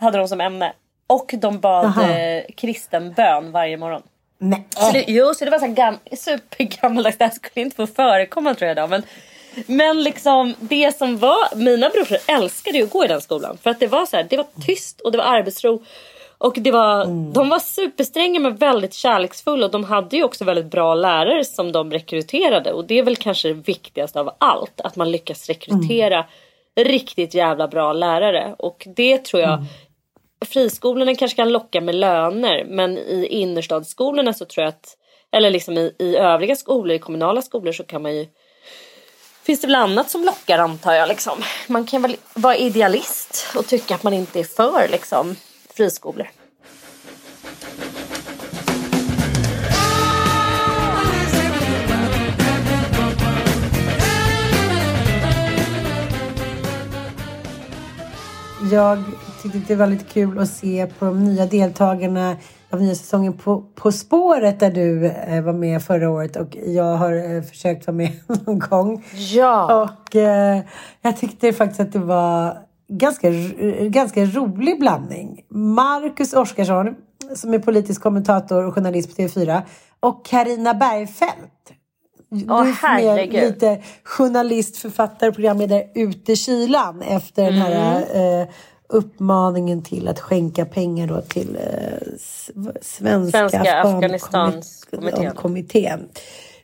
Hade 0.00 0.18
de 0.18 0.28
som 0.28 0.40
ämne. 0.40 0.72
Och 1.06 1.34
de 1.38 1.60
bad 1.60 1.86
Aha. 1.86 2.10
eh, 2.10 2.44
kristen 2.56 3.12
bön 3.12 3.52
varje 3.52 3.76
morgon. 3.76 4.02
Nej. 4.38 4.66
Så 4.70 4.92
det, 4.92 5.04
jo, 5.08 5.34
så 5.34 5.44
det 5.44 5.50
var 5.50 5.58
så 5.58 5.66
här 5.66 5.74
gam, 5.74 5.98
supergammaldags. 6.12 7.18
Det 7.18 7.24
här 7.24 7.32
skulle 7.32 7.64
inte 7.64 7.76
få 7.76 7.86
förekomma 7.86 8.54
tror 8.54 8.68
jag 8.68 8.76
då. 8.76 8.86
Men, 8.86 9.02
men 9.66 10.02
liksom 10.02 10.54
det 10.60 10.96
som 10.96 11.18
var, 11.18 11.56
mina 11.56 11.88
brorsor 11.88 12.18
älskade 12.26 12.78
ju 12.78 12.84
att 12.84 12.90
gå 12.90 13.04
i 13.04 13.08
den 13.08 13.20
skolan. 13.20 13.58
För 13.62 13.70
att 13.70 13.80
det 13.80 13.86
var 13.86 14.06
så 14.06 14.16
här, 14.16 14.26
det 14.30 14.36
var 14.36 14.46
tyst 14.66 15.00
och 15.00 15.12
det 15.12 15.18
var 15.18 15.24
arbetsro. 15.24 15.82
Och 16.38 16.54
det 16.56 16.70
var, 16.70 17.06
de 17.32 17.48
var 17.48 17.58
superstränga 17.58 18.40
men 18.40 18.56
väldigt 18.56 18.94
kärleksfulla. 18.94 19.66
Och 19.66 19.72
de 19.72 19.84
hade 19.84 20.16
ju 20.16 20.24
också 20.24 20.44
väldigt 20.44 20.70
bra 20.70 20.94
lärare 20.94 21.44
som 21.44 21.72
de 21.72 21.92
rekryterade. 21.92 22.72
Och 22.72 22.84
det 22.84 22.98
är 22.98 23.02
väl 23.02 23.16
kanske 23.16 23.48
det 23.48 23.54
viktigaste 23.54 24.20
av 24.20 24.34
allt. 24.38 24.80
Att 24.80 24.96
man 24.96 25.10
lyckas 25.10 25.46
rekrytera 25.46 26.26
riktigt 26.80 27.34
jävla 27.34 27.68
bra 27.68 27.92
lärare. 27.92 28.54
Och 28.58 28.86
det 28.96 29.24
tror 29.24 29.42
jag 29.42 29.64
friskolorna 30.46 31.14
kanske 31.14 31.36
kan 31.36 31.52
locka 31.52 31.80
med 31.80 31.94
löner 31.94 32.64
men 32.64 32.98
i 32.98 33.26
innerstadsskolorna 33.26 34.32
så 34.32 34.44
tror 34.44 34.64
jag 34.64 34.68
att 34.68 34.96
eller 35.32 35.50
liksom 35.50 35.78
i, 35.78 35.94
i 35.98 36.16
övriga 36.16 36.56
skolor, 36.56 36.90
i 36.90 36.98
kommunala 36.98 37.42
skolor 37.42 37.72
så 37.72 37.84
kan 37.84 38.02
man 38.02 38.16
ju 38.16 38.26
Finns 39.42 39.60
det 39.60 39.66
väl 39.66 39.76
annat 39.76 40.10
som 40.10 40.24
lockar 40.24 40.58
antar 40.58 40.92
jag 40.92 41.08
liksom. 41.08 41.42
Man 41.66 41.86
kan 41.86 42.02
väl 42.02 42.16
vara 42.34 42.56
idealist 42.56 43.46
och 43.56 43.66
tycka 43.66 43.94
att 43.94 44.02
man 44.02 44.12
inte 44.12 44.40
är 44.40 44.44
för 44.44 44.88
liksom 44.88 45.36
friskolor. 45.74 46.30
Jag 58.72 59.04
tyckte 59.42 59.58
det 59.58 59.74
var 59.74 59.86
lite 59.86 60.04
kul 60.04 60.38
att 60.38 60.50
se 60.50 60.86
på 60.98 61.04
de 61.04 61.24
nya 61.24 61.46
deltagarna 61.46 62.36
av 62.70 62.82
nya 62.82 62.94
säsongen 62.94 63.32
på, 63.32 63.60
på 63.74 63.92
spåret 63.92 64.60
där 64.60 64.70
du 64.70 65.06
eh, 65.06 65.42
var 65.42 65.52
med 65.52 65.82
förra 65.82 66.10
året 66.10 66.36
och 66.36 66.56
jag 66.66 66.96
har 66.96 67.34
eh, 67.36 67.42
försökt 67.42 67.86
vara 67.86 67.96
med 67.96 68.10
någon 68.46 68.58
gång. 68.58 69.04
Ja. 69.12 69.82
Och 69.82 70.16
eh, 70.16 70.60
jag 71.02 71.16
tyckte 71.16 71.52
faktiskt 71.52 71.80
att 71.80 71.92
det 71.92 71.98
var 71.98 72.58
ganska, 72.88 73.30
ganska 73.80 74.24
rolig 74.24 74.80
blandning. 74.80 75.44
Marcus 75.48 76.32
Oskarsson 76.32 76.94
som 77.34 77.54
är 77.54 77.58
politisk 77.58 78.02
kommentator 78.02 78.66
och 78.66 78.74
journalist 78.74 79.16
på 79.16 79.22
TV4 79.22 79.62
och 80.00 80.24
Karina 80.24 80.74
Bergfeldt. 80.74 81.72
Åh, 82.48 82.64
du 82.64 82.74
som 82.74 82.90
är 82.90 83.26
lite 83.26 83.82
journalist, 84.04 84.76
författare, 84.76 85.32
programledare 85.32 85.84
ute 85.94 86.32
i 86.32 86.36
kylan 86.36 87.02
efter 87.02 87.44
den 87.44 87.54
här 87.54 88.04
Mm. 88.14 88.42
eh, 88.42 88.48
uppmaningen 88.90 89.82
till 89.82 90.08
att 90.08 90.20
skänka 90.20 90.64
pengar 90.64 91.06
då 91.06 91.20
till 91.20 91.56
eh, 91.56 92.08
Svenska, 92.80 93.38
Svenska 93.38 93.82
Afghankommi- 93.82 94.14
Afghanistankommittén. 94.14 95.34
kommittén. 95.34 96.08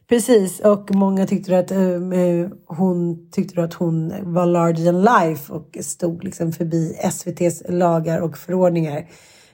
Precis, 0.09 0.61
och 0.61 0.95
många 0.95 1.27
tyckte 1.27 1.59
att 1.59 1.71
eh, 1.71 1.79
hon 2.67 3.29
tyckte 3.31 3.63
att 3.63 3.75
hon 3.75 4.13
var 4.35 4.47
larger 4.47 4.85
than 4.85 5.03
life 5.03 5.53
och 5.53 5.77
stod 5.81 6.25
liksom 6.25 6.53
förbi 6.53 6.97
SVTs 7.01 7.63
lagar 7.69 8.21
och 8.21 8.39
förordningar. 8.39 9.07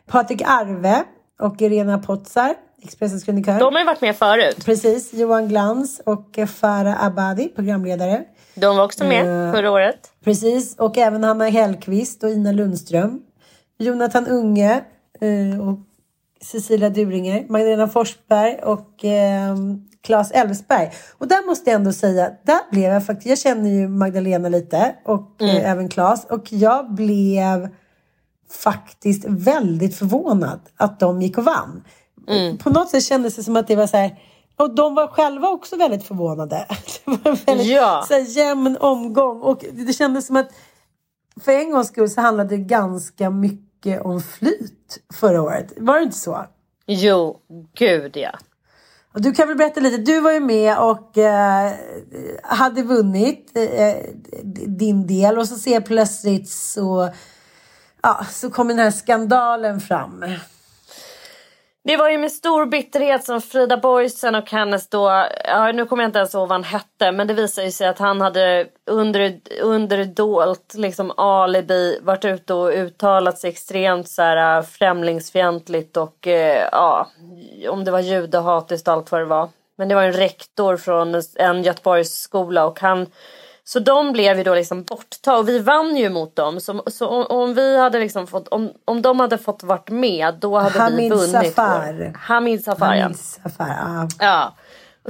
Patrik 0.06 0.42
Arve 0.44 1.04
och 1.40 1.62
Irena 1.62 1.98
Potzar, 1.98 2.54
Expressens 2.82 3.24
krönikör. 3.24 3.58
De 3.58 3.74
har 3.74 3.80
ju 3.80 3.86
varit 3.86 4.00
med 4.00 4.16
förut. 4.16 4.64
Precis, 4.64 5.12
Johan 5.14 5.48
Glans 5.48 6.00
och 6.06 6.38
eh, 6.38 6.46
Farah 6.46 7.04
Abadi, 7.04 7.48
programledare. 7.48 8.24
De 8.54 8.76
var 8.76 8.84
också 8.84 9.04
med 9.04 9.46
Eh. 9.48 9.52
förra 9.52 9.70
året. 9.70 10.12
Precis, 10.24 10.76
och 10.76 10.98
även 10.98 11.24
Hanna 11.24 11.48
Hellqvist 11.48 12.22
och 12.24 12.30
Ina 12.30 12.52
Lundström. 12.52 13.20
Jonathan 13.78 14.26
Unge 14.26 14.84
eh, 15.20 15.68
och 15.68 15.78
Cecilia 16.40 16.90
Duringer, 16.90 17.46
Magdalena 17.48 17.88
Forsberg 17.88 18.54
och 18.62 19.04
eh, 19.04 19.56
Claes 20.02 20.30
Elfsberg. 20.30 20.90
Och 21.18 21.28
där 21.28 21.46
måste 21.46 21.70
jag 21.70 21.78
ändå 21.78 21.92
säga, 21.92 22.30
där 22.42 22.70
blev 22.70 22.92
jag 22.92 23.06
faktiskt, 23.06 23.26
jag 23.28 23.38
känner 23.38 23.70
ju 23.70 23.88
Magdalena 23.88 24.48
lite 24.48 24.94
och 25.04 25.42
eh, 25.42 25.70
även 25.70 25.88
Claes 25.88 26.24
och 26.24 26.52
jag 26.52 26.94
blev 26.94 27.68
faktiskt 28.50 29.24
väldigt 29.28 29.96
förvånad 29.96 30.60
att 30.76 31.00
de 31.00 31.22
gick 31.22 31.38
och 31.38 31.44
vann. 31.44 31.84
På 32.62 32.70
något 32.70 32.90
sätt 32.90 33.04
kändes 33.04 33.36
det 33.36 33.42
som 33.42 33.56
att 33.56 33.66
det 33.66 33.76
var 33.76 33.86
så 33.86 33.96
här 33.96 34.18
och 34.56 34.74
de 34.74 34.94
var 34.94 35.06
själva 35.06 35.48
också 35.48 35.76
väldigt 35.76 36.04
förvånade. 36.04 36.66
Det 37.04 37.10
var 37.10 37.30
en 37.30 37.36
väldigt 37.46 37.66
Ja. 37.66 38.04
så 38.08 38.14
här, 38.14 38.20
jämn 38.20 38.76
omgång 38.80 39.40
och 39.40 39.64
det 39.72 39.92
kändes 39.92 40.26
som 40.26 40.36
att 40.36 40.48
för 41.40 41.52
en 41.52 41.70
gångs 41.70 41.88
skull 41.88 42.10
så 42.10 42.20
handlade 42.20 42.56
det 42.56 42.62
ganska 42.62 43.30
mycket 43.30 44.02
om 44.02 44.20
flyt 44.22 44.98
förra 45.14 45.42
året. 45.42 45.72
Var 45.76 45.96
det 45.96 46.02
inte 46.02 46.18
så? 46.18 46.44
Jo, 46.86 47.36
gud 47.78 48.16
ja. 48.16 48.30
Och 49.14 49.20
du 49.22 49.32
kan 49.32 49.48
väl 49.48 49.56
berätta 49.56 49.80
lite. 49.80 49.96
Du 49.96 50.20
var 50.20 50.32
ju 50.32 50.40
med 50.40 50.78
och 50.78 51.18
eh, 51.18 51.72
hade 52.42 52.82
vunnit 52.82 53.52
eh, 53.54 53.96
din 54.66 55.06
del 55.06 55.38
och 55.38 55.48
så 55.48 55.56
ser 55.56 55.72
jag 55.72 55.84
plötsligt 55.86 56.48
så, 56.48 57.08
ja, 58.02 58.26
så 58.30 58.50
kom 58.50 58.68
den 58.68 58.78
här 58.78 58.90
skandalen 58.90 59.80
fram. 59.80 60.24
Det 61.84 61.96
var 61.96 62.10
ju 62.10 62.18
med 62.18 62.32
stor 62.32 62.66
bitterhet 62.66 63.24
som 63.24 63.40
Frida 63.40 63.76
Boysen 63.76 64.34
och 64.34 64.50
hennes 64.50 64.88
då, 64.88 65.26
ja, 65.44 65.72
nu 65.72 65.86
kommer 65.86 66.02
jag 66.02 66.08
inte 66.08 66.18
ens 66.18 66.34
ihåg 66.34 66.48
vad 66.48 66.52
han 66.52 66.64
hette, 66.64 67.12
men 67.12 67.26
det 67.26 67.34
visade 67.34 67.66
ju 67.66 67.70
sig 67.70 67.88
att 67.88 67.98
han 67.98 68.20
hade 68.20 68.66
under, 68.86 69.40
underdolt 69.62 70.74
liksom 70.74 71.12
alibi 71.16 71.98
varit 72.02 72.24
ute 72.24 72.54
och 72.54 72.68
uttalat 72.68 73.38
sig 73.38 73.50
extremt 73.50 74.08
så 74.08 74.22
här 74.22 74.58
äh, 74.58 74.64
främlingsfientligt 74.64 75.96
och 75.96 76.26
eh, 76.26 76.68
ja, 76.72 77.06
om 77.68 77.84
det 77.84 77.90
var 77.90 78.00
judehatiskt 78.00 78.88
och 78.88 78.94
allt 78.94 79.12
vad 79.12 79.20
det 79.20 79.24
var. 79.24 79.48
Men 79.76 79.88
det 79.88 79.94
var 79.94 80.02
en 80.02 80.12
rektor 80.12 80.76
från 80.76 81.22
en 81.36 81.62
Göteborgsskola 81.62 82.66
och 82.66 82.80
han 82.80 83.06
så 83.64 83.78
de 83.78 84.12
blev 84.12 84.38
ju 84.38 84.44
då 84.44 84.54
liksom 84.54 84.82
borttagna 84.82 85.38
och 85.38 85.48
vi 85.48 85.58
vann 85.58 85.96
ju 85.96 86.10
mot 86.10 86.36
dem. 86.36 86.60
Så, 86.60 86.82
så 86.86 87.08
om, 87.08 87.26
om 87.26 87.54
vi 87.54 87.78
hade 87.78 87.98
liksom 87.98 88.26
fått, 88.26 88.48
om, 88.48 88.72
om 88.84 89.02
de 89.02 89.20
hade 89.20 89.38
fått 89.38 89.62
varit 89.62 89.90
med 89.90 90.34
då 90.34 90.58
hade 90.58 90.72
vi 90.72 90.78
Hamid 90.78 91.12
vunnit. 91.12 91.54
Safar. 91.54 92.12
Hamid 92.18 92.64
Safar. 92.64 92.96
Anis 92.96 93.40
affär, 93.42 93.76
ja. 93.78 94.08
ja. 94.18 94.54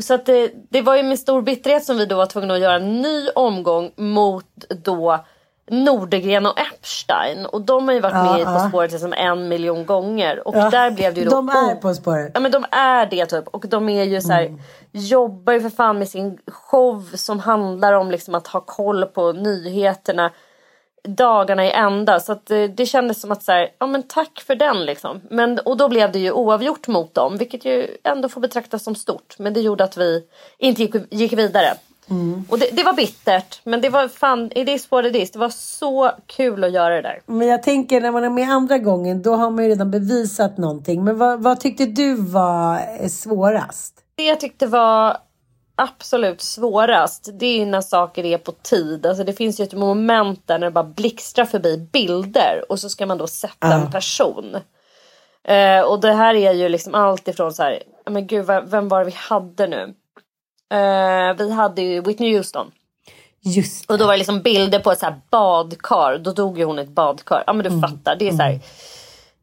Så 0.03 0.15
att 0.15 0.27
det, 0.27 0.51
det 0.71 0.83
var 0.83 0.97
ju 0.97 1.03
med 1.03 1.19
stor 1.19 1.43
bitterhet 1.43 1.85
som 1.85 1.97
vi 1.99 2.07
då 2.07 2.17
var 2.17 2.27
tvungna 2.27 2.55
att 2.55 2.61
göra 2.61 2.75
en 2.75 3.03
ny 3.03 3.29
omgång 3.35 3.93
mot 3.97 4.47
då 4.69 5.25
Nordegren 5.71 6.47
och 6.47 6.59
Epstein. 6.61 7.47
Och 7.47 7.61
de 7.61 7.89
har 7.89 7.95
ju 7.95 8.01
varit 8.01 8.15
Ja, 8.15 8.33
med 8.33 8.41
i 8.41 8.45
På 8.45 8.69
spåret 8.69 8.93
liksom 8.93 9.13
en 9.13 9.49
miljon 9.49 9.87
gånger. 9.87 10.49
Och 10.49 10.57
Ja, 10.57 10.71
där 10.71 10.91
blev 10.91 11.15
det 11.15 11.21
ju 11.21 11.27
då 11.27 11.37
De 11.37 11.49
är 11.49 11.75
På 11.75 11.95
spåret. 11.95 12.31
Ja 12.35 12.41
men 12.41 12.53
de 12.53 12.65
är 12.71 13.07
det 13.07 13.27
typ 13.27 13.49
och 13.49 13.69
de 13.69 13.89
är 13.89 14.05
ju 14.05 14.21
så 14.21 14.33
här, 14.33 14.47
Mm. 14.47 14.61
Jobbar 14.93 15.53
ju 15.53 15.61
för 15.61 15.71
fan 15.71 15.99
med 15.99 16.09
sin 16.09 16.39
show 16.47 17.11
som 17.15 17.39
handlar 17.39 17.93
om 17.93 18.11
liksom 18.11 18.35
att 18.35 18.47
ha 18.47 18.61
koll 18.61 19.05
på 19.05 19.33
nyheterna 19.33 20.31
dagarna 21.05 21.67
i 21.67 21.71
ända 21.71 22.21
så 22.21 22.33
att 22.33 22.51
eh, 22.51 22.65
det 22.65 22.87
kändes 22.87 23.21
som 23.21 23.33
att 23.33 23.43
så 23.43 23.53
här, 23.53 23.69
ja 23.79 23.87
men 23.87 24.03
tack 24.03 24.43
för 24.47 24.55
den 24.55 24.85
liksom. 24.85 25.21
Men, 25.31 25.59
och 25.59 25.77
då 25.77 25.89
blev 25.89 26.13
det 26.13 26.19
ju 26.19 26.33
oavgjort 26.33 26.89
mot 26.89 27.15
dem 27.15 27.37
vilket 27.37 27.65
ju 27.65 27.97
ändå 28.05 28.29
får 28.29 28.41
betraktas 28.41 28.85
som 28.85 28.95
stort 28.95 29.39
men 29.39 29.55
det 29.55 29.61
gjorde 29.61 29.85
att 29.85 29.97
vi 29.97 30.25
inte 30.59 30.83
gick, 30.83 30.95
gick 31.11 31.33
vidare. 31.33 31.75
Mm. 32.11 32.45
Och 32.49 32.59
det, 32.59 32.69
det 32.73 32.83
var 32.83 32.93
bittert 32.93 33.61
men 33.65 33.81
det 33.81 33.89
var 33.89 34.09
fan, 34.09 34.53
it 34.55 34.69
is 34.69 34.91
what 34.91 35.07
it 35.07 35.17
is. 35.17 35.31
Det 35.31 35.39
var 35.39 35.49
så 35.49 36.11
kul 36.27 36.65
att 36.65 36.73
göra 36.73 36.95
det 36.95 37.03
där. 37.03 37.21
Men 37.27 37.49
jag 37.49 37.63
tänker 37.63 38.01
när 38.01 38.11
man 38.11 38.25
är 38.25 38.31
med 38.31 38.51
andra 38.51 38.79
gången 38.79 39.23
då 39.23 39.35
har 39.35 39.51
man 39.51 39.65
ju 39.65 39.71
redan 39.71 39.91
bevisat 39.91 40.59
någonting. 40.59 41.05
Men 41.05 41.19
vad, 41.19 41.43
vad 41.43 41.61
tyckte 41.61 41.87
du 41.87 42.15
var 42.15 42.81
eh, 43.01 43.09
svårast? 43.09 44.02
Det 44.15 44.25
jag 44.25 44.41
tyckte 44.41 44.67
var 44.67 45.17
absolut 45.75 46.41
svårast 46.41 47.31
det 47.33 47.47
är 47.47 47.59
ju 47.59 47.67
när 47.67 47.81
saker 47.81 48.25
är 48.25 48.39
på 48.39 48.53
tid. 48.53 49.07
Alltså 49.07 49.25
det 49.25 49.33
finns 49.33 49.61
ju 49.61 49.65
ett 49.65 49.73
moment 49.73 50.43
där 50.47 50.59
när 50.59 50.67
det 50.67 50.71
bara 50.71 50.85
blixtrar 50.85 51.45
förbi 51.45 51.89
bilder 51.93 52.65
och 52.69 52.79
så 52.79 52.89
ska 52.89 53.07
man 53.07 53.19
då 53.19 53.27
sätta 53.27 53.75
en 53.75 53.91
person. 53.91 54.57
Eh, 55.45 55.81
och 55.81 56.01
det 56.01 56.13
här 56.13 56.35
är 56.35 56.53
ju 56.53 56.69
liksom 56.69 56.95
allt 56.95 57.29
ifrån 57.29 57.53
så 57.53 57.63
här, 57.63 57.83
men 58.11 58.27
gud 58.27 58.47
vem, 58.47 58.89
var 58.89 58.99
det 58.99 59.05
vi 59.05 59.17
hade 59.17 59.67
nu? 59.67 59.95
Eh, 60.73 61.37
vi 61.37 61.51
hade 61.53 61.83
ju 61.83 62.01
Whitney 62.01 62.37
Houston. 62.37 62.71
Just 63.45 63.91
Och 63.91 63.99
då 63.99 64.07
var 64.07 64.13
det 64.13 64.19
liksom 64.19 64.43
bilder 64.43 64.79
på 64.79 64.93
ett 64.93 64.99
så 64.99 65.07
här 65.07 65.21
badkar. 65.31 66.19
Då 66.19 66.33
dog 66.33 66.59
ju 66.59 66.65
hon 66.65 66.79
i 66.79 66.83
ett 66.83 66.89
badkar. 66.89 67.45
Ja 67.47 67.53
men 67.53 67.65
du 67.65 67.81
fattar. 67.81 68.17
Det 68.17 68.29
är 68.29 68.33
så 68.33 68.43
här, 68.43 68.61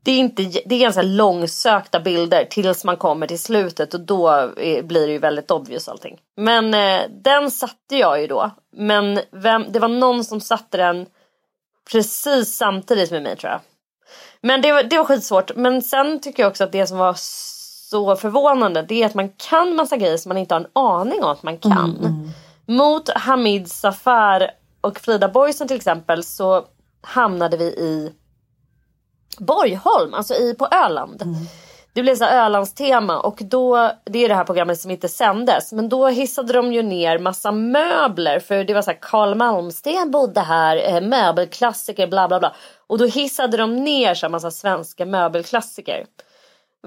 det 0.04 0.12
är, 0.12 0.20
inte, 0.20 0.44
det 0.66 0.76
är 0.76 0.80
ganska 0.80 1.02
långsökta 1.02 2.00
bilder 2.00 2.46
tills 2.46 2.84
man 2.84 2.98
kommer 2.98 3.28
till 3.28 3.40
slutet 3.40 3.94
och 3.94 4.00
då 4.00 4.28
är, 4.28 4.84
blir 4.84 5.08
det 5.08 5.14
ju 5.14 5.20
väldigt 5.20 5.52
obvious 5.52 5.88
allting. 5.88 6.20
Men 6.38 6.74
eh, 6.74 7.02
den 7.24 7.52
satte 7.52 7.96
jag 7.96 8.22
ju 8.22 8.28
då. 8.28 8.52
Men 8.78 9.20
vem, 9.32 9.66
det 9.70 9.80
var 9.80 9.88
någon 9.88 10.24
som 10.24 10.42
satte 10.42 10.78
den 10.78 11.06
precis 11.92 12.58
samtidigt 12.58 13.12
med 13.12 13.24
mig 13.24 13.36
tror 13.36 13.52
jag. 13.52 13.62
Men 14.42 14.62
det 14.62 14.72
var, 14.72 14.84
det 14.84 14.98
var 14.98 15.06
skitsvårt. 15.06 15.56
Men 15.56 15.82
sen 15.82 16.20
tycker 16.20 16.44
jag 16.44 16.50
också 16.50 16.64
att 16.64 16.72
det 16.72 16.88
som 16.88 16.98
var 16.98 17.16
så 17.90 18.16
förvånande 18.16 18.82
det 18.82 19.04
är 19.04 19.06
att 19.06 19.16
man 19.16 19.30
kan 19.30 19.76
massa 19.76 19.98
grejer 19.98 20.18
som 20.18 20.30
man 20.30 20.38
inte 20.38 20.56
har 20.56 20.60
en 20.62 20.68
aning 20.74 21.24
om 21.24 21.30
att 21.32 21.44
man 21.44 21.58
kan. 21.58 22.32
Mot 22.66 23.10
Hamid 23.10 23.72
Safar 23.72 24.52
och 24.82 25.00
Frida 25.00 25.30
Boysen 25.30 25.68
till 25.68 25.78
exempel 25.78 26.24
så 26.24 26.66
hamnade 27.02 27.58
vi 27.58 27.66
i 27.66 28.14
Borgholm, 29.38 30.14
alltså 30.14 30.34
i, 30.34 30.54
på 30.54 30.68
Öland. 30.72 31.24
Det 31.94 32.02
blev 32.02 32.16
så 32.16 32.26
Ölandstema 32.26 33.20
och 33.20 33.40
då, 33.42 33.92
det 34.06 34.26
är 34.26 34.30
det 34.30 34.36
här 34.36 34.44
programmet 34.44 34.80
som 34.80 34.92
inte 34.92 35.08
sändes. 35.10 35.72
Men 35.72 35.90
då 35.90 36.08
hissade 36.08 36.54
de 36.54 36.74
ju 36.74 36.84
ner 36.84 37.20
massa 37.20 37.52
möbler 37.52 38.40
för 38.40 38.64
det 38.64 38.74
var 38.74 38.82
så 38.82 38.92
här 38.92 38.98
Carl 39.02 39.36
Malmsten 39.36 40.12
bodde 40.12 40.42
här, 40.42 40.96
eh, 40.96 41.02
möbelklassiker 41.02 42.08
bla 42.08 42.28
bla 42.28 42.40
bla. 42.40 42.56
Och 42.88 42.98
då 42.98 43.06
hissade 43.06 43.58
de 43.58 43.76
ner 43.76 44.14
så 44.14 44.26
här 44.26 44.32
massa 44.32 44.52
svenska 44.52 45.06
möbelklassiker. 45.06 46.06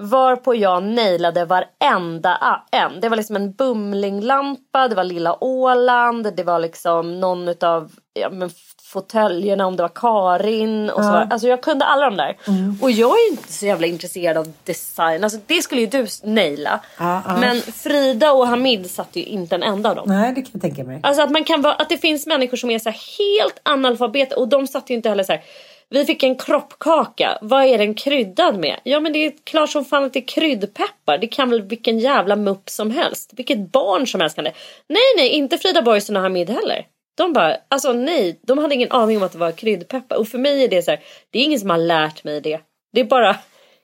Varpå 0.01 0.55
jag 0.55 0.83
nailade 0.83 1.45
varenda 1.45 2.61
en. 2.71 2.99
Det 2.99 3.09
var 3.09 3.17
liksom 3.17 3.35
en 3.35 3.51
bumlinglampa, 3.51 4.87
det 4.87 4.95
var 4.95 5.03
lilla 5.03 5.43
Åland, 5.43 6.35
det 6.35 6.43
var 6.43 6.59
liksom 6.59 7.19
någon 7.19 7.47
utav 7.47 7.91
ja, 8.13 8.29
men 8.29 8.49
fåtöljerna 8.93 9.65
om 9.65 9.75
det 9.75 9.83
var 9.83 9.89
Karin 9.89 10.89
och 10.89 11.03
så. 11.03 11.09
Ja. 11.09 11.27
Alltså 11.29 11.47
jag 11.47 11.61
kunde 11.61 11.85
alla 11.85 12.05
de 12.09 12.17
där. 12.17 12.37
Och 12.81 12.91
jag 12.91 13.09
är 13.09 13.31
inte 13.31 13.53
så 13.53 13.65
jävla 13.65 13.87
intresserad 13.87 14.37
av 14.37 14.53
design. 14.63 15.23
Alltså 15.23 15.39
det 15.45 15.61
skulle 15.61 15.81
ju 15.81 15.87
du 15.87 16.07
naila. 16.23 16.79
Ja, 16.99 17.21
ja. 17.27 17.37
Men 17.37 17.61
Frida 17.61 18.31
och 18.31 18.47
Hamid 18.47 18.91
satt 18.91 19.15
ju 19.15 19.23
inte 19.23 19.55
en 19.55 19.63
enda 19.63 19.89
av 19.89 19.95
dem. 19.95 20.05
Nej, 20.07 20.33
det 20.33 20.41
kan 20.41 20.51
jag 20.53 20.61
tänka 20.61 20.83
mig. 20.83 20.99
Alltså 21.03 21.21
att 21.21 21.31
man 21.31 21.43
kan 21.43 21.61
vara, 21.61 21.73
att 21.73 21.89
det 21.89 21.97
finns 21.97 22.27
människor 22.27 22.57
som 22.57 22.69
är 22.69 22.79
så 22.79 22.89
helt 22.89 23.61
analfabeter 23.63 24.39
och 24.39 24.47
de 24.47 24.67
satt 24.67 24.89
ju 24.89 24.93
inte 24.93 25.09
heller 25.09 25.23
så 25.23 25.31
här. 25.31 25.41
Vi 25.93 26.05
fick 26.05 26.23
en 26.23 26.35
kroppkaka. 26.35 27.37
Vad 27.41 27.65
är 27.65 27.77
den 27.77 27.93
kryddad 27.93 28.57
med? 28.59 28.79
Ja 28.83 28.99
men 28.99 29.13
det 29.13 29.25
är 29.25 29.33
klart 29.43 29.69
som 29.69 29.85
fan 29.85 30.03
att 30.03 30.13
det 30.13 30.19
är 30.19 30.27
kryddpeppar. 30.27 31.17
Det 31.17 31.27
kan 31.27 31.49
väl 31.49 31.61
vilken 31.61 31.99
jävla 31.99 32.35
mupp 32.35 32.69
som 32.69 32.91
helst. 32.91 33.31
Vilket 33.33 33.71
barn 33.71 34.07
som 34.07 34.21
helst 34.21 34.35
kan 34.35 34.45
det. 34.45 34.53
Nej 34.87 35.01
nej 35.17 35.29
inte 35.29 35.57
Frida 35.57 35.81
Boysen 35.81 36.15
och 36.15 36.21
Hamid 36.21 36.49
heller. 36.49 36.85
De 37.17 37.33
bara, 37.33 37.57
alltså 37.67 37.93
nej. 37.93 38.39
De 38.41 38.57
hade 38.57 38.75
ingen 38.75 38.91
aning 38.91 39.17
om 39.17 39.23
att 39.23 39.31
det 39.31 39.37
var 39.37 39.51
kryddpeppar. 39.51 40.15
Och 40.15 40.27
för 40.27 40.37
mig 40.37 40.63
är 40.63 40.67
det 40.67 40.81
så 40.81 40.91
här. 40.91 40.99
Det 41.29 41.39
är 41.39 41.43
ingen 41.43 41.59
som 41.59 41.69
har 41.69 41.77
lärt 41.77 42.23
mig 42.23 42.41
det. 42.41 42.59
Det 42.93 42.99
är 42.99 43.05
bara 43.05 43.35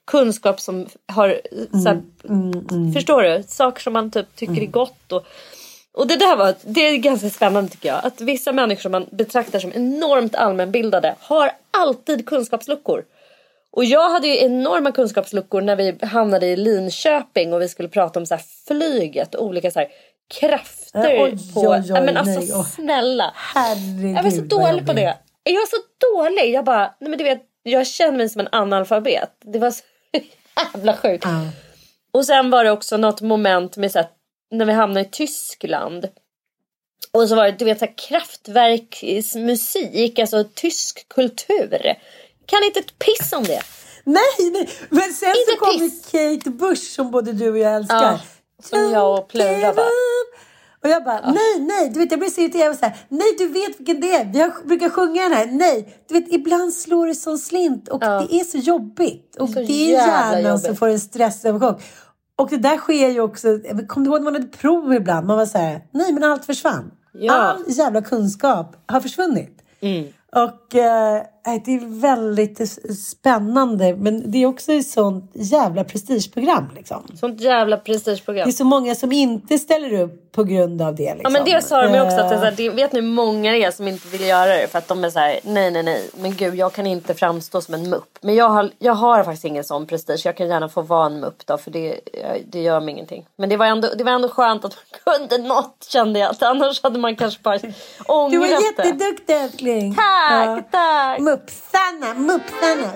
kunskap 0.06 0.60
som 0.60 0.86
har, 1.12 1.40
så 1.82 1.88
här, 1.88 2.02
förstår 2.94 3.22
du? 3.22 3.42
Saker 3.48 3.82
som 3.82 3.92
man 3.92 4.10
typ 4.10 4.36
tycker 4.36 4.62
är 4.62 4.66
gott. 4.66 5.12
Och, 5.12 5.26
och 5.96 6.06
det 6.06 6.16
där 6.16 6.36
var, 6.36 6.54
det 6.62 6.80
är 6.80 6.96
ganska 6.96 7.30
spännande 7.30 7.70
tycker 7.70 7.88
jag. 7.88 8.04
Att 8.04 8.20
vissa 8.20 8.52
människor 8.52 8.80
som 8.82 8.92
man 8.92 9.06
betraktar 9.10 9.58
som 9.58 9.72
enormt 9.74 10.34
allmänbildade 10.34 11.14
har 11.20 11.50
alltid 11.70 12.26
kunskapsluckor. 12.26 13.04
Och 13.72 13.84
jag 13.84 14.10
hade 14.10 14.26
ju 14.28 14.38
enorma 14.44 14.92
kunskapsluckor 14.92 15.60
när 15.60 15.76
vi 15.76 15.98
hamnade 16.06 16.46
i 16.46 16.56
Linköping 16.56 17.52
och 17.52 17.60
vi 17.62 17.68
skulle 17.68 17.88
prata 17.88 18.20
om 18.20 18.26
så 18.26 18.34
här 18.34 18.42
flyget 18.68 19.34
och 19.34 19.44
olika 19.44 19.70
så 19.70 19.78
här 19.78 19.88
krafter 20.40 21.14
Eh, 21.14 21.22
oj, 21.22 21.36
på... 21.54 21.60
oj, 21.60 21.68
oj, 21.68 21.90
Nej, 21.90 22.02
men 22.02 22.16
alltså 22.16 22.40
nej, 22.40 22.64
snälla. 22.64 23.32
Herregud 23.34 24.16
Jag 24.16 24.22
var 24.22 24.30
så 24.30 24.40
dålig 24.42 24.86
på 24.86 24.92
det. 24.92 25.16
är 25.44 25.52
jag 25.52 25.68
så 25.68 25.76
dålig? 26.14 26.52
Jag 26.54 26.64
bara, 26.64 26.94
nej 27.00 27.10
men 27.10 27.18
du 27.18 27.24
vet, 27.24 27.42
jag 27.62 27.86
känner 27.86 28.18
mig 28.18 28.28
som 28.28 28.40
en 28.40 28.48
analfabet. 28.52 29.30
Det 29.44 29.58
var 29.58 29.70
så 29.70 29.82
jävla 30.74 30.96
sjukt. 30.96 31.24
Ja. 31.24 31.40
Och 32.12 32.26
sen 32.26 32.50
var 32.50 32.64
det 32.64 32.70
också 32.70 32.96
något 32.96 33.20
moment 33.20 33.76
med 33.76 33.92
så 33.92 33.98
här, 33.98 34.08
när 34.50 34.64
vi 34.64 34.72
hamnade 34.72 35.06
i 35.06 35.10
Tyskland. 35.10 36.08
Och 37.12 37.28
så 37.28 37.34
var 37.34 37.44
det 37.44 37.52
du 37.58 37.64
vet 37.64 37.78
så 37.78 37.84
här, 37.84 37.94
kraftverksmusik, 37.98 40.18
alltså 40.18 40.44
tysk 40.54 41.08
kultur. 41.08 41.94
Kan 42.46 42.64
inte 42.64 42.80
ett 42.80 42.98
piss 42.98 43.32
om 43.32 43.44
det. 43.44 43.62
Nej, 44.04 44.50
nej, 44.52 44.68
men 44.88 45.12
sen 45.12 45.28
Inte 45.28 45.52
så 45.52 45.56
kom. 45.58 45.90
Kate 46.10 46.50
Bush 46.50 46.82
som 46.82 47.10
både 47.10 47.32
du 47.32 47.50
och 47.50 47.58
jag 47.58 47.74
älskar. 47.76 48.02
Ja, 48.02 48.20
som 48.62 48.90
jag 48.92 49.18
och 49.18 49.28
Plura 49.28 49.70
up. 49.72 49.78
Och 50.82 50.88
jag 50.90 51.04
bara, 51.04 51.30
nej, 51.30 51.60
nej, 51.60 51.90
du 51.90 52.00
vet 52.00 52.10
jag 52.10 52.20
blir 52.20 52.30
så 52.30 52.40
irriterad. 52.40 52.78
Så 52.78 52.86
här, 52.86 52.96
nej, 53.08 53.34
du 53.38 53.46
vet 53.46 53.80
vilken 53.80 54.00
det 54.00 54.12
är. 54.12 54.24
Vi 54.24 54.40
har, 54.40 54.66
brukar 54.66 54.90
sjunga 54.90 55.22
den 55.22 55.32
här. 55.32 55.46
Nej, 55.46 56.02
du 56.08 56.14
vet 56.14 56.32
ibland 56.32 56.74
slår 56.74 57.06
det 57.06 57.14
som 57.14 57.38
slint 57.38 57.88
och 57.88 58.02
Ja. 58.04 58.26
det 58.30 58.40
är 58.40 58.44
så 58.44 58.58
jobbigt. 58.58 59.36
Och 59.36 59.48
Så 59.48 59.54
det 59.60 59.72
är 59.72 59.92
hjärnan 59.92 60.58
som 60.58 60.76
får 60.76 60.88
en 60.88 61.00
stressövergång. 61.00 61.82
Och 62.40 62.50
det 62.50 62.56
där 62.56 62.76
sker 62.76 63.08
ju 63.08 63.20
också. 63.20 63.58
Kom 63.88 64.04
du 64.04 64.10
ihåg 64.10 64.18
när 64.18 64.24
man 64.24 64.34
hade 64.34 64.46
prov 64.46 64.94
ibland? 64.94 65.26
Man 65.26 65.36
var 65.36 65.46
så 65.46 65.58
här, 65.58 65.80
nej 65.90 66.12
men 66.12 66.24
allt 66.24 66.44
försvann. 66.44 66.90
Ja. 67.12 67.34
All 67.34 67.64
jävla 67.66 68.02
kunskap 68.02 68.76
har 68.86 69.00
försvunnit. 69.00 69.62
Mm. 69.80 70.06
Och 70.32 70.50
eh, 70.74 71.22
det 71.64 71.74
är 71.74 72.00
väldigt 72.00 72.80
spännande. 72.98 73.96
Men 73.96 74.30
det 74.30 74.38
är 74.38 74.46
också 74.46 74.72
ett 74.72 74.86
sånt 74.86 75.30
jävla 75.34 75.84
prestigeprogram. 75.84 76.70
Liksom. 76.76 77.02
Sånt 77.20 77.40
jävla 77.40 77.76
prestigeprogram. 77.76 78.44
Det 78.44 78.50
är 78.50 78.52
så 78.52 78.64
många 78.64 78.94
som 78.94 79.12
inte 79.12 79.58
ställer 79.58 80.00
upp 80.00 80.32
på 80.32 80.44
grund 80.44 80.82
av 80.82 80.94
det. 80.94 81.14
Liksom. 81.14 81.20
Ja 81.22 81.30
men 81.30 81.44
det 81.44 81.64
sa 81.64 81.82
de 81.82 81.94
ju 81.94 82.00
också 82.00 82.16
att 82.16 82.28
det, 82.28 82.36
här, 82.36 82.46
Eh, 82.46 82.56
det, 82.56 82.70
vet 82.70 82.92
ni 82.92 83.00
hur 83.00 83.08
många 83.08 83.52
det 83.52 83.64
är 83.64 83.70
som 83.70 83.88
inte 83.88 84.08
vill 84.08 84.20
göra 84.20 84.56
det 84.56 84.68
för 84.68 84.78
att 84.78 84.88
de 84.88 85.04
är 85.04 85.10
så 85.10 85.18
här, 85.18 85.40
nej 85.42 85.70
nej 85.70 85.82
nej 85.82 86.10
men 86.16 86.36
gud 86.36 86.54
jag 86.54 86.72
kan 86.72 86.86
inte 86.86 87.14
framstå 87.14 87.60
som 87.60 87.74
en 87.74 87.90
mupp. 87.90 88.18
Men 88.20 88.34
jag 88.34 88.48
har, 88.48 88.70
jag 88.78 88.94
har 88.94 89.24
faktiskt 89.24 89.44
ingen 89.44 89.64
sån 89.64 89.86
prestige. 89.86 90.20
Jag 90.24 90.36
kan 90.36 90.48
gärna 90.48 90.68
få 90.68 90.82
vara 90.82 91.06
en 91.06 91.20
mupp 91.20 91.46
då 91.46 91.58
för 91.58 91.70
det, 91.70 92.00
det 92.46 92.60
gör 92.60 92.80
mig 92.80 92.94
ingenting. 92.94 93.26
Men 93.36 93.48
det 93.48 93.56
var, 93.56 93.66
ändå, 93.66 93.88
det 93.98 94.04
var 94.04 94.12
ändå 94.12 94.28
skönt 94.28 94.64
att 94.64 94.76
man 95.06 95.18
kunde 95.18 95.48
något 95.48 95.86
kände 95.88 96.18
jag. 96.18 96.30
Att 96.30 96.42
annars 96.42 96.82
hade 96.82 96.98
man 96.98 97.16
kanske 97.16 97.42
bara 97.42 97.58
ångrat 98.06 98.32
Du 98.32 98.38
var 98.38 98.46
det. 98.46 98.84
jätteduktig 98.84 99.32
älskling. 99.36 99.94
Tack, 99.94 100.59
tack. 100.62 101.20
Muppsarna, 101.20 102.14
muppsarna. 102.14 102.92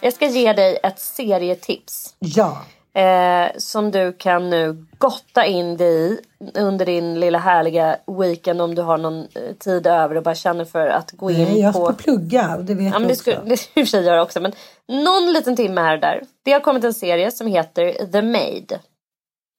Jag 0.00 0.12
ska 0.12 0.26
ge 0.26 0.52
dig 0.52 0.78
ett 0.82 0.98
serietips. 0.98 2.14
Ja. 2.18 2.62
Eh, 2.96 3.50
som 3.56 3.90
du 3.90 4.12
kan 4.12 4.50
nu 4.50 4.86
gotta 4.98 5.46
in 5.46 5.76
dig 5.76 6.12
i 6.12 6.18
under 6.54 6.86
din 6.86 7.20
lilla 7.20 7.38
härliga 7.38 7.96
weekend 8.06 8.60
om 8.60 8.74
du 8.74 8.82
har 8.82 8.98
någon 8.98 9.20
eh, 9.20 9.54
tid 9.58 9.86
över 9.86 10.14
och 10.14 10.22
bara 10.22 10.34
känner 10.34 10.64
för 10.64 10.86
att 10.86 11.10
gå 11.10 11.30
in 11.30 11.44
Nej, 11.44 11.60
jag 11.60 11.74
på... 11.74 11.84
ska 11.84 11.94
plugga 11.94 12.56
det 12.56 12.74
vet 12.74 12.92
Ja, 12.92 12.98
men 12.98 13.08
du 13.08 13.14
också. 13.14 13.30
det 13.44 13.56
skulle 13.56 13.80
i 13.80 13.84
och 13.84 13.88
för 13.88 13.90
sig 13.90 14.04
göra 14.04 14.22
också. 14.22 14.40
Men 14.40 14.52
någon 14.88 15.32
liten 15.32 15.56
timme 15.56 15.80
här 15.80 15.94
och 15.94 16.00
där. 16.00 16.22
Det 16.42 16.52
har 16.52 16.60
kommit 16.60 16.84
en 16.84 16.94
serie 16.94 17.30
som 17.30 17.46
heter 17.46 18.06
The 18.12 18.22
Maid. 18.22 18.78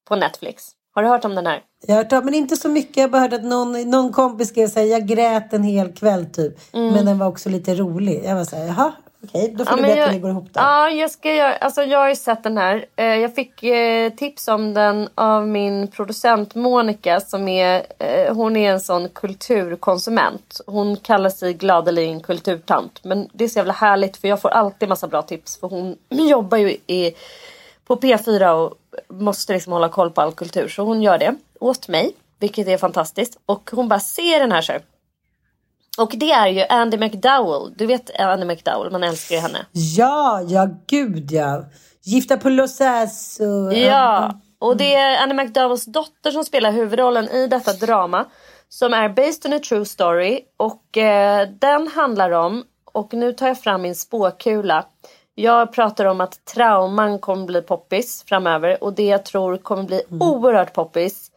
På 0.08 0.16
Netflix. 0.16 0.72
Har 0.94 1.04
du 1.04 1.10
hört 1.10 1.26
om 1.26 1.36
den 1.36 1.48
här? 1.48 1.62
Jag 1.88 1.96
har 1.96 2.04
hört, 2.04 2.24
men 2.24 2.34
inte 2.34 2.56
så 2.56 2.70
mycket. 2.70 2.98
Jag 2.98 3.04
har 3.04 3.10
bara 3.10 3.22
hört 3.22 3.34
att 3.34 3.44
någon, 3.44 3.90
någon 3.90 4.14
kompis 4.14 4.50
skrev 4.50 4.68
så 4.68 4.80
här, 4.80 4.88
jag 4.88 5.08
grät 5.08 5.54
en 5.54 5.64
hel 5.64 5.94
kväll 5.94 6.26
typ. 6.26 6.74
Men 6.74 7.06
den 7.06 7.20
var 7.20 7.28
också 7.28 7.50
lite 7.50 7.76
rolig. 7.76 8.22
Jag 8.26 8.36
var 8.36 8.44
så 8.44 8.56
här, 8.56 8.66
jaha, 8.66 8.92
okej, 9.30 9.53
då 9.57 9.65
får 9.65 9.76
du 9.76 9.82
men 9.82 9.91
berätta 9.91 10.01
jag, 10.01 10.13
det 10.13 10.19
går 10.19 10.32
ihop 10.32 10.53
där. 10.53 10.61
Ja, 10.61 10.89
jag, 10.89 11.11
ska 11.11 11.34
göra, 11.34 11.55
alltså 11.55 11.84
jag 11.84 11.99
har 11.99 12.09
ju 12.09 12.15
sett 12.15 12.43
den 12.43 12.57
här. 12.57 12.86
Eh, 12.95 13.05
Jag 13.05 13.36
fick 13.36 13.63
eh, 13.63 14.09
tips 14.09 14.47
om 14.47 14.73
den 14.73 15.09
av 15.15 15.47
min 15.47 15.88
producent 15.88 16.55
Monica 16.55 17.19
som 17.19 17.47
är, 17.47 17.86
eh, 17.99 18.36
hon 18.36 18.55
är 18.57 18.71
en 18.71 18.80
sån 18.80 19.09
kulturkonsument. 19.09 20.61
Hon 20.67 20.97
kallar 20.97 21.30
sig 21.30 21.53
gladeligen 21.53 22.19
kulturtant. 22.19 22.99
Men 23.03 23.30
det 23.34 23.43
är 23.43 23.47
så 23.47 23.59
jävla 23.59 23.73
härligt 23.73 24.17
för 24.17 24.28
jag 24.28 24.41
får 24.41 24.49
alltid 24.49 24.89
massa 24.89 25.07
bra 25.07 25.21
tips 25.21 25.57
för 25.59 25.67
hon 25.67 25.97
jobbar 26.09 26.57
ju 26.57 26.69
i, 26.88 27.15
på 27.88 27.95
P4 27.95 28.49
och 28.51 28.73
måste 29.07 29.53
liksom 29.53 29.73
hålla 29.73 29.89
koll 29.89 30.11
på 30.11 30.21
all 30.21 30.32
kultur. 30.32 30.67
Så 30.67 30.84
hon 30.84 31.01
gör 31.01 31.17
det 31.17 31.36
åt 31.59 31.88
mig, 31.88 32.11
vilket 32.39 32.67
är 32.67 32.78
fantastiskt. 32.78 33.39
Och 33.45 33.69
hon 33.73 33.88
bara 33.88 33.99
ser 33.99 34.39
den 34.39 34.51
här 34.51 34.61
så 34.61 34.71
här. 34.71 34.82
Och 35.98 36.14
det 36.16 36.32
är 36.32 36.48
ju 36.48 36.64
Andy 36.70 36.98
McDowell. 36.98 37.74
Du 37.76 37.86
vet 37.86 38.20
Andy 38.20 38.46
McDowell, 38.46 38.91
man 38.91 39.04
älskar 39.04 39.36
ju 39.36 39.41
henne. 39.41 39.66
Ja, 39.72 40.41
ja, 40.48 40.70
gud 40.88 41.32
ja. 41.32 41.66
Gifta 42.04 42.38
på 42.38 42.50
Losas 42.50 43.39
och... 43.39 43.74
Ja, 43.74 44.34
och 44.60 44.78
det 44.78 44.96
är 44.96 45.24
Annie 45.24 45.34
McDowells 45.34 45.86
dotter 45.86 46.32
som 46.32 46.43
spelar 46.46 46.72
huvudrollen 46.72 47.30
i 47.30 47.48
detta 47.48 47.74
drama. 47.74 48.26
Som 48.70 48.93
är 48.93 49.10
based 49.10 49.46
on 49.46 49.54
a 49.54 49.60
true 49.70 49.86
story. 49.86 50.39
Och 50.58 50.98
eh, 50.98 51.50
den 51.50 51.88
handlar 51.88 52.32
om, 52.32 52.64
och 52.93 53.14
nu 53.14 53.34
tar 53.34 53.48
jag 53.48 53.60
fram 53.60 53.82
min 53.82 53.96
spåkula. 53.96 54.86
Jag 55.36 55.74
pratar 55.74 56.06
om 56.06 56.22
att 56.22 56.46
trauman 56.46 57.20
kommer 57.20 57.46
bli 57.46 57.62
poppis 57.62 58.24
framöver. 58.28 58.84
Och 58.84 58.93
det 58.93 59.06
jag 59.06 59.26
tror 59.26 59.58
kommer 59.58 59.84
bli 59.84 60.02
oerhört 60.20 60.74
poppis. 60.74 61.32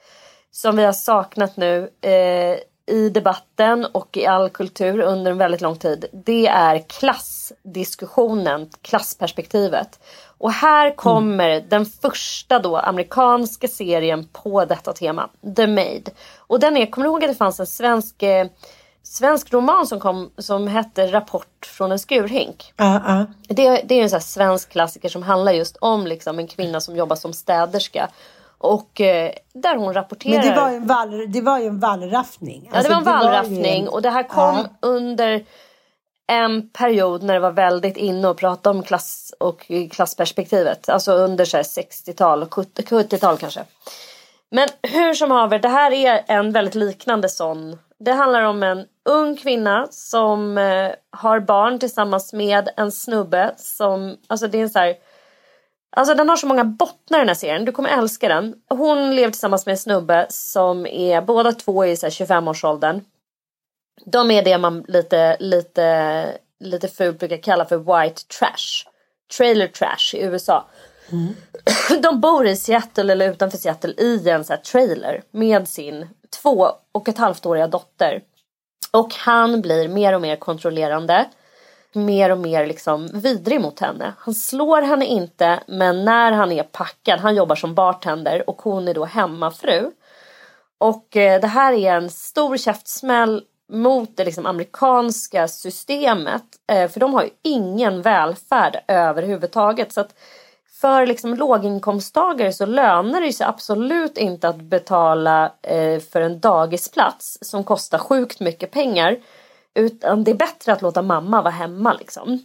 Som 0.51 0.77
vi 0.77 0.85
har 0.85 0.93
saknat 0.93 1.57
nu 1.57 1.91
eh, 2.01 2.59
i 2.89 3.09
debatten 3.09 3.85
och 3.85 4.17
i 4.17 4.27
all 4.27 4.51
kultur 4.51 5.01
under 5.01 5.31
en 5.31 5.39
väldigt 5.39 5.61
lång 5.61 5.77
tid. 5.77 6.05
Det 6.13 6.47
är 6.47 6.79
klassdiskussionen, 6.79 8.71
klassperspektivet. 8.83 10.01
Och 10.39 10.53
här 10.53 10.97
kommer 10.97 11.61
den 11.61 11.87
första 11.87 12.59
då 12.59 12.77
amerikanska 12.77 13.69
serien 13.69 14.29
på 14.33 14.65
detta 14.65 14.93
tema. 14.93 15.29
The 15.57 15.67
Maid. 15.67 16.11
Och 16.37 16.61
den 16.61 16.77
är, 16.77 16.87
kommer 16.87 17.05
du 17.05 17.11
ihåg 17.11 17.25
att 17.25 17.31
det 17.31 17.37
fanns 17.37 17.61
en 17.61 17.67
svensk, 17.67 18.23
eh, 18.23 18.47
svensk 19.03 19.53
roman 19.53 19.87
som 19.87 20.01
kom 20.01 20.31
som 20.39 20.69
hette 20.69 21.13
Rapport 21.13 21.67
från 21.67 21.93
en 21.93 21.99
skurhink? 21.99 22.73
Ja, 22.77 23.03
ja. 23.07 23.27
Det, 23.55 23.83
det 23.85 23.95
är 23.95 24.03
en 24.03 24.11
sån 24.11 24.21
svensk 24.21 24.69
klassiker 24.69 25.09
som 25.09 25.23
handlar 25.23 25.53
just 25.53 25.77
om 25.77 26.07
liksom 26.07 26.39
en 26.39 26.49
kvinna 26.49 26.81
som 26.81 26.97
jobbar 26.97 27.17
som 27.17 27.33
städerska. 27.33 28.09
Och 28.59 29.01
eh, 29.01 29.33
där 29.55 29.77
hon 29.77 29.95
rapporterar. 29.95 30.39
Men 30.39 30.47
det 30.55 30.61
var 30.61 30.71
ju 30.71 30.77
en, 30.77 30.87
vall, 30.87 31.33
det 31.33 31.41
var 31.41 31.59
en 31.61 31.79
wallraffning. 31.81 32.71
Ja 32.75 32.83
det 32.83 32.89
var 32.89 32.97
en 32.97 32.97
Alltså, 33.09 33.13
vallraffning 33.13 33.83
en- 33.83 33.89
och 33.89 34.03
det 34.03 34.11
här 34.11 34.23
kom 34.23 34.55
Ja. 34.57 34.65
under 34.83 35.45
en 36.31 36.69
period 36.71 37.23
när 37.23 37.35
det 37.35 37.41
var 37.41 37.51
väldigt 37.51 37.97
inne 37.97 38.29
att 38.31 38.37
prata 38.37 38.71
om 38.71 38.83
klass 38.83 39.35
och 39.41 39.71
klassperspektivet. 39.91 40.89
Alltså 40.89 41.13
under 41.13 41.45
så 41.45 41.57
här 41.57 41.65
60-tal 41.65 42.43
och 42.43 42.55
70 42.55 42.83
70-tal 42.83 43.37
kanske. 43.39 43.61
Men 44.51 44.69
hur 44.83 45.15
som 45.15 45.31
haver, 45.31 45.59
det 45.59 45.69
här 45.69 45.93
är 45.93 46.25
en 46.27 46.53
väldigt 46.53 46.75
liknande 46.75 47.29
sån. 47.29 47.79
Det 47.99 48.13
handlar 48.13 48.43
om 48.43 48.63
en 48.63 48.85
ung 49.09 49.37
kvinna 49.37 49.87
som 49.91 50.59
eh, 50.59 50.91
har 51.11 51.41
barn 51.41 51.79
tillsammans 51.79 52.33
med 52.33 52.69
en 52.77 52.93
snubbe 52.93 53.55
som, 53.57 54.17
alltså 54.27 54.47
det 54.49 54.59
är 54.59 54.63
en 54.63 54.71
så 54.71 54.79
här 54.79 54.95
Alltså 55.97 56.15
den 56.15 56.29
har 56.29 56.37
så 56.37 56.47
många 56.47 56.65
bottnar 56.65 57.19
den 57.19 57.29
här 57.29 57.35
serien. 57.35 57.65
Du 57.65 57.73
kommer 57.73 57.99
älska 57.99 58.29
den. 58.29 58.55
Hon 58.69 59.15
lever 59.15 59.31
tillsammans 59.31 59.67
med 59.67 59.73
en 59.73 59.79
snubbe 59.79 60.27
som 60.31 60.87
är 60.87 61.23
båda 61.23 61.53
två 61.53 61.87
i 61.87 61.97
så 61.97 62.07
här 62.07 62.11
25-årsåldern. 62.11 63.05
De 64.05 64.31
är 64.31 64.43
det 64.43 64.59
man 64.59 64.85
lite, 64.89 65.37
lite, 65.41 66.39
lite 66.61 66.89
fult 66.89 67.19
brukar 67.19 67.43
kalla 67.43 67.65
för 67.65 67.77
white 67.77 68.23
trash. 68.39 68.91
Trailer 69.37 69.67
trash 69.67 70.15
i 70.15 70.23
USA. 70.23 70.69
De 72.03 72.21
bor 72.21 72.47
i 72.47 72.57
Seattle 72.57 73.13
eller 73.13 73.31
utanför 73.31 73.59
Seattle 73.59 73.95
i 73.99 74.29
en 74.29 74.45
så 74.45 74.57
trailer 74.57 75.23
med 75.31 75.69
sin 75.69 76.09
två 76.43 76.69
och 76.93 77.09
ett 77.09 77.19
halvt 77.19 77.47
åriga 77.47 77.67
dotter. 77.67 78.23
Och 78.93 79.15
han 79.15 79.61
blir 79.61 79.89
mer 79.89 80.13
och 80.13 80.21
mer 80.21 80.37
kontrollerande. 80.37 81.29
Mer 81.93 82.31
och 82.31 82.39
mer 82.39 82.67
liksom 82.67 83.09
vidrig 83.15 83.61
mot 83.61 83.81
henne. 83.81 84.13
Han 84.19 84.35
slår 84.35 84.83
henne 84.83 85.07
inte 85.07 85.61
men 85.67 86.05
när 86.05 86.33
han 86.33 86.53
är 86.53 86.63
packad, 86.63 87.21
han 87.21 87.35
jobbar 87.35 87.57
som 87.57 87.75
bartender 87.75 88.51
och 88.51 88.63
hon 88.63 88.89
är 88.89 88.95
då 88.95 89.05
hemmafru. 89.05 89.91
Och 90.79 91.17
eh, 91.17 91.41
det 91.41 91.47
här 91.47 91.73
är 91.73 91.95
en 91.95 92.11
stor 92.11 92.57
käftsmäll 92.57 93.45
mot 93.73 94.17
det 94.17 94.25
liksom 94.25 94.47
amerikanska 94.47 95.49
systemet. 95.49 96.45
Eh, 96.73 96.91
för 96.91 97.01
de 97.01 97.15
har 97.15 97.23
ju 97.23 97.31
ingen 97.43 98.03
välfärd 98.03 98.77
överhuvudtaget. 98.89 99.93
Så 99.93 100.01
att 100.01 100.15
för 100.81 101.07
liksom 101.07 101.35
låginkomsttagare 101.35 102.53
så 102.53 102.67
lönar 102.67 103.21
det 103.21 103.33
sig 103.33 103.47
absolut 103.47 104.19
inte 104.19 104.49
att 104.49 104.61
betala 104.61 105.53
eh, 105.63 106.01
för 106.01 106.21
en 106.21 106.41
dagisplats 106.41 107.39
som 107.41 107.65
kostar 107.65 107.99
sjukt 107.99 108.41
mycket 108.41 108.71
pengar. 108.71 109.17
Utan 109.79 110.25
det 110.25 110.31
är 110.31 110.35
bättre 110.35 110.73
att 110.73 110.83
låta 110.83 111.03
mamma 111.03 111.43
vara 111.43 111.55
hemma 111.55 111.93
liksom. 111.93 112.45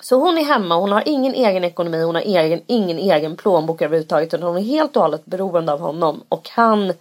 Så 0.00 0.16
hon 0.16 0.38
är 0.38 0.44
hemma, 0.44 0.76
hon 0.76 0.92
har 0.92 1.02
ingen 1.06 1.34
egen 1.34 1.64
ekonomi, 1.64 2.02
hon 2.02 2.14
har 2.14 2.22
egen, 2.22 2.60
ingen 2.66 2.98
egen 2.98 3.36
plånbok 3.36 3.82
överhuvudtaget. 3.82 4.34
Utan 4.34 4.42
hon 4.42 4.56
är 4.56 4.62
helt 4.62 4.96
och 4.96 5.02
hållet 5.02 5.24
beroende 5.24 5.72
av 5.72 5.80
honom. 5.80 6.22
Och 6.28 6.48
han 6.48 6.92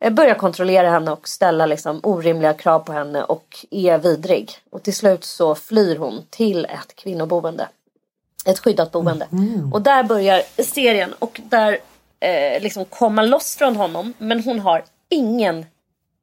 eh, 0.00 0.12
börjar 0.12 0.34
kontrollera 0.34 0.90
henne 0.90 1.12
och 1.12 1.28
ställa 1.28 1.66
liksom 1.66 2.00
orimliga 2.02 2.52
krav 2.52 2.78
på 2.78 2.92
henne 2.92 3.24
och 3.24 3.66
är 3.70 3.98
vidrig. 3.98 4.52
Och 4.70 4.82
till 4.82 4.96
slut 4.96 5.24
så 5.24 5.54
flyr 5.54 5.96
hon 5.96 6.22
till 6.30 6.64
ett 6.64 6.96
kvinnoboende. 6.96 7.68
Ett 8.46 8.58
skyddat 8.58 8.92
boende. 8.92 9.28
Mm. 9.32 9.72
Och 9.72 9.82
där 9.82 10.02
börjar 10.02 10.42
serien 10.62 11.14
och 11.18 11.40
där 11.44 11.78
eh, 12.20 12.62
liksom 12.62 12.84
komma 12.84 13.22
loss 13.22 13.56
från 13.56 13.76
honom. 13.76 14.12
Men 14.18 14.42
hon 14.42 14.60
har 14.60 14.84
ingen, 15.08 15.66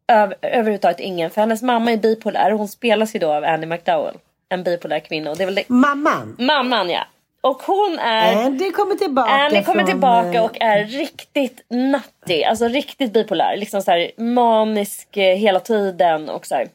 över, 0.07 0.37
överhuvudtaget 0.41 0.99
ingen. 0.99 1.29
För 1.29 1.41
hennes 1.41 1.61
mamma 1.61 1.91
är 1.91 1.97
bipolär. 1.97 2.51
Hon 2.51 2.67
spelas 2.67 3.15
ju 3.15 3.19
då 3.19 3.33
av 3.33 3.43
Annie 3.43 3.65
McDowell. 3.65 4.15
En 4.49 4.63
bipolär 4.63 4.99
kvinna. 4.99 5.31
Och 5.31 5.37
det 5.37 5.43
är 5.43 5.45
väl 5.45 5.55
det. 5.55 5.69
Mamman. 5.69 6.35
Mamman 6.39 6.89
ja. 6.89 7.07
Och 7.41 7.61
hon 7.63 7.99
är... 7.99 8.45
Andy 8.45 8.71
kommer 8.71 8.95
tillbaka 8.95 9.29
Annie 9.31 9.63
kommer 9.63 9.79
från, 9.79 9.89
tillbaka 9.89 10.37
eh, 10.37 10.43
och 10.43 10.61
är 10.61 10.83
riktigt 10.85 11.65
nutty. 11.69 12.43
Alltså 12.43 12.67
riktigt 12.67 13.13
bipolär. 13.13 13.57
Liksom 13.57 13.81
så 13.81 13.91
här 13.91 14.11
manisk 14.17 15.17
eh, 15.17 15.35
hela 15.35 15.59
tiden 15.59 16.29
och 16.29 16.45
så 16.45 16.55
här. 16.55 16.67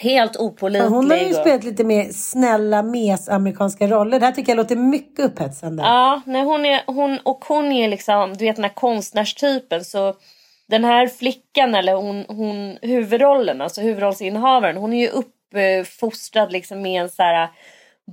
Helt 0.00 0.36
opålitlig. 0.36 0.88
Hon 0.88 1.10
har 1.10 1.16
ju 1.18 1.28
och- 1.28 1.34
spelat 1.34 1.64
lite 1.64 1.84
mer 1.84 2.04
snälla 2.12 2.82
mes-amerikanska 2.82 3.86
roller. 3.86 4.20
Det 4.20 4.26
här 4.26 4.32
tycker 4.32 4.52
jag 4.52 4.56
låter 4.56 4.76
mycket 4.76 5.24
upphetsande. 5.24 5.82
Ja, 5.82 6.20
nej, 6.26 6.42
hon 6.42 6.66
är, 6.66 6.82
hon, 6.86 7.18
och 7.22 7.44
hon 7.48 7.72
är 7.72 7.88
liksom, 7.88 8.34
du 8.36 8.44
vet 8.44 8.56
den 8.56 8.64
här 8.64 8.74
konstnärstypen. 8.74 9.84
Så 9.84 10.14
den 10.70 10.84
här 10.84 11.08
flickan, 11.08 11.74
eller 11.74 11.94
hon, 11.94 12.24
hon, 12.28 12.78
huvudrollen, 12.82 13.60
alltså 13.60 13.80
huvudrollsinnehavaren. 13.80 14.76
Hon 14.76 14.92
är 14.92 15.00
ju 15.00 15.08
uppfostrad 15.08 16.52
liksom 16.52 16.82
med 16.82 17.02
en 17.02 17.08
så 17.08 17.22
här 17.22 17.42
äh, 17.42 17.48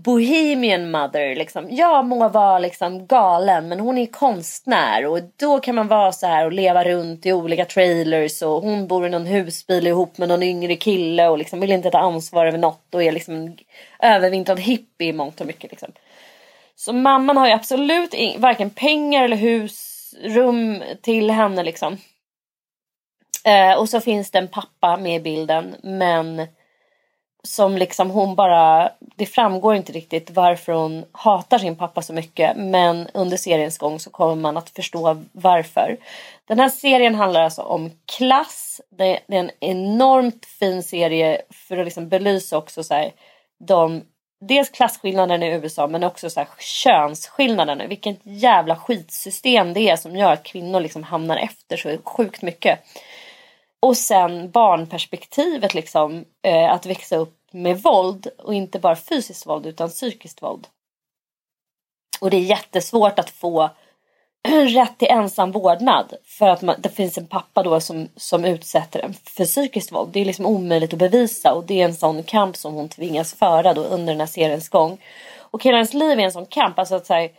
bohemian 0.03 0.91
mother. 0.91 1.35
Liksom. 1.35 1.67
Jag 1.69 2.05
må 2.05 2.29
vara 2.29 2.59
liksom 2.59 3.07
galen 3.07 3.67
men 3.67 3.79
hon 3.79 3.97
är 3.97 4.05
konstnär 4.05 5.05
och 5.05 5.19
då 5.39 5.59
kan 5.59 5.75
man 5.75 5.87
vara 5.87 6.11
så 6.11 6.27
här 6.27 6.45
och 6.45 6.51
leva 6.51 6.83
runt 6.83 7.25
i 7.25 7.33
olika 7.33 7.65
trailers 7.65 8.41
och 8.41 8.61
hon 8.61 8.87
bor 8.87 9.07
i 9.07 9.09
någon 9.09 9.25
husbil 9.25 9.87
ihop 9.87 10.17
med 10.17 10.27
någon 10.27 10.43
yngre 10.43 10.75
kille 10.75 11.27
och 11.27 11.37
liksom 11.37 11.59
vill 11.59 11.71
inte 11.71 11.89
ta 11.89 11.99
ansvar 11.99 12.45
över 12.45 12.57
något 12.57 12.95
och 12.95 13.03
är 13.03 13.11
liksom 13.11 13.35
en 13.35 13.57
övervintrad 13.99 14.59
hippie 14.59 15.09
i 15.09 15.13
mångt 15.13 15.41
och 15.41 15.47
mycket. 15.47 15.71
Liksom. 15.71 15.91
Så 16.75 16.93
mamman 16.93 17.37
har 17.37 17.47
ju 17.47 17.53
absolut 17.53 18.13
varken 18.37 18.69
pengar 18.69 19.23
eller 19.23 19.37
husrum 19.37 20.83
till 21.01 21.31
henne 21.31 21.63
liksom. 21.63 21.97
Eh, 23.45 23.79
och 23.79 23.89
så 23.89 24.01
finns 24.01 24.31
det 24.31 24.37
en 24.37 24.47
pappa 24.47 24.97
med 24.97 25.15
i 25.15 25.19
bilden 25.19 25.75
men 25.83 26.47
som 27.43 27.77
liksom 27.77 28.09
hon 28.09 28.35
bara, 28.35 28.91
det 29.15 29.25
framgår 29.25 29.75
inte 29.75 29.91
riktigt 29.91 30.29
varför 30.29 30.73
hon 30.73 31.05
hatar 31.11 31.57
sin 31.57 31.75
pappa 31.75 32.01
så 32.01 32.13
mycket 32.13 32.57
men 32.57 33.07
under 33.13 33.37
seriens 33.37 33.77
gång 33.77 33.99
så 33.99 34.09
kommer 34.09 34.35
man 34.35 34.57
att 34.57 34.69
förstå 34.69 35.23
varför. 35.31 35.97
Den 36.47 36.59
här 36.59 36.69
serien 36.69 37.15
handlar 37.15 37.41
alltså 37.41 37.61
om 37.61 37.91
klass. 38.05 38.81
Det, 38.89 39.05
är 39.05 39.21
en 39.27 39.51
enormt 39.59 40.45
fin 40.45 40.83
serie 40.83 41.41
för 41.49 41.77
att 41.77 41.85
liksom 41.85 42.09
belysa 42.09 42.57
också 42.57 42.83
så 42.83 42.93
här, 42.93 43.11
de 43.59 44.03
dels 44.39 44.69
klasskillnaden 44.69 45.43
i 45.43 45.47
USA 45.47 45.87
men 45.87 46.03
också 46.03 46.29
så 46.29 46.39
här 46.39 46.49
könsskillnaden. 46.59 47.89
Vilket 47.89 48.19
jävla 48.23 48.75
skitsystem 48.75 49.73
det 49.73 49.89
är 49.89 49.95
som 49.95 50.15
gör 50.15 50.33
att 50.33 50.43
kvinnor 50.43 50.79
liksom 50.79 51.03
hamnar 51.03 51.37
efter 51.37 51.77
så 51.77 51.97
sjukt 52.03 52.41
mycket. 52.41 52.79
Och 53.79 53.97
sen 53.97 54.51
barnperspektivet 54.51 55.73
liksom. 55.73 56.25
Eh, 56.41 56.71
att 56.71 56.85
växa 56.85 57.15
upp 57.15 57.37
med 57.51 57.81
våld 57.81 58.27
och 58.37 58.53
inte 58.53 58.79
bara 58.79 58.95
fysiskt 58.95 59.45
våld 59.45 59.65
utan 59.65 59.89
psykiskt 59.89 60.41
våld. 60.41 60.67
Och 62.21 62.29
det 62.29 62.37
är 62.37 62.41
jättesvårt 62.41 63.19
att 63.19 63.29
få 63.29 63.69
rätt 64.67 64.97
till 64.97 65.07
ensam 65.07 65.51
vårdnad 65.51 66.13
för 66.25 66.47
att 66.47 66.61
man, 66.61 66.75
det 66.79 66.89
finns 66.89 67.17
en 67.17 67.27
pappa 67.27 67.63
då 67.63 67.79
som, 67.79 68.07
som 68.15 68.45
utsätter 68.45 68.99
en 68.99 69.13
för 69.13 69.45
psykiskt 69.45 69.91
våld. 69.91 70.09
Det 70.13 70.19
är 70.19 70.25
liksom 70.25 70.45
omöjligt 70.45 70.93
att 70.93 70.99
bevisa 70.99 71.53
och 71.53 71.65
det 71.65 71.81
är 71.81 71.85
en 71.85 71.93
sån 71.93 72.23
kamp 72.23 72.57
som 72.57 72.73
hon 72.73 72.89
tvingas 72.89 73.33
föra 73.33 73.73
då 73.73 73.81
under 73.81 74.13
den 74.13 74.19
här 74.19 74.27
seriens 74.27 74.69
gång. 74.69 74.97
Och 75.39 75.63
hela 75.63 75.77
hennes 75.77 75.93
liv 75.93 76.19
är 76.19 76.23
en 76.23 76.31
sån 76.31 76.45
kamp. 76.45 76.79
Alltså 76.79 76.95
att 76.95 77.05
säga, 77.05 77.29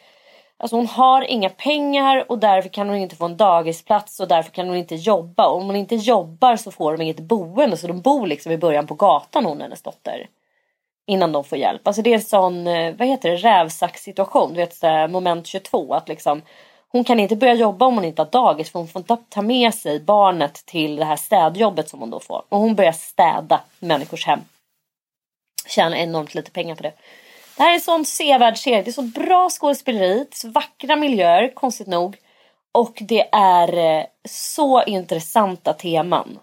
Alltså 0.61 0.77
hon 0.77 0.87
har 0.87 1.23
inga 1.23 1.49
pengar 1.49 2.25
och 2.29 2.39
därför 2.39 2.69
kan 2.69 2.89
hon 2.89 2.99
inte 2.99 3.17
få 3.17 3.25
en 3.25 3.37
dagisplats 3.37 4.21
och 4.21 4.29
därför 4.29 4.51
kan 4.51 4.69
hon 4.69 4.77
inte 4.77 4.95
jobba. 4.95 5.47
Och 5.49 5.57
om 5.57 5.67
hon 5.67 5.77
inte 5.77 5.95
jobbar 5.95 6.57
så 6.57 6.71
får 6.71 6.93
de 6.93 7.03
inget 7.03 7.21
boende 7.21 7.77
så 7.77 7.87
de 7.87 8.01
bor 8.01 8.27
liksom 8.27 8.53
i 8.53 8.59
början 8.59 8.87
på 8.87 8.95
gatan 8.95 9.45
hon 9.45 9.57
och 9.57 9.63
hennes 9.63 9.83
dotter. 9.83 10.29
Innan 11.07 11.33
de 11.33 11.45
får 11.45 11.59
hjälp. 11.59 11.87
Alltså 11.87 12.03
det 12.03 12.11
är 12.11 12.15
en 12.15 12.21
sån, 12.21 12.67
eh, 12.67 12.95
vad 12.99 13.09
heter 13.09 13.31
det, 13.31 13.37
rävsaxsituation. 13.37 14.51
Du 14.51 14.57
vet 14.57 14.75
så 14.75 14.87
här, 14.87 15.09
moment 15.09 15.47
22 15.47 15.95
att 15.95 16.09
liksom 16.09 16.43
hon 16.93 17.05
kan 17.05 17.20
inte 17.20 17.36
börja 17.36 17.55
jobba 17.55 17.86
om 17.86 17.95
hon 17.95 18.05
inte 18.05 18.22
har 18.22 18.30
dagis 18.30 18.70
för 18.70 18.78
hon 18.78 18.89
får 18.89 19.01
inte 19.01 19.16
ta 19.28 19.43
med 19.43 19.74
sig 19.74 20.01
barnet 20.01 20.55
till 20.66 20.97
det 20.97 21.05
här 21.05 21.16
städjobbet 21.16 21.89
som 21.89 22.01
hon 22.01 22.11
då 22.11 22.20
får. 22.20 22.45
Och 22.49 22.59
hon 22.59 22.74
börjar 22.74 22.93
städa 22.93 23.61
människors 23.78 24.26
hem. 24.26 24.41
Tjänar 25.66 25.97
enormt 25.97 26.34
lite 26.34 26.51
pengar 26.51 26.74
på 26.74 26.82
det. 26.82 26.93
Det 27.57 27.62
här 27.62 27.70
är 27.70 27.74
en 27.74 27.80
sån 27.80 28.05
sevärd 28.05 28.59
serie. 28.59 28.82
Det 28.82 28.91
är 28.91 28.93
så 28.93 29.03
bra 29.03 29.49
skådespeleri, 29.51 30.14
det 30.14 30.34
är 30.34 30.39
så 30.39 30.49
vackra 30.49 30.97
miljöer, 30.97 31.55
konstigt 31.55 31.86
nog. 31.86 32.16
Och 32.72 32.99
det 33.01 33.28
är 33.32 33.99
eh, 33.99 34.05
så 34.28 34.82
intressanta 34.82 35.72
teman. 35.72 36.39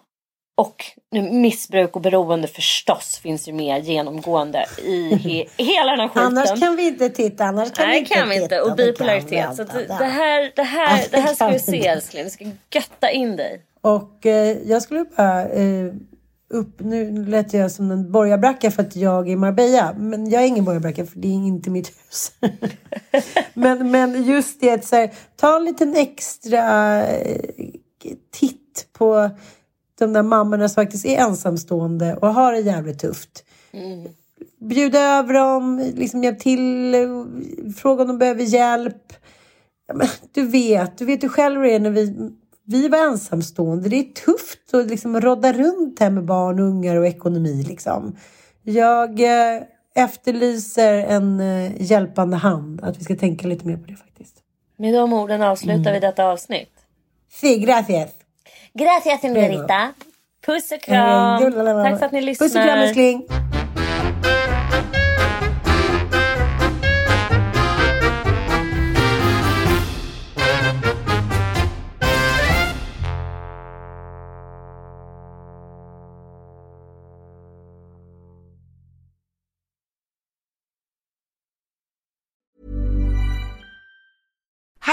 Och 0.57 0.83
nu, 1.11 1.21
missbruk 1.21 1.95
och 1.95 2.01
beroende 2.01 2.47
förstås 2.47 3.19
finns 3.23 3.47
ju 3.47 3.53
med 3.53 3.83
genomgående 3.83 4.65
i 4.77 5.15
he 5.15 5.63
hela 5.63 5.91
den 5.91 5.99
här 5.99 6.07
skiten. 6.07 6.23
Annars 6.23 6.59
kan 6.59 6.75
vi 6.75 6.87
inte 6.87 7.09
titta. 7.09 7.45
Annars 7.45 7.71
kan 7.71 7.85
vi 7.85 7.91
Nej 7.91 7.99
inte 7.99 8.13
kan 8.13 8.29
vi 8.29 8.43
inte. 8.43 8.61
Och 8.61 8.75
bipolaritet. 8.75 9.49
vi 9.51 9.55
Så 9.55 9.63
det, 9.63 9.93
här, 10.03 10.51
det, 10.55 10.63
här, 10.63 11.05
det 11.11 11.19
här 11.19 11.33
ska 11.33 11.47
vi 11.47 11.53
vi 11.53 11.59
se 11.59 11.87
älskling. 11.87 12.23
Vi 12.23 12.29
ska 12.29 12.45
götta 12.71 13.11
in 13.11 13.35
dig. 13.35 13.61
Och 13.81 14.25
eh, 14.25 14.57
jag 14.65 14.81
skulle 14.81 15.05
bara 15.17 15.49
eh, 15.49 15.93
upp, 16.49 16.79
nu 16.79 17.25
lät 17.25 17.53
jag 17.53 17.71
som 17.71 17.91
en 17.91 18.11
borgarbracka 18.11 18.71
för 18.71 18.81
att 18.81 18.95
jag 18.95 19.29
är 19.29 19.35
Marbella. 19.35 19.93
Men 19.97 20.29
jag 20.29 20.43
är 20.43 20.47
ingen 20.47 20.65
borgarbracka 20.65 21.05
för 21.05 21.19
det 21.19 21.27
är 21.27 21.31
inte 21.31 21.69
mitt 21.69 21.87
hus. 21.87 22.31
men, 23.53 23.91
men 23.91 24.23
just 24.23 24.61
det 24.61 24.71
att 24.71 24.85
så 24.85 24.95
här, 24.95 25.13
ta 25.35 25.57
en 25.57 25.65
liten 25.65 25.95
extra 25.95 27.01
eh, 27.07 27.45
titt 28.31 28.87
på 28.93 29.29
de 29.99 30.13
där 30.13 30.23
mammorna 30.23 30.69
som 30.69 30.83
faktiskt 30.83 31.05
är 31.05 31.17
ensamstående 31.17 32.15
och 32.15 32.33
har 32.33 32.51
det 32.51 32.59
jävligt 32.59 32.99
tufft. 32.99 33.43
Bjuda 34.59 34.99
över 34.99 35.33
dem, 35.33 35.91
liksom 35.95 36.23
hjälp 36.23 36.39
till, 36.39 36.95
fråga 37.77 38.01
om 38.01 38.07
de 38.07 38.17
behöver 38.17 38.43
hjälp. 38.43 39.13
Du 40.31 40.47
vet, 40.47 40.97
du 40.97 41.05
vet 41.05 41.23
ju 41.23 41.29
själv 41.29 41.55
hur 41.55 41.67
det 41.67 41.75
är 41.75 41.79
när 41.79 41.89
vi, 41.89 42.31
vi 42.65 42.87
var 42.87 42.97
ensamstående. 42.97 43.89
Det 43.89 43.95
är 43.95 44.13
tufft 44.13 44.73
att 44.73 44.87
liksom 44.87 45.21
rodda 45.21 45.53
runt 45.53 45.99
här 45.99 46.09
med 46.09 46.25
barn, 46.25 46.59
ungar 46.59 46.95
och 46.95 47.07
ekonomi. 47.07 47.63
Liksom. 47.67 48.15
Jag 48.63 49.19
eh, 49.19 49.61
efterlyser 49.95 50.93
en 50.93 51.39
eh, 51.39 51.81
hjälpande 51.81 52.37
hand. 52.37 52.81
Att 52.83 52.99
vi 52.99 53.03
ska 53.03 53.15
tänka 53.15 53.47
lite 53.47 53.67
mer 53.67 53.77
på 53.77 53.85
det 53.87 53.95
faktiskt. 53.95 54.35
Med 54.77 54.93
de 54.93 55.13
orden 55.13 55.41
avslutar 55.41 55.93
vi 55.93 55.99
detta 55.99 56.25
avsnitt. 56.25 56.71
Sí, 57.31 57.57
gracias. 57.57 58.24
Gracias 58.78 59.21
señorita. 59.21 59.93
Puss 60.45 60.71
och 60.71 60.82
kram. 60.82 61.43
Eh, 61.43 61.84
Tack 61.84 61.99
för 61.99 62.05
att 62.05 62.11
ni 62.11 62.21
lyssnar. 62.21 62.47
Puss 62.47 62.55
och 62.55 62.63
kram 62.63 62.80
älskling. 62.80 63.26